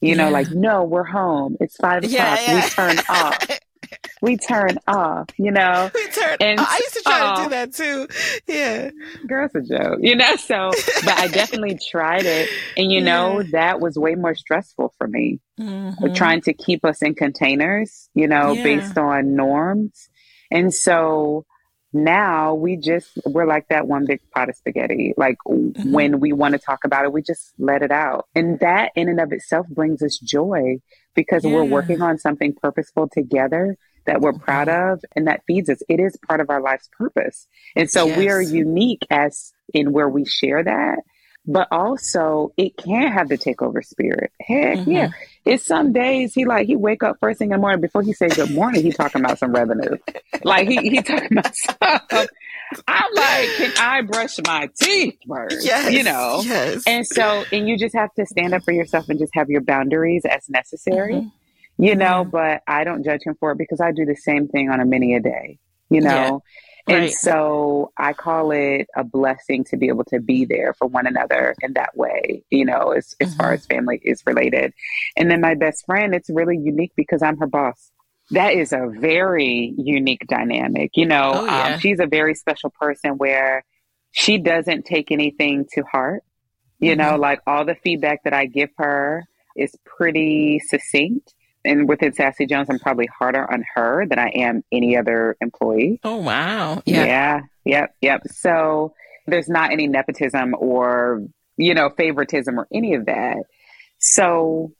You 0.00 0.10
yeah. 0.10 0.14
know, 0.16 0.30
like, 0.30 0.50
no, 0.50 0.84
we're 0.84 1.04
home. 1.04 1.56
It's 1.60 1.76
five 1.76 2.04
o'clock. 2.04 2.12
Yeah, 2.12 2.40
yeah. 2.40 2.54
We 2.54 2.70
turn 2.70 2.98
off. 3.08 3.60
we 4.22 4.36
turn 4.36 4.78
off, 4.86 5.28
you 5.38 5.50
know. 5.50 5.90
We 5.94 6.08
turn 6.08 6.36
and, 6.40 6.60
oh, 6.60 6.66
I 6.68 6.76
used 6.76 6.94
to 6.94 7.02
try 7.02 7.20
uh, 7.20 7.36
to 7.36 7.42
do 7.42 7.48
that 7.50 7.74
too. 7.74 8.08
Yeah. 8.46 8.90
Girl's 9.26 9.54
a 9.54 9.62
joke, 9.62 9.98
you 10.00 10.16
know. 10.16 10.36
So 10.36 10.70
but 11.04 11.18
I 11.18 11.28
definitely 11.28 11.78
tried 11.90 12.24
it. 12.24 12.48
And 12.76 12.90
you 12.90 13.00
know, 13.00 13.42
that 13.52 13.80
was 13.80 13.98
way 13.98 14.14
more 14.14 14.34
stressful 14.34 14.94
for 14.98 15.06
me. 15.06 15.40
Mm-hmm. 15.58 16.14
Trying 16.14 16.42
to 16.42 16.52
keep 16.52 16.84
us 16.84 17.02
in 17.02 17.14
containers, 17.14 18.08
you 18.14 18.28
know, 18.28 18.54
based 18.54 18.98
on 18.98 19.34
norms. 19.34 20.08
And 20.50 20.72
so 20.72 21.44
now 21.92 22.54
we 22.54 22.76
just 22.76 23.18
we're 23.24 23.46
like 23.46 23.66
that 23.68 23.86
one 23.86 24.04
big 24.04 24.20
pot 24.30 24.48
of 24.48 24.56
spaghetti 24.56 25.14
like 25.16 25.36
mm-hmm. 25.46 25.92
when 25.92 26.20
we 26.20 26.32
want 26.32 26.52
to 26.52 26.58
talk 26.58 26.80
about 26.84 27.04
it 27.04 27.12
we 27.12 27.22
just 27.22 27.52
let 27.58 27.82
it 27.82 27.90
out 27.90 28.26
and 28.34 28.60
that 28.60 28.92
in 28.94 29.08
and 29.08 29.20
of 29.20 29.32
itself 29.32 29.66
brings 29.68 30.02
us 30.02 30.18
joy 30.18 30.76
because 31.14 31.44
yeah. 31.44 31.52
we're 31.52 31.64
working 31.64 32.02
on 32.02 32.18
something 32.18 32.54
purposeful 32.54 33.08
together 33.08 33.76
that 34.04 34.20
we're 34.20 34.34
proud 34.34 34.68
mm-hmm. 34.68 34.92
of 34.92 35.04
and 35.16 35.26
that 35.26 35.42
feeds 35.46 35.70
us 35.70 35.82
it 35.88 35.98
is 35.98 36.16
part 36.26 36.40
of 36.40 36.50
our 36.50 36.60
life's 36.60 36.90
purpose 36.98 37.46
and 37.74 37.90
so 37.90 38.06
yes. 38.06 38.18
we 38.18 38.28
are 38.28 38.42
unique 38.42 39.06
as 39.10 39.52
in 39.72 39.92
where 39.92 40.08
we 40.08 40.26
share 40.26 40.62
that 40.62 40.98
but 41.48 41.66
also 41.72 42.52
it 42.58 42.76
can 42.76 43.10
have 43.10 43.30
the 43.30 43.38
takeover 43.38 43.82
spirit. 43.82 44.30
Heck 44.38 44.78
mm-hmm. 44.78 44.90
yeah. 44.90 45.08
It's 45.46 45.64
some 45.64 45.94
days 45.94 46.34
he 46.34 46.44
like 46.44 46.66
he 46.66 46.76
wake 46.76 47.02
up 47.02 47.16
first 47.20 47.38
thing 47.38 47.48
in 47.48 47.52
the 47.52 47.58
morning 47.58 47.80
before 47.80 48.02
he 48.02 48.12
say 48.12 48.28
good 48.28 48.50
morning, 48.50 48.82
he 48.82 48.92
talking 48.92 49.24
about 49.24 49.38
some 49.38 49.52
revenue. 49.52 49.96
like 50.44 50.68
he 50.68 50.76
he 50.76 51.02
talking 51.02 51.38
about 51.38 51.56
stuff. 51.56 52.28
I'm 52.86 53.14
like, 53.14 53.48
can 53.56 53.72
I 53.80 54.02
brush 54.02 54.36
my 54.46 54.68
teeth 54.78 55.16
first? 55.26 55.64
Yes, 55.64 55.90
you 55.90 56.02
know? 56.02 56.42
Yes. 56.44 56.82
And 56.86 57.06
so 57.06 57.44
and 57.50 57.66
you 57.66 57.78
just 57.78 57.94
have 57.94 58.12
to 58.14 58.26
stand 58.26 58.52
up 58.52 58.62
for 58.62 58.72
yourself 58.72 59.08
and 59.08 59.18
just 59.18 59.34
have 59.34 59.48
your 59.48 59.62
boundaries 59.62 60.26
as 60.26 60.50
necessary. 60.50 61.14
Mm-hmm. 61.14 61.82
You 61.82 61.94
know, 61.94 62.24
mm-hmm. 62.24 62.30
but 62.30 62.62
I 62.66 62.84
don't 62.84 63.04
judge 63.04 63.22
him 63.24 63.36
for 63.40 63.52
it 63.52 63.58
because 63.58 63.80
I 63.80 63.92
do 63.92 64.04
the 64.04 64.16
same 64.16 64.48
thing 64.48 64.68
on 64.68 64.80
a 64.80 64.84
many 64.84 65.14
a 65.14 65.20
day. 65.20 65.58
You 65.88 66.02
know, 66.02 66.10
and 66.10 66.42
right. 66.94 67.12
so 67.12 67.92
I 67.96 68.12
call 68.12 68.50
it 68.50 68.88
a 68.96 69.04
blessing 69.04 69.64
to 69.64 69.76
be 69.76 69.88
able 69.88 70.04
to 70.04 70.20
be 70.20 70.44
there 70.44 70.74
for 70.74 70.86
one 70.86 71.06
another 71.06 71.54
in 71.60 71.74
that 71.74 71.96
way, 71.96 72.42
you 72.50 72.64
know, 72.64 72.92
as, 72.92 73.14
as 73.20 73.30
mm-hmm. 73.30 73.36
far 73.38 73.52
as 73.52 73.66
family 73.66 74.00
is 74.02 74.22
related. 74.26 74.72
And 75.16 75.30
then 75.30 75.40
my 75.40 75.54
best 75.54 75.84
friend, 75.86 76.14
it's 76.14 76.30
really 76.30 76.56
unique 76.56 76.92
because 76.96 77.22
I'm 77.22 77.38
her 77.38 77.46
boss. 77.46 77.90
That 78.30 78.54
is 78.54 78.72
a 78.72 78.86
very 78.88 79.74
unique 79.78 80.26
dynamic. 80.28 80.90
You 80.94 81.06
know, 81.06 81.32
oh, 81.34 81.40
um, 81.40 81.46
yeah. 81.46 81.74
um, 81.74 81.80
she's 81.80 82.00
a 82.00 82.06
very 82.06 82.34
special 82.34 82.70
person 82.70 83.12
where 83.12 83.64
she 84.12 84.38
doesn't 84.38 84.84
take 84.84 85.10
anything 85.10 85.66
to 85.72 85.82
heart. 85.82 86.22
You 86.78 86.92
mm-hmm. 86.92 87.00
know, 87.00 87.16
like 87.16 87.40
all 87.46 87.64
the 87.64 87.76
feedback 87.76 88.24
that 88.24 88.34
I 88.34 88.46
give 88.46 88.70
her 88.78 89.24
is 89.56 89.74
pretty 89.84 90.60
succinct 90.60 91.34
and 91.64 91.88
within 91.88 92.12
Sassy 92.12 92.46
Jones, 92.46 92.68
I'm 92.70 92.78
probably 92.78 93.06
harder 93.06 93.50
on 93.50 93.64
her 93.74 94.06
than 94.06 94.18
I 94.18 94.28
am 94.28 94.62
any 94.70 94.96
other 94.96 95.36
employee. 95.40 96.00
Oh, 96.04 96.16
wow. 96.16 96.82
Yeah. 96.86 97.04
Yeah. 97.04 97.40
Yep. 97.64 97.94
Yep. 98.00 98.22
So 98.28 98.94
there's 99.26 99.48
not 99.48 99.72
any 99.72 99.86
nepotism 99.86 100.54
or, 100.58 101.26
you 101.56 101.74
know, 101.74 101.90
favoritism 101.90 102.58
or 102.58 102.68
any 102.72 102.94
of 102.94 103.06
that. 103.06 103.38
So, 103.98 104.72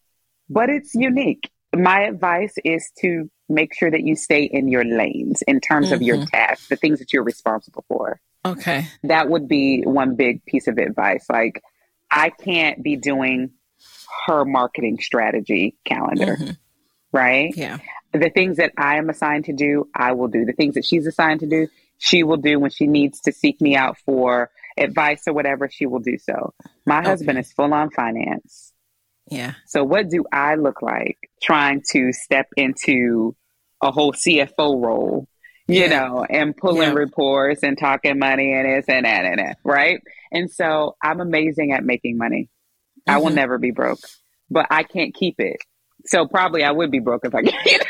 but 0.49 0.71
it's 0.71 0.95
unique. 0.95 1.51
My 1.75 2.03
advice 2.03 2.55
is 2.65 2.91
to 3.01 3.31
make 3.49 3.75
sure 3.75 3.91
that 3.91 4.03
you 4.03 4.15
stay 4.15 4.45
in 4.45 4.69
your 4.69 4.85
lanes 4.85 5.43
in 5.43 5.61
terms 5.61 5.87
mm-hmm. 5.87 5.95
of 5.95 6.03
your 6.03 6.17
mm-hmm. 6.17 6.27
tasks, 6.27 6.69
the 6.69 6.77
things 6.77 7.01
that 7.01 7.13
you're 7.13 7.25
responsible 7.25 7.85
for. 7.89 8.21
Okay. 8.45 8.87
That 9.03 9.29
would 9.29 9.49
be 9.49 9.83
one 9.83 10.15
big 10.15 10.45
piece 10.45 10.69
of 10.69 10.79
advice. 10.79 11.27
Like, 11.29 11.61
I 12.11 12.31
can't 12.31 12.83
be 12.83 12.97
doing 12.97 13.51
her 14.27 14.45
marketing 14.45 14.99
strategy 15.01 15.77
calendar. 15.85 16.37
Mm-hmm 16.37 16.51
right? 17.13 17.53
Yeah. 17.57 17.79
The 18.13 18.31
things 18.31 18.57
that 18.57 18.73
I 18.77 18.97
am 18.97 19.11
assigned 19.11 19.47
to 19.47 19.53
do, 19.53 19.89
I 19.95 20.13
will 20.13 20.29
do. 20.29 20.45
The 20.45 20.53
things 20.53 20.75
that 20.75 20.85
she's 20.85 21.07
assigned 21.07 21.41
to 21.41 21.47
do, 21.47 21.69
she 21.99 22.23
will 22.23 22.37
do 22.37 22.59
when 22.59 22.71
she 22.71 22.87
needs 22.87 23.21
to 23.23 23.33
seek 23.33 23.61
me 23.61 23.77
out 23.77 23.99
for 24.05 24.51
advice 24.79 25.23
or 25.27 25.35
whatever, 25.35 25.69
she 25.69 25.87
will 25.87 25.99
do 25.99 26.19
so. 26.19 26.55
My 26.87 27.01
okay. 27.01 27.09
husband 27.09 27.39
is 27.39 27.53
full 27.53 27.75
on 27.75 27.91
finance. 27.91 28.73
Yeah. 29.31 29.55
So 29.67 29.85
what 29.85 30.09
do 30.09 30.25
I 30.33 30.55
look 30.55 30.81
like 30.81 31.19
trying 31.43 31.83
to 31.93 32.13
step 32.13 32.47
into 32.57 33.37
a 33.83 33.91
whole 33.91 34.13
CFO 34.13 34.83
role, 34.83 35.29
you 35.67 35.83
yeah. 35.83 35.89
know, 35.89 36.25
and 36.29 36.57
pulling 36.57 36.91
yeah. 36.91 36.95
reports 36.95 37.63
and 37.63 37.79
talking 37.79 38.19
money 38.19 38.55
and 38.55 38.67
this 38.67 38.87
and 38.89 39.05
that 39.05 39.25
and 39.25 39.39
that, 39.39 39.59
right? 39.65 40.01
And 40.33 40.51
so 40.51 40.97
I'm 41.03 41.21
amazing 41.21 41.73
at 41.73 41.85
making 41.85 42.17
money. 42.17 42.49
Mm-hmm. 43.01 43.11
I 43.11 43.19
will 43.19 43.27
mm-hmm. 43.27 43.37
never 43.37 43.59
be 43.59 43.71
broke, 43.71 44.01
but 44.51 44.67
I 44.71 44.83
can't 44.83 45.15
keep 45.15 45.37
it. 45.39 45.59
So 46.09 46.27
probably 46.27 46.65
I 46.65 46.71
would 46.71 46.91
be 46.91 46.99
broke 46.99 47.25
if 47.25 47.35
I 47.35 47.43
could. 47.43 47.55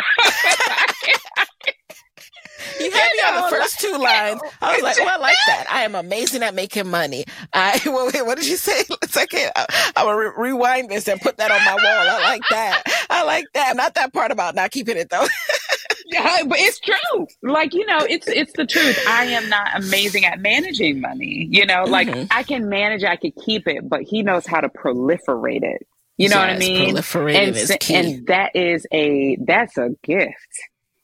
You 2.81 2.91
had 2.91 3.11
me 3.13 3.23
on 3.23 3.43
the 3.43 3.57
first 3.57 3.81
two 3.81 3.93
lines. 3.99 4.41
I 4.61 4.75
was 4.75 4.83
like, 4.83 4.99
"Well, 4.99 5.09
I 5.09 5.17
like 5.17 5.37
that. 5.47 5.67
I 5.71 5.83
am 5.83 5.95
amazing 5.95 6.43
at 6.43 6.55
making 6.55 6.89
money." 6.89 7.25
I 7.53 7.81
well, 7.87 8.11
wait, 8.13 8.25
what 8.25 8.39
did 8.39 8.47
you 8.47 8.57
say? 8.57 8.83
Okay. 9.17 9.51
I, 9.57 9.93
I 9.97 10.05
will 10.05 10.15
re- 10.15 10.33
rewind 10.37 10.89
this 10.89 11.09
and 11.09 11.21
put 11.21 11.39
that 11.39 11.51
on 11.51 11.65
my 11.65 11.75
wall. 11.75 11.83
I 11.85 12.23
like 12.23 12.43
that. 12.51 12.83
I 13.11 13.25
like 13.25 13.47
that. 13.55 13.77
Not 13.77 13.95
that 13.95 14.13
part 14.13 14.31
about 14.31 14.55
not 14.55 14.71
keeping 14.71 14.97
it 14.97 15.11
though. 15.11 15.27
yeah, 16.07 16.43
but 16.47 16.59
it's 16.59 16.79
true. 16.79 17.27
Like, 17.43 17.75
you 17.75 17.85
know, 17.87 17.99
it's 17.99 18.29
it's 18.29 18.53
the 18.55 18.67
truth. 18.67 18.99
I 19.09 19.25
am 19.25 19.49
not 19.49 19.69
amazing 19.77 20.25
at 20.25 20.41
managing 20.41 21.01
money. 21.01 21.49
You 21.51 21.67
know, 21.67 21.85
like 21.85 22.09
mm-hmm. 22.09 22.27
I 22.31 22.43
can 22.43 22.69
manage, 22.69 23.03
I 23.03 23.17
can 23.17 23.33
keep 23.45 23.67
it, 23.67 23.89
but 23.89 24.03
he 24.03 24.23
knows 24.23 24.47
how 24.47 24.61
to 24.61 24.69
proliferate 24.69 25.63
it. 25.63 25.87
You 26.19 26.29
know 26.29 26.37
what 26.37 26.51
I 26.51 26.59
mean? 26.59 26.97
and, 26.97 27.57
is 27.57 27.75
key. 27.81 27.95
and 27.95 28.27
that 28.27 28.55
is 28.57 28.87
a 28.93 29.37
that's 29.41 29.79
a 29.79 29.91
gift. 30.03 30.35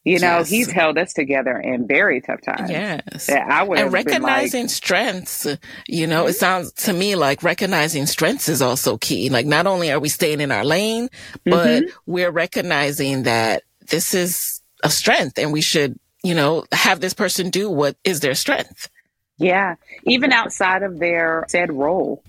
You 0.04 0.18
know, 0.18 0.38
yes. 0.38 0.50
he's 0.50 0.70
held 0.70 0.98
us 0.98 1.14
together 1.14 1.58
in 1.58 1.86
very 1.86 2.20
tough 2.20 2.42
times. 2.42 2.68
Yes. 2.68 3.30
I 3.30 3.62
would 3.62 3.78
and 3.78 3.90
recognizing 3.90 4.64
like, 4.64 4.70
strengths, 4.70 5.46
you 5.88 6.06
know, 6.06 6.26
it 6.26 6.34
sounds 6.34 6.72
to 6.72 6.92
me 6.92 7.16
like 7.16 7.42
recognizing 7.42 8.04
strengths 8.04 8.50
is 8.50 8.60
also 8.60 8.98
key. 8.98 9.30
Like 9.30 9.46
not 9.46 9.66
only 9.66 9.90
are 9.90 9.98
we 9.98 10.10
staying 10.10 10.42
in 10.42 10.52
our 10.52 10.64
lane, 10.64 11.08
but 11.46 11.84
mm-hmm. 11.84 11.96
we're 12.04 12.30
recognizing 12.30 13.22
that 13.22 13.62
this 13.88 14.12
is 14.12 14.60
a 14.82 14.90
strength 14.90 15.38
and 15.38 15.54
we 15.54 15.62
should, 15.62 15.98
you 16.22 16.34
know, 16.34 16.66
have 16.70 17.00
this 17.00 17.14
person 17.14 17.48
do 17.48 17.70
what 17.70 17.96
is 18.04 18.20
their 18.20 18.34
strength. 18.34 18.90
Yeah. 19.38 19.76
Even 20.06 20.32
outside 20.32 20.82
of 20.82 20.98
their 20.98 21.46
said 21.48 21.72
role. 21.72 22.22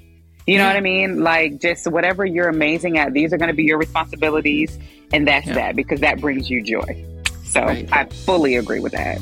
You 0.47 0.59
know 0.59 0.67
what 0.67 0.75
I 0.75 0.81
mean? 0.81 1.21
Like 1.21 1.59
just 1.59 1.87
whatever 1.87 2.23
you're 2.23 2.49
amazing 2.49 2.99
at, 2.99 3.13
these 3.13 3.33
are 3.33 3.37
going 3.37 3.49
to 3.49 3.55
be 3.55 3.63
your 3.63 3.79
responsibilities. 3.79 4.77
And 5.11 5.27
that's 5.27 5.47
yeah. 5.47 5.55
that 5.55 5.75
because 5.75 6.01
that 6.01 6.21
brings 6.21 6.49
you 6.51 6.63
joy. 6.63 7.03
So 7.45 7.61
right. 7.61 7.89
I 7.91 8.05
fully 8.05 8.55
agree 8.55 8.79
with 8.79 8.91
that. 8.91 9.19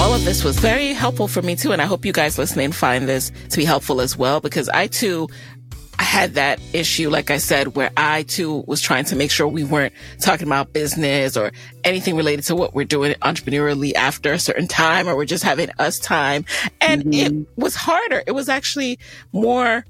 all 0.00 0.14
of 0.14 0.24
this 0.24 0.42
was 0.42 0.58
very 0.58 0.94
helpful 0.94 1.28
for 1.28 1.42
me 1.42 1.54
too. 1.54 1.72
And 1.72 1.82
I 1.82 1.84
hope 1.84 2.06
you 2.06 2.12
guys 2.12 2.38
listening 2.38 2.72
find 2.72 3.06
this 3.06 3.30
to 3.50 3.58
be 3.58 3.66
helpful 3.66 4.00
as 4.00 4.16
well, 4.16 4.40
because 4.40 4.70
I 4.70 4.86
too 4.86 5.28
I 6.00 6.04
had 6.04 6.32
that 6.36 6.58
issue, 6.72 7.10
like 7.10 7.30
I 7.30 7.36
said, 7.36 7.76
where 7.76 7.90
I 7.94 8.22
too 8.22 8.64
was 8.66 8.80
trying 8.80 9.04
to 9.04 9.16
make 9.16 9.30
sure 9.30 9.46
we 9.46 9.64
weren't 9.64 9.92
talking 10.18 10.46
about 10.46 10.72
business 10.72 11.36
or 11.36 11.52
anything 11.84 12.16
related 12.16 12.46
to 12.46 12.56
what 12.56 12.72
we're 12.72 12.86
doing 12.86 13.12
entrepreneurially 13.16 13.92
after 13.92 14.32
a 14.32 14.38
certain 14.38 14.66
time, 14.66 15.10
or 15.10 15.14
we're 15.14 15.26
just 15.26 15.44
having 15.44 15.68
us 15.78 15.98
time. 15.98 16.46
And 16.80 17.04
mm-hmm. 17.04 17.40
it 17.42 17.48
was 17.56 17.74
harder. 17.74 18.22
It 18.26 18.32
was 18.32 18.48
actually 18.48 18.98
more 19.34 19.84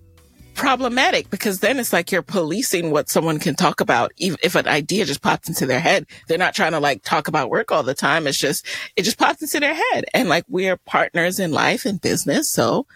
problematic 0.55 1.31
because 1.31 1.61
then 1.61 1.79
it's 1.79 1.93
like 1.93 2.11
you're 2.11 2.23
policing 2.23 2.91
what 2.91 3.09
someone 3.09 3.39
can 3.39 3.55
talk 3.55 3.81
about. 3.81 4.11
Even 4.17 4.37
if 4.43 4.57
an 4.57 4.67
idea 4.67 5.05
just 5.05 5.23
pops 5.23 5.49
into 5.49 5.65
their 5.65 5.79
head, 5.79 6.07
they're 6.27 6.39
not 6.39 6.57
trying 6.57 6.73
to 6.73 6.81
like 6.81 7.05
talk 7.05 7.29
about 7.29 7.51
work 7.51 7.71
all 7.71 7.85
the 7.85 7.95
time. 7.95 8.27
It's 8.27 8.37
just, 8.37 8.67
it 8.97 9.05
just 9.05 9.17
pops 9.17 9.43
into 9.43 9.61
their 9.61 9.75
head. 9.75 10.07
And 10.13 10.29
like 10.29 10.45
we're 10.49 10.77
partners 10.77 11.39
in 11.39 11.53
life 11.53 11.87
and 11.87 12.01
business. 12.01 12.51
So 12.51 12.89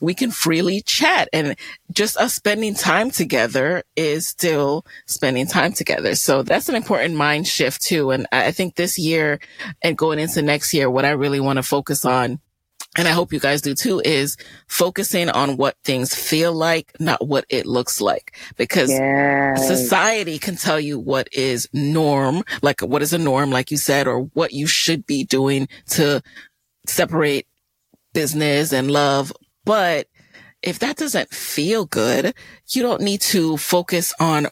we 0.00 0.14
can 0.14 0.30
freely 0.30 0.80
chat 0.80 1.28
and 1.32 1.56
just 1.92 2.16
us 2.16 2.34
spending 2.34 2.74
time 2.74 3.10
together 3.10 3.82
is 3.96 4.28
still 4.28 4.84
spending 5.06 5.46
time 5.46 5.72
together. 5.72 6.14
So 6.14 6.42
that's 6.42 6.68
an 6.68 6.74
important 6.74 7.14
mind 7.14 7.46
shift 7.46 7.82
too. 7.82 8.10
And 8.10 8.26
I 8.32 8.52
think 8.52 8.76
this 8.76 8.98
year 8.98 9.40
and 9.82 9.96
going 9.96 10.18
into 10.18 10.42
next 10.42 10.72
year, 10.72 10.90
what 10.90 11.04
I 11.04 11.10
really 11.10 11.40
want 11.40 11.56
to 11.56 11.62
focus 11.62 12.04
on 12.04 12.40
and 12.96 13.06
I 13.06 13.12
hope 13.12 13.32
you 13.32 13.38
guys 13.38 13.62
do 13.62 13.74
too, 13.74 14.00
is 14.04 14.36
focusing 14.66 15.28
on 15.28 15.56
what 15.56 15.76
things 15.84 16.14
feel 16.14 16.52
like, 16.52 16.92
not 16.98 17.24
what 17.24 17.44
it 17.48 17.64
looks 17.66 18.00
like. 18.00 18.36
Because 18.56 18.90
yes. 18.90 19.68
society 19.68 20.38
can 20.38 20.56
tell 20.56 20.80
you 20.80 20.98
what 20.98 21.28
is 21.32 21.68
norm, 21.72 22.42
like 22.60 22.80
what 22.80 23.02
is 23.02 23.12
a 23.12 23.18
norm, 23.18 23.50
like 23.50 23.70
you 23.70 23.76
said, 23.76 24.08
or 24.08 24.22
what 24.34 24.52
you 24.52 24.66
should 24.66 25.06
be 25.06 25.22
doing 25.22 25.68
to 25.90 26.22
separate 26.86 27.46
business 28.14 28.72
and 28.72 28.90
love 28.90 29.32
but 29.68 30.06
if 30.62 30.78
that 30.78 30.96
doesn't 30.96 31.28
feel 31.28 31.84
good, 31.84 32.32
you 32.68 32.80
don't 32.80 33.02
need 33.02 33.20
to 33.20 33.58
focus 33.58 34.14
on 34.18 34.46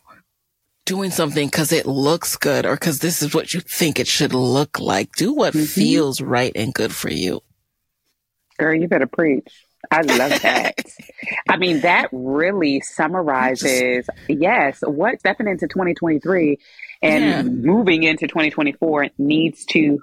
doing 0.85 1.11
something 1.11 1.49
because 1.49 1.73
it 1.73 1.87
looks 1.87 2.37
good 2.37 2.67
or 2.67 2.75
because 2.75 2.99
this 2.99 3.23
is 3.23 3.35
what 3.35 3.55
you 3.55 3.61
think 3.61 3.99
it 3.99 4.07
should 4.07 4.35
look 4.35 4.79
like. 4.79 5.11
Do 5.17 5.33
what 5.33 5.55
mm-hmm. 5.55 5.65
feels 5.65 6.21
right 6.21 6.53
and 6.55 6.75
good 6.75 6.95
for 6.95 7.11
you. 7.11 7.41
Girl, 8.59 8.79
you 8.79 8.89
better 8.89 9.07
preach. 9.07 9.49
I 9.91 10.03
love 10.03 10.43
that. 10.43 10.85
I 11.49 11.57
mean, 11.57 11.81
that 11.81 12.11
really 12.13 12.83
summarizes, 12.83 14.07
yes, 14.29 14.81
what 14.87 15.19
stepping 15.21 15.49
into 15.49 15.67
2023 15.67 16.59
and 17.01 17.25
yeah. 17.25 17.43
moving 17.43 18.03
into 18.03 18.27
2024 18.27 19.09
needs 19.17 19.65
to 19.71 19.99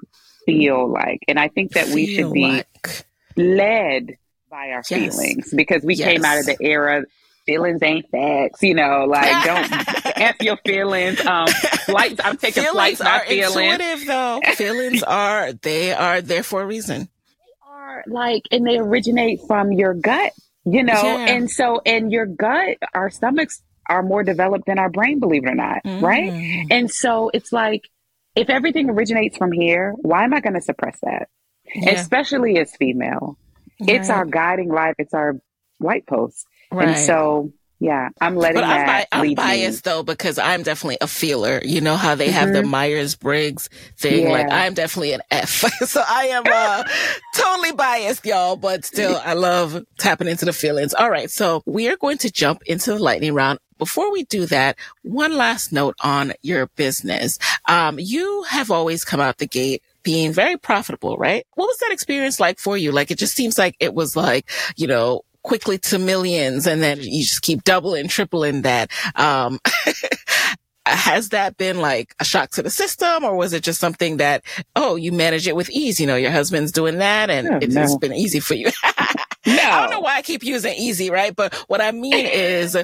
feel 0.47 0.91
like. 0.91 1.19
And 1.27 1.39
I 1.39 1.49
think 1.49 1.73
that 1.73 1.85
feel 1.85 1.95
we 1.95 2.15
should 2.15 2.33
be 2.33 2.47
like. 2.47 3.05
led 3.37 4.17
by 4.53 4.69
our 4.69 4.83
yes. 4.87 5.17
feelings 5.17 5.51
because 5.55 5.81
we 5.81 5.95
yes. 5.95 6.07
came 6.07 6.23
out 6.23 6.37
of 6.37 6.45
the 6.45 6.55
era 6.61 7.03
feelings 7.43 7.81
ain't 7.81 8.07
facts, 8.11 8.61
you 8.61 8.75
know, 8.75 9.05
like 9.05 9.43
don't 9.43 9.67
F 10.15 10.35
your 10.41 10.57
feelings. 10.57 11.19
Um 11.25 11.47
flights 11.47 12.21
I'm 12.23 12.37
taking 12.37 12.61
feelings 12.61 12.73
flights, 12.75 12.99
not 12.99 13.23
are 13.23 13.25
feelings. 13.25 13.55
Intuitive 13.55 14.05
though. 14.05 14.41
feelings 14.53 15.01
are 15.01 15.53
they 15.53 15.91
are 15.91 16.21
there 16.21 16.43
for 16.43 16.61
a 16.61 16.67
reason. 16.67 17.09
They 17.25 17.67
are 17.67 18.03
like 18.05 18.43
and 18.51 18.63
they 18.63 18.77
originate 18.77 19.39
from 19.47 19.71
your 19.71 19.95
gut, 19.95 20.33
you 20.65 20.83
know, 20.83 21.01
yeah. 21.01 21.33
and 21.33 21.49
so 21.49 21.81
and 21.83 22.11
your 22.11 22.27
gut, 22.27 22.77
our 22.93 23.09
stomachs 23.09 23.63
are 23.89 24.03
more 24.03 24.23
developed 24.23 24.67
than 24.67 24.77
our 24.77 24.91
brain, 24.91 25.19
believe 25.19 25.45
it 25.45 25.49
or 25.49 25.55
not. 25.55 25.83
Mm. 25.83 26.01
Right. 26.03 26.67
And 26.69 26.91
so 26.91 27.31
it's 27.33 27.51
like 27.51 27.89
if 28.35 28.51
everything 28.51 28.91
originates 28.91 29.35
from 29.35 29.51
here, 29.51 29.95
why 29.97 30.23
am 30.23 30.33
I 30.35 30.41
gonna 30.41 30.61
suppress 30.61 30.99
that? 31.01 31.29
Yeah. 31.73 31.93
Especially 31.93 32.59
as 32.59 32.75
female 32.75 33.39
it's 33.79 34.09
our 34.09 34.25
guiding 34.25 34.69
light. 34.69 34.95
It's 34.97 35.13
our 35.13 35.35
white 35.79 36.05
post. 36.07 36.45
Right. 36.71 36.89
And 36.89 36.97
so, 36.97 37.51
yeah, 37.79 38.09
I'm 38.21 38.35
letting 38.35 38.61
but 38.61 38.67
that 38.67 39.07
I'm, 39.11 39.27
bi- 39.27 39.29
I'm 39.29 39.35
biased 39.35 39.85
me. 39.85 39.91
though 39.91 40.03
because 40.03 40.39
I'm 40.39 40.63
definitely 40.63 40.97
a 41.01 41.07
feeler. 41.07 41.61
You 41.63 41.81
know 41.81 41.97
how 41.97 42.15
they 42.15 42.31
have 42.31 42.45
mm-hmm. 42.45 42.53
the 42.53 42.63
Myers 42.63 43.15
Briggs 43.15 43.69
thing. 43.97 44.23
Yeah. 44.23 44.31
Like 44.31 44.51
I'm 44.51 44.73
definitely 44.73 45.13
an 45.13 45.21
F. 45.29 45.49
so 45.85 46.01
I 46.07 46.27
am 46.27 46.43
uh, 46.45 46.83
totally 47.35 47.73
biased, 47.73 48.25
y'all. 48.25 48.55
But 48.55 48.85
still, 48.85 49.21
I 49.23 49.33
love 49.33 49.83
tapping 49.97 50.27
into 50.27 50.45
the 50.45 50.53
feelings. 50.53 50.93
All 50.93 51.09
right, 51.09 51.29
so 51.29 51.61
we 51.65 51.89
are 51.89 51.97
going 51.97 52.17
to 52.19 52.31
jump 52.31 52.63
into 52.65 52.91
the 52.91 52.99
lightning 52.99 53.33
round. 53.33 53.59
Before 53.77 54.11
we 54.13 54.23
do 54.23 54.45
that, 54.45 54.77
one 55.01 55.35
last 55.35 55.73
note 55.73 55.95
on 56.01 56.31
your 56.41 56.67
business. 56.77 57.37
Um, 57.67 57.99
you 57.99 58.43
have 58.43 58.71
always 58.71 59.03
come 59.03 59.19
out 59.19 59.39
the 59.39 59.47
gate 59.47 59.83
being 60.03 60.33
very 60.33 60.57
profitable, 60.57 61.17
right? 61.17 61.45
What 61.55 61.67
was 61.67 61.77
that 61.79 61.91
experience 61.91 62.39
like 62.39 62.59
for 62.59 62.77
you? 62.77 62.91
Like, 62.91 63.11
it 63.11 63.17
just 63.17 63.35
seems 63.35 63.57
like 63.57 63.75
it 63.79 63.93
was 63.93 64.15
like, 64.15 64.49
you 64.75 64.87
know, 64.87 65.21
quickly 65.43 65.77
to 65.77 65.99
millions 65.99 66.65
and 66.65 66.81
then 66.81 66.99
you 67.01 67.23
just 67.23 67.41
keep 67.41 67.63
doubling, 67.63 68.07
tripling 68.07 68.63
that. 68.63 68.91
Um, 69.15 69.59
has 70.85 71.29
that 71.29 71.55
been 71.57 71.79
like 71.79 72.13
a 72.19 72.25
shock 72.25 72.51
to 72.51 72.61
the 72.61 72.69
system 72.69 73.23
or 73.23 73.35
was 73.35 73.53
it 73.53 73.63
just 73.63 73.79
something 73.79 74.17
that, 74.17 74.43
oh, 74.75 74.95
you 74.95 75.11
manage 75.11 75.47
it 75.47 75.55
with 75.55 75.69
ease? 75.69 75.99
You 75.99 76.07
know, 76.07 76.15
your 76.15 76.31
husband's 76.31 76.71
doing 76.71 76.97
that 76.97 77.29
and 77.29 77.47
oh, 77.47 77.59
it's 77.61 77.75
no. 77.75 77.97
been 77.97 78.13
easy 78.13 78.39
for 78.39 78.55
you. 78.55 78.65
no. 78.65 78.71
I 79.47 79.81
don't 79.81 79.91
know 79.91 80.01
why 80.01 80.17
I 80.17 80.21
keep 80.21 80.43
using 80.43 80.73
easy, 80.75 81.09
right? 81.09 81.35
But 81.35 81.53
what 81.67 81.81
I 81.81 81.91
mean 81.91 82.25
is, 82.25 82.77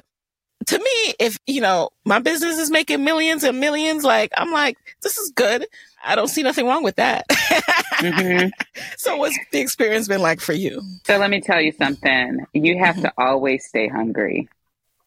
to 0.67 0.78
me, 0.78 1.13
if, 1.20 1.39
you 1.47 1.61
know, 1.61 1.89
my 2.05 2.20
business 2.20 2.57
is 2.57 2.70
making 2.70 3.03
millions 3.03 3.43
and 3.43 3.59
millions, 3.59 4.03
like, 4.03 4.32
I'm 4.36 4.51
like, 4.51 4.78
this 5.01 5.17
is 5.17 5.32
good. 5.32 5.65
I 6.04 6.16
don't 6.16 6.28
see 6.28 6.43
nothing 6.43 6.66
wrong 6.66 6.84
with 6.84 6.95
that. 6.95 7.28
mm-hmm. 7.30 8.50
So 8.97 9.18
what's 9.18 9.38
the 9.52 9.60
experience 9.60 10.08
been 10.08 10.22
like 10.22 10.41
for 10.41 10.54
you? 10.54 10.82
So 11.06 11.18
let 11.18 11.30
me 11.30 11.41
tell 11.41 11.62
you 11.62 11.72
something. 11.72 12.45
You 12.54 12.80
have 12.80 12.95
mm-hmm. 12.95 13.06
to 13.06 13.14
always 13.18 13.66
stay 13.66 13.88
hungry. 13.88 14.50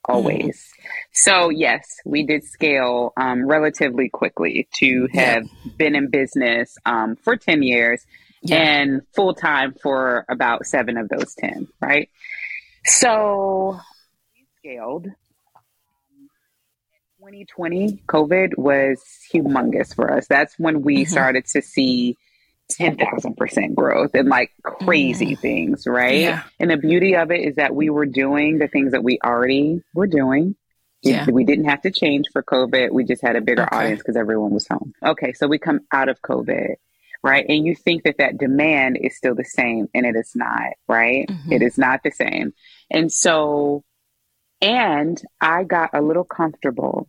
Always. 0.06 0.56
Mm-hmm. 0.56 0.88
So 1.12 1.48
yes, 1.50 1.86
we 2.04 2.24
did 2.24 2.44
scale 2.44 3.12
um, 3.16 3.46
relatively 3.46 4.08
quickly 4.08 4.68
to 4.78 5.08
have 5.12 5.44
yeah. 5.44 5.72
been 5.76 5.94
in 5.94 6.10
business 6.10 6.76
um, 6.84 7.16
for 7.16 7.36
10 7.36 7.62
years 7.62 8.04
yeah. 8.42 8.56
and 8.56 9.02
full 9.14 9.34
time 9.34 9.74
for 9.74 10.24
about 10.28 10.66
seven 10.66 10.96
of 10.96 11.08
those 11.08 11.34
10, 11.34 11.68
right? 11.80 12.10
So 12.84 13.78
we 14.34 14.46
scaled 14.58 15.06
2020, 17.22 18.02
COVID 18.08 18.58
was 18.58 19.00
humongous 19.32 19.94
for 19.94 20.12
us. 20.12 20.26
That's 20.26 20.58
when 20.58 20.82
we 20.82 21.02
mm-hmm. 21.02 21.12
started 21.12 21.46
to 21.52 21.62
see 21.62 22.18
10,000% 22.80 23.76
growth 23.76 24.10
and 24.14 24.28
like 24.28 24.50
crazy 24.64 25.36
mm. 25.36 25.38
things, 25.38 25.86
right? 25.86 26.18
Yeah. 26.18 26.42
And 26.58 26.68
the 26.68 26.76
beauty 26.76 27.14
of 27.14 27.30
it 27.30 27.42
is 27.42 27.56
that 27.56 27.76
we 27.76 27.90
were 27.90 28.06
doing 28.06 28.58
the 28.58 28.66
things 28.66 28.90
that 28.90 29.04
we 29.04 29.20
already 29.24 29.82
were 29.94 30.08
doing. 30.08 30.56
Yeah. 31.02 31.26
We 31.30 31.44
didn't 31.44 31.66
have 31.66 31.82
to 31.82 31.92
change 31.92 32.26
for 32.32 32.42
COVID. 32.42 32.90
We 32.90 33.04
just 33.04 33.22
had 33.22 33.36
a 33.36 33.40
bigger 33.40 33.62
okay. 33.66 33.76
audience 33.76 34.00
because 34.00 34.16
everyone 34.16 34.50
was 34.50 34.66
home. 34.66 34.92
Okay. 35.04 35.32
So 35.32 35.46
we 35.46 35.58
come 35.58 35.80
out 35.92 36.08
of 36.08 36.20
COVID, 36.22 36.74
right? 37.22 37.46
And 37.48 37.64
you 37.64 37.76
think 37.76 38.02
that 38.02 38.18
that 38.18 38.36
demand 38.36 38.98
is 39.00 39.16
still 39.16 39.36
the 39.36 39.44
same 39.44 39.86
and 39.94 40.06
it 40.06 40.16
is 40.16 40.32
not, 40.34 40.72
right? 40.88 41.28
Mm-hmm. 41.28 41.52
It 41.52 41.62
is 41.62 41.78
not 41.78 42.00
the 42.02 42.10
same. 42.10 42.52
And 42.90 43.12
so 43.12 43.84
and 44.62 45.20
I 45.40 45.64
got 45.64 45.90
a 45.92 46.00
little 46.00 46.24
comfortable. 46.24 47.08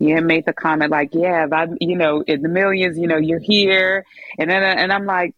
You 0.00 0.20
made 0.22 0.44
the 0.46 0.52
comment 0.52 0.90
like, 0.90 1.10
yeah, 1.14 1.44
if 1.46 1.52
I, 1.52 1.68
you 1.80 1.96
know, 1.96 2.22
in 2.26 2.42
the 2.42 2.48
millions, 2.48 2.98
you 2.98 3.06
know, 3.06 3.16
you're 3.18 3.38
here. 3.38 4.04
And 4.38 4.50
then, 4.50 4.62
and 4.62 4.92
I'm 4.92 5.06
like, 5.06 5.34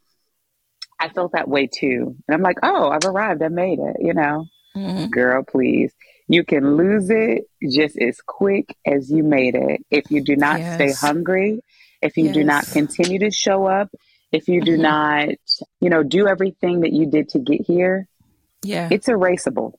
I 0.98 1.10
felt 1.10 1.32
that 1.32 1.46
way 1.48 1.66
too. 1.66 2.16
And 2.26 2.34
I'm 2.34 2.40
like, 2.42 2.56
oh, 2.62 2.88
I've 2.88 3.04
arrived. 3.04 3.42
I 3.42 3.48
made 3.48 3.78
it, 3.80 3.96
you 4.00 4.14
know, 4.14 4.46
mm-hmm. 4.74 5.06
girl, 5.10 5.42
please. 5.42 5.92
You 6.28 6.42
can 6.42 6.76
lose 6.76 7.10
it 7.10 7.44
just 7.62 7.98
as 7.98 8.20
quick 8.26 8.74
as 8.86 9.10
you 9.10 9.22
made 9.22 9.54
it. 9.56 9.82
If 9.90 10.10
you 10.10 10.22
do 10.22 10.36
not 10.36 10.58
Yes. 10.58 10.74
stay 10.76 11.06
hungry, 11.06 11.60
if 12.00 12.16
you 12.16 12.32
do 12.32 12.42
not 12.42 12.66
continue 12.66 13.18
to 13.20 13.30
show 13.30 13.66
up, 13.66 13.90
if 14.32 14.48
you 14.48 14.60
do 14.62 14.76
Mhm. 14.76 14.80
not, 14.80 15.28
you 15.80 15.90
know, 15.90 16.02
do 16.02 16.26
everything 16.26 16.80
that 16.80 16.92
you 16.92 17.06
did 17.06 17.28
to 17.30 17.38
get 17.38 17.60
here, 17.66 18.08
Yeah. 18.62 18.88
it's 18.90 19.06
erasable. 19.08 19.74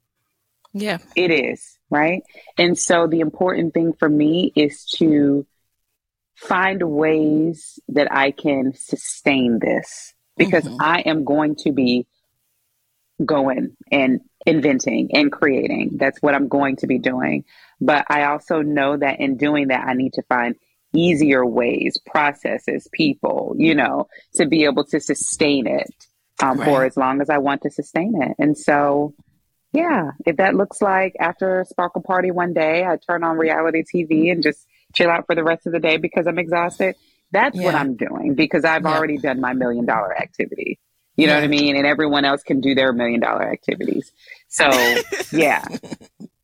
yeah. 0.73 0.99
It 1.15 1.31
is, 1.31 1.76
right? 1.89 2.23
And 2.57 2.77
so 2.77 3.07
the 3.07 3.19
important 3.19 3.73
thing 3.73 3.93
for 3.93 4.09
me 4.09 4.51
is 4.55 4.85
to 4.97 5.45
find 6.35 6.83
ways 6.83 7.79
that 7.89 8.11
I 8.11 8.31
can 8.31 8.73
sustain 8.75 9.59
this 9.59 10.13
because 10.38 10.65
Mhm. 10.65 10.77
I 10.79 10.99
am 11.01 11.23
going 11.23 11.55
to 11.57 11.71
be 11.71 12.05
going 13.23 13.75
and 13.91 14.21
inventing 14.45 15.09
and 15.15 15.31
creating. 15.31 15.97
That's 15.97 16.21
what 16.21 16.35
I'm 16.35 16.47
going 16.47 16.75
to 16.77 16.88
be 16.88 16.99
doing. 16.99 17.43
But 17.81 18.05
I 18.09 18.25
also 18.25 18.61
know 18.61 18.95
that 18.97 19.19
in 19.19 19.38
doing 19.38 19.69
that, 19.69 19.88
I 19.88 19.93
need 19.93 20.13
to 20.13 20.21
find 20.23 20.55
easier 20.93 21.45
ways, 21.45 21.97
processes, 22.05 22.88
people, 22.91 23.55
you 23.57 23.75
know, 23.75 24.07
to 24.35 24.45
be 24.45 24.63
able 24.65 24.85
to 24.85 24.99
sustain 24.99 25.67
it 25.67 25.93
um, 26.41 26.57
for 26.59 26.85
as 26.85 26.95
long 26.95 27.21
as 27.21 27.29
I 27.29 27.39
want 27.39 27.63
to 27.63 27.71
sustain 27.71 28.21
it. 28.21 28.35
And 28.39 28.57
so, 28.57 29.13
yeah, 29.74 30.11
if 30.26 30.38
that 30.38 30.55
looks 30.55 30.82
like 30.82 31.15
after 31.20 31.61
a 31.61 31.65
sparkle 31.65 32.01
party 32.01 32.32
one 32.32 32.53
day, 32.53 32.86
I 32.86 32.97
turn 32.97 33.24
on 33.24 33.38
reality 33.38 33.84
TV 33.84 34.32
and 34.32 34.41
just 34.43 34.65
chill 34.93 35.09
out 35.09 35.26
for 35.26 35.36
the 35.36 35.43
rest 35.43 35.68
of 35.68 35.74
the 35.74 35.80
day 35.80 35.97
because 35.97 36.28
I'm 36.28 36.39
exhausted. 36.39 36.95
That's 37.32 37.57
what 37.61 37.76
I'm 37.76 37.95
doing 37.97 38.36
because 38.36 38.63
I've 38.63 38.84
Yeah. 38.84 38.95
already 38.95 39.18
done 39.18 39.41
my 39.41 39.53
million 39.53 39.86
dollar 39.86 40.18
activity. 40.18 40.80
You 41.18 41.28
know 41.28 41.34
Yeah. 41.34 41.39
what 41.39 41.43
I 41.45 41.47
mean? 41.49 41.76
And 41.76 41.86
everyone 41.86 42.24
else 42.26 42.43
can 42.43 42.61
do 42.61 42.74
their 42.76 42.93
million 42.93 43.20
dollar 43.20 43.43
activities. 43.51 44.11
So, 44.47 44.70
yeah. 45.32 45.65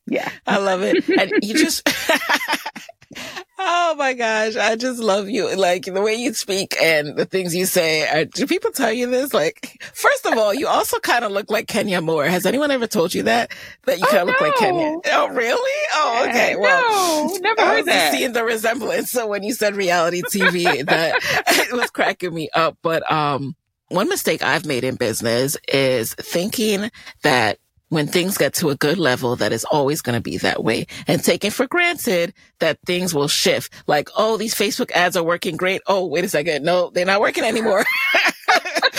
Yeah. 0.07 0.29
I 0.45 0.57
love 0.57 0.81
it. 0.81 1.07
And 1.07 1.31
you 1.41 1.53
just, 1.55 1.87
oh 3.65 3.95
my 3.97 4.13
gosh, 4.13 4.55
I 4.55 4.75
just 4.75 4.99
love 4.99 5.29
you. 5.29 5.55
Like 5.55 5.85
the 5.85 6.01
way 6.01 6.15
you 6.15 6.33
speak 6.33 6.75
and 6.81 7.15
the 7.15 7.25
things 7.25 7.55
you 7.55 7.65
say. 7.65 8.07
Are, 8.07 8.25
do 8.25 8.45
people 8.45 8.71
tell 8.71 8.91
you 8.91 9.09
this? 9.09 9.33
Like, 9.33 9.81
first 9.93 10.25
of 10.25 10.37
all, 10.37 10.53
you 10.53 10.67
also 10.67 10.99
kind 10.99 11.23
of 11.23 11.31
look 11.31 11.49
like 11.49 11.67
Kenya 11.67 12.01
Moore. 12.01 12.25
Has 12.25 12.45
anyone 12.45 12.71
ever 12.71 12.87
told 12.87 13.13
you 13.13 13.23
that? 13.23 13.51
That 13.85 13.99
you 13.99 14.05
kind 14.05 14.21
of 14.21 14.27
look 14.27 14.41
like 14.41 14.55
Kenya? 14.57 14.97
Oh, 15.11 15.29
really? 15.29 15.87
Oh, 15.95 16.25
okay. 16.29 16.55
Well, 16.55 17.29
no, 17.29 17.37
never 17.37 17.61
heard 17.61 17.85
that. 17.85 18.13
seeing 18.13 18.33
the 18.33 18.43
resemblance. 18.43 19.11
So 19.11 19.27
when 19.27 19.43
you 19.43 19.53
said 19.53 19.75
reality 19.75 20.21
TV, 20.23 20.85
that 20.85 21.15
it 21.47 21.73
was 21.73 21.89
cracking 21.89 22.33
me 22.33 22.49
up. 22.53 22.77
But 22.81 23.09
um, 23.11 23.55
one 23.89 24.09
mistake 24.09 24.43
I've 24.43 24.65
made 24.65 24.83
in 24.83 24.95
business 24.95 25.57
is 25.67 26.13
thinking 26.15 26.91
that 27.21 27.59
when 27.93 28.07
things 28.07 28.37
get 28.37 28.55
to 28.55 28.69
a 28.69 28.75
good 28.75 28.97
level, 28.97 29.35
that 29.35 29.51
is 29.51 29.65
always 29.65 30.01
going 30.01 30.15
to 30.15 30.21
be 30.21 30.37
that 30.37 30.63
way 30.63 30.87
and 31.07 31.23
taking 31.23 31.51
for 31.51 31.67
granted 31.67 32.33
that 32.59 32.79
things 32.85 33.13
will 33.13 33.27
shift. 33.27 33.71
Like, 33.87 34.09
oh, 34.17 34.37
these 34.37 34.55
Facebook 34.55 34.91
ads 34.91 35.15
are 35.15 35.23
working 35.23 35.57
great. 35.57 35.81
Oh, 35.87 36.05
wait 36.05 36.23
a 36.23 36.29
second. 36.29 36.63
No, 36.63 36.89
they're 36.89 37.05
not 37.05 37.21
working 37.21 37.43
anymore. 37.43 37.85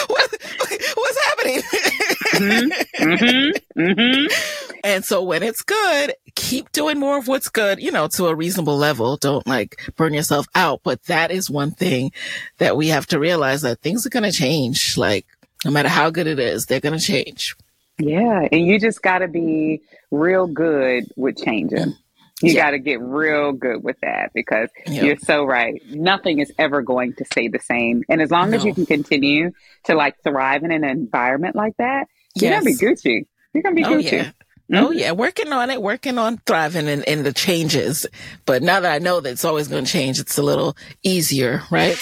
what, 0.06 0.30
what's 0.94 1.24
happening? 1.24 1.62
mm-hmm, 2.34 3.80
mm-hmm. 3.80 4.78
And 4.84 5.04
so 5.04 5.22
when 5.22 5.42
it's 5.42 5.62
good, 5.62 6.14
keep 6.36 6.70
doing 6.72 6.98
more 6.98 7.18
of 7.18 7.26
what's 7.26 7.48
good, 7.48 7.80
you 7.80 7.90
know, 7.90 8.06
to 8.08 8.26
a 8.26 8.34
reasonable 8.34 8.76
level. 8.76 9.16
Don't 9.16 9.46
like 9.46 9.80
burn 9.96 10.14
yourself 10.14 10.46
out. 10.54 10.80
But 10.84 11.02
that 11.04 11.30
is 11.30 11.50
one 11.50 11.72
thing 11.72 12.12
that 12.58 12.76
we 12.76 12.88
have 12.88 13.06
to 13.08 13.18
realize 13.18 13.62
that 13.62 13.80
things 13.80 14.06
are 14.06 14.10
going 14.10 14.30
to 14.30 14.32
change. 14.32 14.96
Like 14.96 15.26
no 15.64 15.70
matter 15.70 15.88
how 15.88 16.10
good 16.10 16.26
it 16.26 16.38
is, 16.38 16.66
they're 16.66 16.80
going 16.80 16.98
to 16.98 17.04
change. 17.04 17.56
Yeah, 17.98 18.48
and 18.50 18.66
you 18.66 18.78
just 18.80 19.02
got 19.02 19.18
to 19.18 19.28
be 19.28 19.82
real 20.10 20.46
good 20.46 21.04
with 21.16 21.36
changing. 21.42 21.94
You 22.42 22.52
Yeah. 22.52 22.64
got 22.64 22.70
to 22.72 22.78
get 22.80 23.00
real 23.00 23.52
good 23.52 23.82
with 23.84 23.96
that 24.02 24.32
because 24.34 24.68
Yeah. 24.86 25.04
you're 25.04 25.16
so 25.16 25.44
right. 25.44 25.80
Nothing 25.90 26.40
is 26.40 26.52
ever 26.58 26.82
going 26.82 27.14
to 27.14 27.24
stay 27.24 27.46
the 27.48 27.60
same. 27.60 28.02
And 28.08 28.20
as 28.20 28.30
long 28.30 28.52
as 28.52 28.64
you 28.64 28.74
can 28.74 28.84
continue 28.86 29.52
to 29.84 29.94
like 29.94 30.16
thrive 30.24 30.64
in 30.64 30.72
an 30.72 30.82
environment 30.84 31.54
like 31.54 31.76
that, 31.78 32.06
you're 32.34 32.50
going 32.50 32.62
to 32.64 32.66
be 32.66 32.74
Gucci. 32.76 33.26
You're 33.54 33.62
going 33.62 33.76
to 33.76 33.82
be 33.82 33.84
Oh 33.84 33.96
Gucci. 33.98 34.12
yeah. 34.12 34.30
Mm-hmm. 34.72 34.76
Oh 34.86 34.90
yeah, 34.92 35.12
working 35.12 35.52
on 35.52 35.68
it, 35.70 35.80
working 35.80 36.16
on 36.18 36.38
thriving 36.46 36.88
in, 36.88 37.02
in 37.04 37.22
the 37.22 37.32
changes. 37.34 38.06
But 38.46 38.62
now 38.62 38.80
that 38.80 38.92
I 38.92 38.98
know 38.98 39.20
that 39.20 39.30
it's 39.30 39.44
always 39.44 39.68
going 39.68 39.84
to 39.84 39.90
change, 39.92 40.18
it's 40.18 40.38
a 40.38 40.42
little 40.42 40.74
easier, 41.02 41.62
right? 41.70 41.96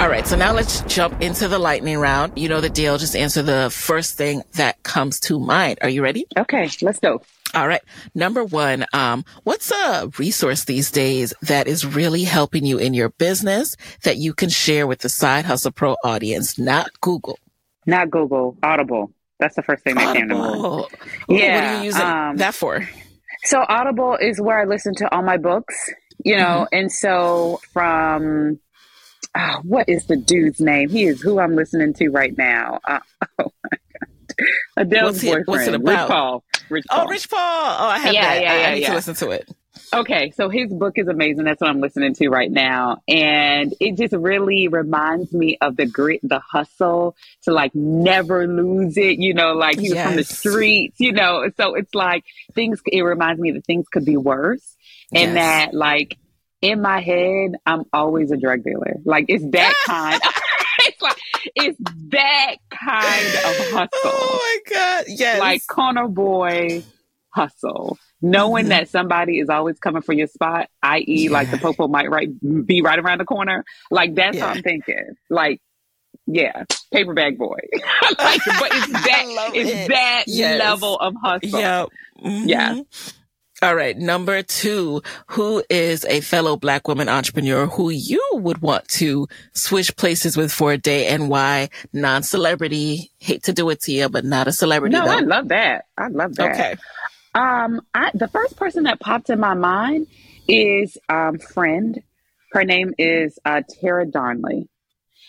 All 0.00 0.08
right, 0.08 0.26
so 0.26 0.34
now 0.34 0.54
let's 0.54 0.80
jump 0.82 1.20
into 1.20 1.46
the 1.46 1.58
lightning 1.58 1.98
round. 1.98 2.38
You 2.38 2.48
know 2.48 2.62
the 2.62 2.70
deal. 2.70 2.96
Just 2.96 3.14
answer 3.14 3.42
the 3.42 3.68
first 3.70 4.16
thing 4.16 4.42
that 4.54 4.82
comes 4.82 5.20
to 5.20 5.38
mind. 5.38 5.78
Are 5.82 5.90
you 5.90 6.02
ready? 6.02 6.24
Okay, 6.38 6.70
let's 6.80 6.98
go. 7.00 7.20
All 7.54 7.68
right. 7.68 7.82
Number 8.14 8.42
one, 8.42 8.86
um, 8.94 9.26
what's 9.44 9.70
a 9.70 10.10
resource 10.18 10.64
these 10.64 10.90
days 10.90 11.34
that 11.42 11.68
is 11.68 11.84
really 11.84 12.24
helping 12.24 12.64
you 12.64 12.78
in 12.78 12.94
your 12.94 13.10
business 13.10 13.76
that 14.04 14.16
you 14.16 14.32
can 14.32 14.48
share 14.48 14.86
with 14.86 15.00
the 15.00 15.10
Side 15.10 15.44
Hustle 15.44 15.70
Pro 15.70 15.96
audience? 16.02 16.58
Not 16.58 16.88
Google. 17.02 17.38
Not 17.84 18.10
Google, 18.10 18.56
Audible. 18.62 19.12
That's 19.38 19.54
the 19.56 19.62
first 19.62 19.84
thing 19.84 19.96
that 19.96 20.16
came 20.16 20.30
to 20.30 20.34
mind. 20.34 20.50
Audible. 20.50 20.76
Ooh, 20.76 20.80
what 21.26 21.40
Yeah, 21.42 21.74
are 21.74 21.78
you 21.80 21.84
using 21.84 22.00
um, 22.02 22.36
that 22.38 22.54
for? 22.54 22.88
So 23.44 23.62
Audible 23.68 24.16
is 24.18 24.40
where 24.40 24.60
I 24.60 24.64
listen 24.64 24.94
to 24.96 25.14
all 25.14 25.22
my 25.22 25.36
books, 25.36 25.74
you 26.24 26.36
know, 26.36 26.66
Mm-hmm. 26.72 26.74
and 26.78 26.90
so 26.92 27.60
from 27.74 28.60
ah, 29.34 29.60
what 29.62 29.88
is 29.88 30.06
the 30.06 30.16
dude's 30.16 30.60
name? 30.60 30.88
He 30.88 31.04
is 31.04 31.20
who 31.20 31.38
I'm 31.38 31.54
listening 31.56 31.94
to 31.94 32.08
right 32.10 32.36
now. 32.36 32.80
Uh, 32.84 32.98
oh 33.38 33.52
my 33.62 33.70
god, 34.00 34.46
Adele's 34.76 35.22
What's 35.22 35.24
it- 35.24 35.26
boyfriend, 35.26 35.46
what's 35.46 35.66
it 35.68 35.72
Rich 35.72 35.80
about? 35.82 36.08
Paul. 36.08 36.44
Rich 36.68 36.84
Paul. 36.88 37.04
Oh, 37.04 37.08
Rich 37.08 37.30
Paul. 37.30 37.38
Oh, 37.40 37.86
I 37.88 37.98
have 37.98 38.14
Yeah, 38.14 38.34
that. 38.34 38.42
yeah, 38.42 38.52
I- 38.52 38.70
I, 38.70 38.74
need 38.74 38.80
yeah. 38.82 38.88
to 38.90 38.94
listen 38.94 39.14
to 39.16 39.30
it. 39.30 39.48
Okay, 39.92 40.30
so 40.36 40.48
his 40.48 40.72
book 40.72 40.98
is 40.98 41.08
amazing. 41.08 41.44
That's 41.44 41.60
what 41.60 41.68
I'm 41.68 41.80
listening 41.80 42.14
to 42.14 42.28
right 42.28 42.50
now. 42.50 42.98
And 43.08 43.74
it 43.80 43.96
just 43.96 44.12
really 44.14 44.68
reminds 44.68 45.32
me 45.32 45.58
of 45.60 45.76
the 45.76 45.86
grit, 45.86 46.20
the 46.22 46.38
hustle 46.38 47.16
to 47.42 47.52
like 47.52 47.74
never 47.74 48.46
lose 48.46 48.96
it, 48.96 49.18
you 49.18 49.34
know, 49.34 49.54
like 49.54 49.80
he 49.80 49.90
was 49.90 50.00
from 50.00 50.14
the 50.14 50.22
streets, 50.22 51.00
you 51.00 51.10
know. 51.12 51.50
So 51.56 51.74
it's 51.74 51.92
like 51.94 52.24
things, 52.54 52.80
it 52.86 53.02
reminds 53.02 53.40
me 53.40 53.50
that 53.52 53.64
things 53.64 53.88
could 53.88 54.04
be 54.04 54.16
worse. 54.16 54.76
And 55.12 55.34
Yes. 55.34 55.70
that 55.70 55.74
like 55.74 56.16
in 56.62 56.82
my 56.82 57.00
head, 57.00 57.52
I'm 57.66 57.84
always 57.92 58.30
a 58.30 58.36
drug 58.36 58.62
dealer. 58.64 58.96
Like 59.04 59.26
it's 59.28 59.44
that 59.50 59.74
kind. 59.86 60.20
it's 60.80 61.00
like, 61.02 61.16
it's 61.56 61.78
that 62.10 62.56
kind 62.70 63.26
of 63.26 63.70
hustle 63.70 63.88
Oh 64.04 64.60
my 64.66 64.74
God. 64.74 65.04
Yes. 65.08 65.40
like 65.40 65.66
corner 65.66 66.08
boy 66.08 66.82
hustle. 67.30 67.98
Knowing 68.22 68.66
Mhm. 68.66 68.70
that 68.70 68.88
somebody 68.90 69.38
is 69.38 69.48
always 69.48 69.78
coming 69.78 70.02
for 70.02 70.12
your 70.12 70.26
spot, 70.26 70.68
i.e., 70.82 71.28
like 71.30 71.50
the 71.50 71.56
Yeah. 71.56 71.62
popo 71.62 71.88
might 71.88 72.10
right 72.10 72.28
be 72.66 72.82
right 72.82 72.98
around 72.98 73.18
the 73.18 73.24
corner. 73.24 73.64
Like 73.90 74.14
that's 74.14 74.36
Yeah. 74.36 74.48
what 74.48 74.56
I'm 74.58 74.62
thinking. 74.62 75.14
Like, 75.30 75.60
yeah, 76.26 76.64
paper 76.92 77.14
bag 77.14 77.38
boy. 77.38 77.56
like, 78.18 78.40
but 78.44 78.68
it's 78.72 78.92
that 78.92 79.50
it's 79.54 79.70
it. 79.70 79.88
that 79.88 80.24
Yes. 80.26 80.58
level 80.58 80.96
of 80.98 81.14
hustle. 81.22 81.58
Yeah. 81.60 81.86
Yeah. 82.22 82.80
All 83.62 83.76
right. 83.76 83.96
Number 83.96 84.42
two, 84.42 85.02
who 85.26 85.62
is 85.68 86.06
a 86.06 86.22
fellow 86.22 86.56
black 86.56 86.88
woman 86.88 87.10
entrepreneur 87.10 87.66
who 87.66 87.90
you 87.90 88.26
would 88.32 88.62
want 88.62 88.88
to 88.88 89.28
switch 89.52 89.94
places 89.96 90.34
with 90.34 90.50
for 90.50 90.72
a 90.72 90.78
day 90.78 91.08
and 91.08 91.28
why? 91.28 91.68
Non-celebrity. 91.92 93.10
Hate 93.18 93.42
to 93.44 93.52
do 93.52 93.68
it 93.68 93.80
to 93.82 93.92
you, 93.92 94.08
but 94.08 94.24
not 94.24 94.48
a 94.48 94.52
celebrity. 94.52 94.96
No, 94.96 95.04
though. 95.04 95.10
I 95.10 95.20
love 95.20 95.48
that. 95.48 95.84
I 95.98 96.08
love 96.08 96.36
that. 96.36 96.52
Okay. 96.52 96.76
Um, 97.34 97.82
I, 97.94 98.10
the 98.14 98.28
first 98.28 98.56
person 98.56 98.84
that 98.84 98.98
popped 98.98 99.28
in 99.28 99.38
my 99.38 99.54
mind 99.54 100.06
is 100.48 100.96
um 101.10 101.38
friend. 101.38 102.02
Her 102.52 102.64
name 102.64 102.94
is 102.96 103.38
uh, 103.44 103.62
Tara 103.80 104.06
Darnley. 104.06 104.68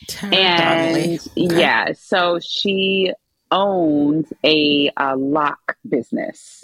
Tara 0.07 0.33
and 0.33 0.89
Donnelly. 0.95 1.19
Okay. 1.37 1.59
yeah, 1.59 1.91
so 1.99 2.39
she 2.39 3.13
owns 3.51 4.31
a, 4.43 4.89
uh 4.95 5.15
lock 5.17 5.75
business 5.87 6.63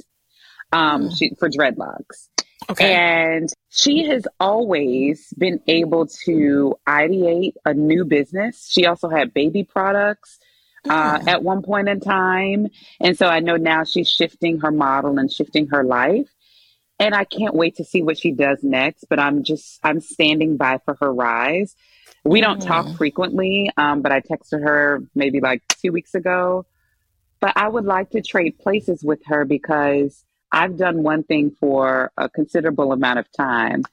um, 0.72 1.10
she, 1.14 1.32
for 1.40 1.50
dreadlocks. 1.50 2.30
Okay. 2.70 2.94
And 2.94 3.50
she 3.70 4.06
has 4.08 4.28
always 4.40 5.34
been 5.38 5.62
able 5.68 6.08
to 6.26 6.76
ideate 6.88 7.54
a 7.66 7.74
new 7.74 8.04
business. 8.04 8.68
She 8.70 8.86
also 8.86 9.10
had 9.10 9.34
baby 9.34 9.64
products 9.64 10.40
uh, 10.90 11.20
Mm. 11.20 11.28
at 11.28 11.44
one 11.44 11.64
point 11.64 11.90
in 11.90 12.00
time. 12.00 12.68
And 13.00 13.18
so 13.18 13.28
I 13.28 13.40
know 13.40 13.58
now 13.58 13.84
she's 13.84 14.10
shifting 14.10 14.60
her 14.62 14.72
model 14.72 15.18
and 15.20 15.32
shifting 15.32 15.68
her 15.68 15.84
life. 15.84 16.30
And 17.00 17.14
I 17.14 17.26
can't 17.26 17.54
wait 17.54 17.76
to 17.76 17.84
see 17.84 18.02
what 18.02 18.18
she 18.18 18.32
does 18.32 18.64
next, 18.64 19.06
but 19.10 19.20
I'm 19.20 19.44
just, 19.44 19.80
I'm 19.84 20.00
standing 20.00 20.58
by 20.58 20.80
for 20.84 20.96
her 21.00 21.14
rise. 21.14 21.76
We 22.26 22.42
don't 22.42 22.62
talk 22.62 22.86
Mm. 22.88 22.98
frequently, 22.98 23.70
um, 23.78 24.02
but 24.02 24.12
I 24.12 24.22
texted 24.22 24.64
her 24.64 25.04
maybe 25.14 25.40
like 25.40 25.62
two 25.82 25.92
weeks 25.92 26.16
ago. 26.16 26.66
But 27.40 27.54
I 27.56 27.68
would 27.68 27.86
like 27.86 28.10
to 28.12 28.22
trade 28.22 28.58
places 28.58 29.04
with 29.04 29.20
her 29.28 29.46
because 29.46 30.24
I've 30.52 30.78
done 30.78 31.04
one 31.04 31.24
thing 31.24 31.56
for 31.60 32.12
a 32.18 32.30
considerable 32.30 32.92
amount 32.92 33.20
of 33.20 33.32
time. 33.32 33.84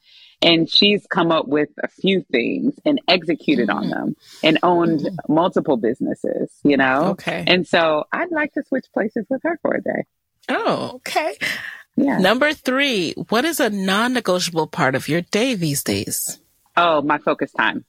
And 0.41 0.69
she's 0.69 1.07
come 1.07 1.31
up 1.31 1.47
with 1.47 1.69
a 1.81 1.87
few 1.87 2.21
things 2.31 2.75
and 2.85 3.01
executed 3.07 3.69
mm-hmm. 3.69 3.77
on 3.77 3.89
them 3.89 4.15
and 4.43 4.59
owned 4.63 4.99
mm-hmm. 5.01 5.33
multiple 5.33 5.77
businesses, 5.77 6.51
you 6.63 6.77
know? 6.77 7.11
Okay. 7.11 7.43
And 7.47 7.67
so 7.67 8.03
I'd 8.11 8.31
like 8.31 8.53
to 8.53 8.63
switch 8.67 8.85
places 8.93 9.25
with 9.29 9.41
her 9.43 9.57
for 9.61 9.73
a 9.73 9.81
day. 9.81 10.05
Oh, 10.49 10.91
okay. 10.95 11.37
Yeah. 11.95 12.19
Number 12.19 12.53
three, 12.53 13.13
what 13.29 13.45
is 13.45 13.59
a 13.59 13.69
non 13.69 14.13
negotiable 14.13 14.67
part 14.67 14.95
of 14.95 15.07
your 15.07 15.21
day 15.21 15.55
these 15.55 15.83
days? 15.83 16.39
Oh, 16.75 17.01
my 17.01 17.17
focus 17.17 17.51
time. 17.53 17.85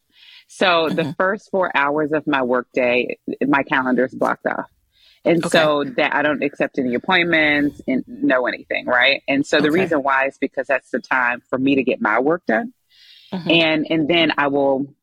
So 0.48 0.66
mm-hmm. 0.66 0.94
the 0.94 1.14
first 1.14 1.50
four 1.50 1.70
hours 1.76 2.12
of 2.12 2.26
my 2.26 2.42
workday, 2.42 3.18
my 3.46 3.64
calendar 3.64 4.04
is 4.04 4.14
blocked 4.14 4.46
off. 4.46 4.70
And 5.26 5.44
okay. 5.44 5.58
so 5.58 5.84
that 5.96 6.14
I 6.14 6.22
don't 6.22 6.42
accept 6.42 6.78
any 6.78 6.94
appointments 6.94 7.82
and 7.88 8.04
know 8.06 8.46
anything, 8.46 8.86
right? 8.86 9.22
And 9.26 9.44
so 9.44 9.58
the 9.58 9.68
okay. 9.68 9.80
reason 9.80 10.02
why 10.02 10.28
is 10.28 10.38
because 10.38 10.68
that's 10.68 10.90
the 10.90 11.00
time 11.00 11.42
for 11.50 11.58
me 11.58 11.74
to 11.74 11.82
get 11.82 12.00
my 12.00 12.20
work 12.20 12.46
done. 12.46 12.72
Mm-hmm. 13.32 13.50
And 13.50 13.86
and 13.90 14.08
then 14.08 14.32
I 14.38 14.46
will 14.46 14.94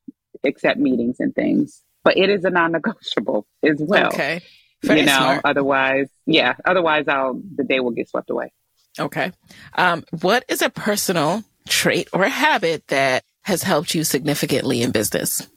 accept 0.46 0.80
meetings 0.80 1.18
and 1.20 1.36
things. 1.36 1.84
But 2.04 2.18
it 2.18 2.30
is 2.30 2.46
a 2.46 2.50
non-negotiable 2.50 3.46
as 3.64 3.78
well. 3.80 4.08
Okay. 4.08 4.42
Very 4.82 5.02
you 5.02 5.06
know, 5.06 5.12
smart. 5.12 5.42
otherwise, 5.46 6.10
yeah, 6.26 6.56
otherwise 6.66 7.08
I'll 7.08 7.42
the 7.56 7.64
day 7.64 7.80
will 7.80 7.92
get 7.92 8.10
swept 8.10 8.30
away. 8.30 8.52
Okay. 9.00 9.32
Um, 9.76 10.04
what 10.22 10.46
is 10.48 10.62
a 10.62 10.70
personal 10.70 11.44
trait 11.68 12.10
or 12.14 12.24
habit 12.26 12.88
that 12.88 13.24
has 13.42 13.64
helped 13.64 13.96
you 13.96 14.04
significantly 14.04 14.82
in 14.82 14.92
business? 14.92 15.48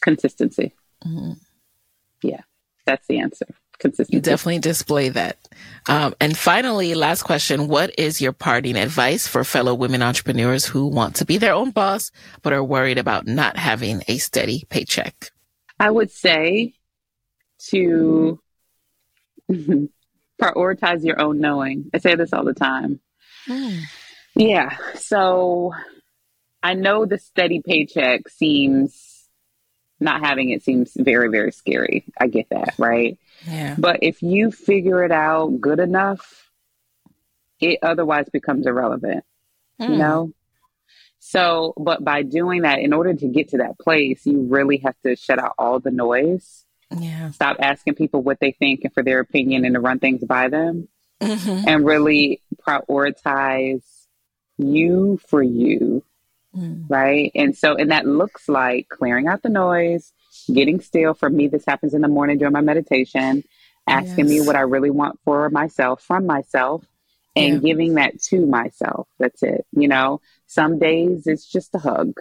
Consistency. 0.00 0.74
Mm-hmm. 1.04 1.32
Yeah, 2.22 2.40
that's 2.84 3.06
the 3.06 3.18
answer. 3.18 3.46
Consistency. 3.78 4.16
You 4.16 4.20
definitely 4.20 4.58
display 4.58 5.08
that. 5.10 5.38
Um, 5.88 6.14
and 6.20 6.36
finally, 6.36 6.94
last 6.94 7.22
question. 7.22 7.68
What 7.68 7.96
is 7.98 8.20
your 8.20 8.32
parting 8.32 8.76
advice 8.76 9.26
for 9.26 9.44
fellow 9.44 9.74
women 9.74 10.02
entrepreneurs 10.02 10.64
who 10.64 10.86
want 10.86 11.16
to 11.16 11.24
be 11.24 11.38
their 11.38 11.54
own 11.54 11.70
boss, 11.70 12.10
but 12.42 12.52
are 12.52 12.64
worried 12.64 12.98
about 12.98 13.26
not 13.26 13.56
having 13.56 14.02
a 14.08 14.18
steady 14.18 14.64
paycheck? 14.68 15.30
I 15.78 15.90
would 15.90 16.10
say 16.10 16.74
to 17.68 18.40
prioritize 20.40 21.04
your 21.04 21.20
own 21.20 21.40
knowing. 21.40 21.90
I 21.94 21.98
say 21.98 22.14
this 22.16 22.32
all 22.32 22.44
the 22.44 22.54
time. 22.54 23.00
Mm. 23.46 23.82
Yeah. 24.34 24.76
So 24.94 25.72
I 26.62 26.74
know 26.74 27.06
the 27.06 27.18
steady 27.18 27.62
paycheck 27.64 28.28
seems 28.28 29.28
not 30.00 30.20
having 30.20 30.50
it 30.50 30.62
seems 30.62 30.92
very, 30.96 31.28
very 31.28 31.52
scary. 31.52 32.04
I 32.20 32.28
get 32.28 32.48
that, 32.50 32.74
right? 32.78 33.18
Yeah. 33.46 33.74
But 33.78 33.98
if 34.02 34.22
you 34.22 34.50
figure 34.50 35.04
it 35.04 35.12
out 35.12 35.60
good 35.60 35.78
enough, 35.78 36.50
it 37.60 37.78
otherwise 37.82 38.28
becomes 38.32 38.66
irrelevant. 38.66 39.24
Mm. 39.80 39.88
You 39.88 39.94
hmm. 39.94 39.98
know? 39.98 40.32
So, 41.20 41.74
but 41.76 42.04
by 42.04 42.22
doing 42.22 42.62
that, 42.62 42.78
in 42.78 42.92
order 42.92 43.12
to 43.12 43.28
get 43.28 43.48
to 43.50 43.58
that 43.58 43.78
place, 43.78 44.24
you 44.24 44.42
really 44.42 44.78
have 44.78 44.94
to 45.04 45.16
shut 45.16 45.38
out 45.38 45.54
all 45.58 45.80
the 45.80 45.90
noise 45.90 46.64
yeah. 46.96 47.30
Stop 47.30 47.58
asking 47.60 47.94
people 47.94 48.22
what 48.22 48.40
they 48.40 48.52
think 48.52 48.80
and 48.84 48.92
for 48.92 49.02
their 49.02 49.20
opinion 49.20 49.64
and 49.64 49.74
to 49.74 49.80
run 49.80 49.98
things 49.98 50.24
by 50.24 50.48
them. 50.48 50.88
Mm-hmm. 51.20 51.68
And 51.68 51.84
really 51.84 52.42
prioritize 52.64 53.82
you 54.56 55.18
for 55.28 55.42
you. 55.42 56.04
Mm. 56.56 56.84
Right. 56.88 57.32
And 57.34 57.56
so, 57.56 57.74
and 57.74 57.90
that 57.90 58.06
looks 58.06 58.48
like 58.48 58.88
clearing 58.88 59.26
out 59.26 59.42
the 59.42 59.48
noise, 59.48 60.12
getting 60.48 60.80
still. 60.80 61.14
For 61.14 61.28
me, 61.30 61.48
this 61.48 61.64
happens 61.66 61.94
in 61.94 62.02
the 62.02 62.08
morning 62.08 62.38
during 62.38 62.52
my 62.52 62.60
meditation, 62.60 63.44
asking 63.86 64.28
yes. 64.28 64.40
me 64.40 64.46
what 64.46 64.56
I 64.56 64.60
really 64.60 64.90
want 64.90 65.18
for 65.24 65.48
myself 65.50 66.02
from 66.02 66.26
myself 66.26 66.84
and 67.36 67.54
yeah. 67.54 67.60
giving 67.60 67.94
that 67.94 68.20
to 68.22 68.46
myself. 68.46 69.08
That's 69.18 69.42
it. 69.42 69.66
You 69.72 69.88
know, 69.88 70.20
some 70.46 70.78
days 70.78 71.26
it's 71.26 71.46
just 71.46 71.74
a 71.74 71.78
hug. 71.78 72.14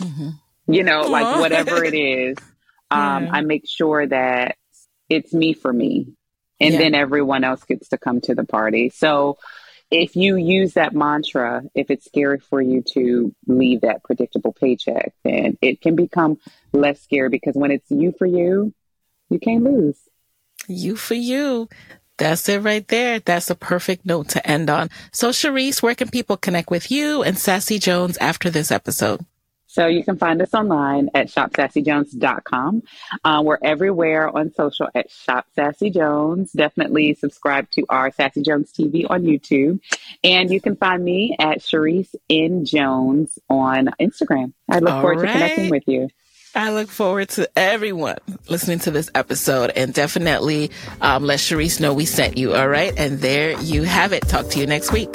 Mm-hmm. 0.00 0.30
You 0.72 0.82
know, 0.82 1.02
Aww. 1.02 1.10
like 1.10 1.40
whatever 1.40 1.84
it 1.84 1.94
is, 1.94 2.36
um, 2.90 3.24
yeah. 3.24 3.30
I 3.32 3.40
make 3.42 3.68
sure 3.68 4.06
that 4.06 4.56
it's 5.08 5.32
me 5.32 5.52
for 5.52 5.72
me. 5.72 6.14
And 6.60 6.74
yeah. 6.74 6.80
then 6.80 6.94
everyone 6.94 7.44
else 7.44 7.64
gets 7.64 7.88
to 7.90 7.98
come 7.98 8.20
to 8.22 8.34
the 8.34 8.44
party. 8.44 8.90
So 8.90 9.38
if 9.90 10.16
you 10.16 10.36
use 10.36 10.74
that 10.74 10.94
mantra, 10.94 11.62
if 11.74 11.90
it's 11.90 12.04
scary 12.04 12.38
for 12.38 12.60
you 12.60 12.82
to 12.94 13.34
leave 13.46 13.80
that 13.82 14.02
predictable 14.02 14.52
paycheck, 14.52 15.14
then 15.24 15.56
it 15.62 15.80
can 15.80 15.96
become 15.96 16.38
less 16.72 17.00
scary 17.00 17.28
because 17.28 17.54
when 17.54 17.70
it's 17.70 17.90
you 17.90 18.12
for 18.18 18.26
you, 18.26 18.74
you 19.30 19.38
can't 19.38 19.64
lose. 19.64 19.98
You 20.66 20.96
for 20.96 21.14
you. 21.14 21.68
That's 22.18 22.48
it 22.48 22.58
right 22.58 22.86
there. 22.88 23.20
That's 23.20 23.48
a 23.48 23.54
perfect 23.54 24.04
note 24.04 24.30
to 24.30 24.46
end 24.46 24.68
on. 24.68 24.90
So, 25.12 25.32
Charis, 25.32 25.82
where 25.82 25.94
can 25.94 26.10
people 26.10 26.36
connect 26.36 26.70
with 26.70 26.90
you 26.90 27.22
and 27.22 27.38
Sassy 27.38 27.78
Jones 27.78 28.18
after 28.18 28.50
this 28.50 28.70
episode? 28.70 29.24
So 29.68 29.86
you 29.86 30.02
can 30.02 30.16
find 30.16 30.40
us 30.40 30.54
online 30.54 31.10
at 31.14 31.28
shopsassyjones.com. 31.28 32.82
Uh, 33.22 33.42
we're 33.44 33.58
everywhere 33.62 34.34
on 34.34 34.52
social 34.54 34.88
at 34.94 35.10
Shop 35.10 35.46
Sassy 35.54 35.90
Jones. 35.90 36.52
Definitely 36.52 37.14
subscribe 37.14 37.70
to 37.72 37.84
our 37.90 38.10
Sassy 38.10 38.42
Jones 38.42 38.72
TV 38.72 39.04
on 39.08 39.22
YouTube. 39.22 39.80
And 40.24 40.50
you 40.50 40.60
can 40.60 40.74
find 40.74 41.04
me 41.04 41.36
at 41.38 41.62
Charis 41.62 42.16
N. 42.30 42.64
Jones 42.64 43.38
on 43.50 43.90
Instagram. 44.00 44.54
I 44.70 44.78
look 44.78 44.94
All 44.94 45.02
forward 45.02 45.20
right. 45.20 45.26
to 45.26 45.32
connecting 45.32 45.70
with 45.70 45.84
you. 45.86 46.08
I 46.54 46.72
look 46.72 46.88
forward 46.88 47.28
to 47.30 47.48
everyone 47.54 48.16
listening 48.48 48.78
to 48.80 48.90
this 48.90 49.10
episode 49.14 49.70
and 49.76 49.92
definitely 49.92 50.70
um, 51.02 51.24
let 51.24 51.40
Charis 51.40 51.78
know 51.78 51.92
we 51.92 52.06
sent 52.06 52.38
you. 52.38 52.54
All 52.54 52.68
right. 52.68 52.92
And 52.96 53.18
there 53.18 53.60
you 53.60 53.82
have 53.82 54.14
it. 54.14 54.26
Talk 54.26 54.48
to 54.48 54.58
you 54.58 54.66
next 54.66 54.92
week. 54.92 55.14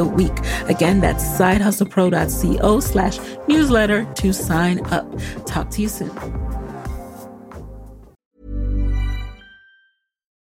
week. 0.05 0.37
Again, 0.67 0.99
that's 0.99 1.25
sidehustlepro.co 1.25 2.79
slash 2.79 3.19
newsletter 3.47 4.05
to 4.15 4.33
sign 4.33 4.85
up. 4.87 5.05
Talk 5.45 5.69
to 5.71 5.81
you 5.81 5.87
soon. 5.87 6.11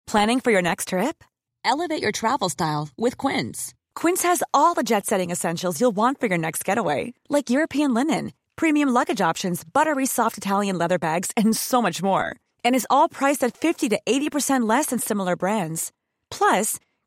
Planning 0.07 0.39
for 0.39 0.51
your 0.51 0.61
next 0.61 0.89
trip? 0.89 1.23
Elevate 1.65 2.01
your 2.01 2.11
travel 2.11 2.47
style 2.47 2.89
with 2.95 3.17
Quince. 3.17 3.73
Quince 3.95 4.21
has 4.23 4.43
all 4.53 4.73
the 4.73 4.83
jet 4.83 5.05
setting 5.05 5.31
essentials 5.31 5.81
you'll 5.81 5.95
want 5.95 6.19
for 6.19 6.27
your 6.27 6.37
next 6.37 6.63
getaway, 6.63 7.13
like 7.27 7.49
European 7.49 7.93
linen, 7.93 8.31
premium 8.55 8.89
luggage 8.89 9.19
options, 9.19 9.63
buttery 9.63 10.05
soft 10.05 10.37
Italian 10.37 10.77
leather 10.77 10.99
bags, 10.99 11.31
and 11.35 11.57
so 11.57 11.81
much 11.81 12.03
more. 12.03 12.35
And 12.63 12.75
is 12.75 12.87
all 12.89 13.09
priced 13.09 13.43
at 13.43 13.57
50 13.57 13.89
to 13.89 13.99
80% 14.05 14.69
less 14.69 14.87
than 14.87 14.99
similar 14.99 15.35
brands. 15.35 15.91
Plus, 16.29 16.79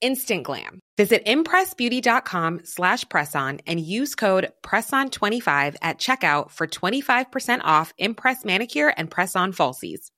instant 0.00 0.44
glam. 0.44 0.80
Visit 0.96 1.24
impressbeauty.com 1.26 2.60
slash 2.64 3.04
presson 3.04 3.60
and 3.66 3.80
use 3.80 4.14
code 4.14 4.52
PRESSON25 4.62 5.76
at 5.80 5.98
checkout 5.98 6.50
for 6.50 6.66
25% 6.66 7.60
off 7.62 7.92
Impress 7.98 8.44
Manicure 8.44 8.92
and 8.96 9.10
Press-On 9.10 9.52
Falsies. 9.52 10.10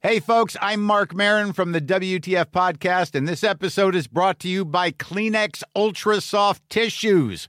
Hey 0.00 0.20
folks, 0.20 0.56
I'm 0.60 0.80
Marc 0.80 1.12
Maron 1.12 1.52
from 1.52 1.72
the 1.72 1.80
WTF 1.80 2.52
Podcast, 2.52 3.16
and 3.16 3.26
this 3.26 3.42
episode 3.42 3.96
is 3.96 4.06
brought 4.06 4.38
to 4.38 4.48
you 4.48 4.64
by 4.64 4.92
Kleenex 4.92 5.64
Ultra 5.74 6.20
Soft 6.20 6.62
Tissues 6.70 7.48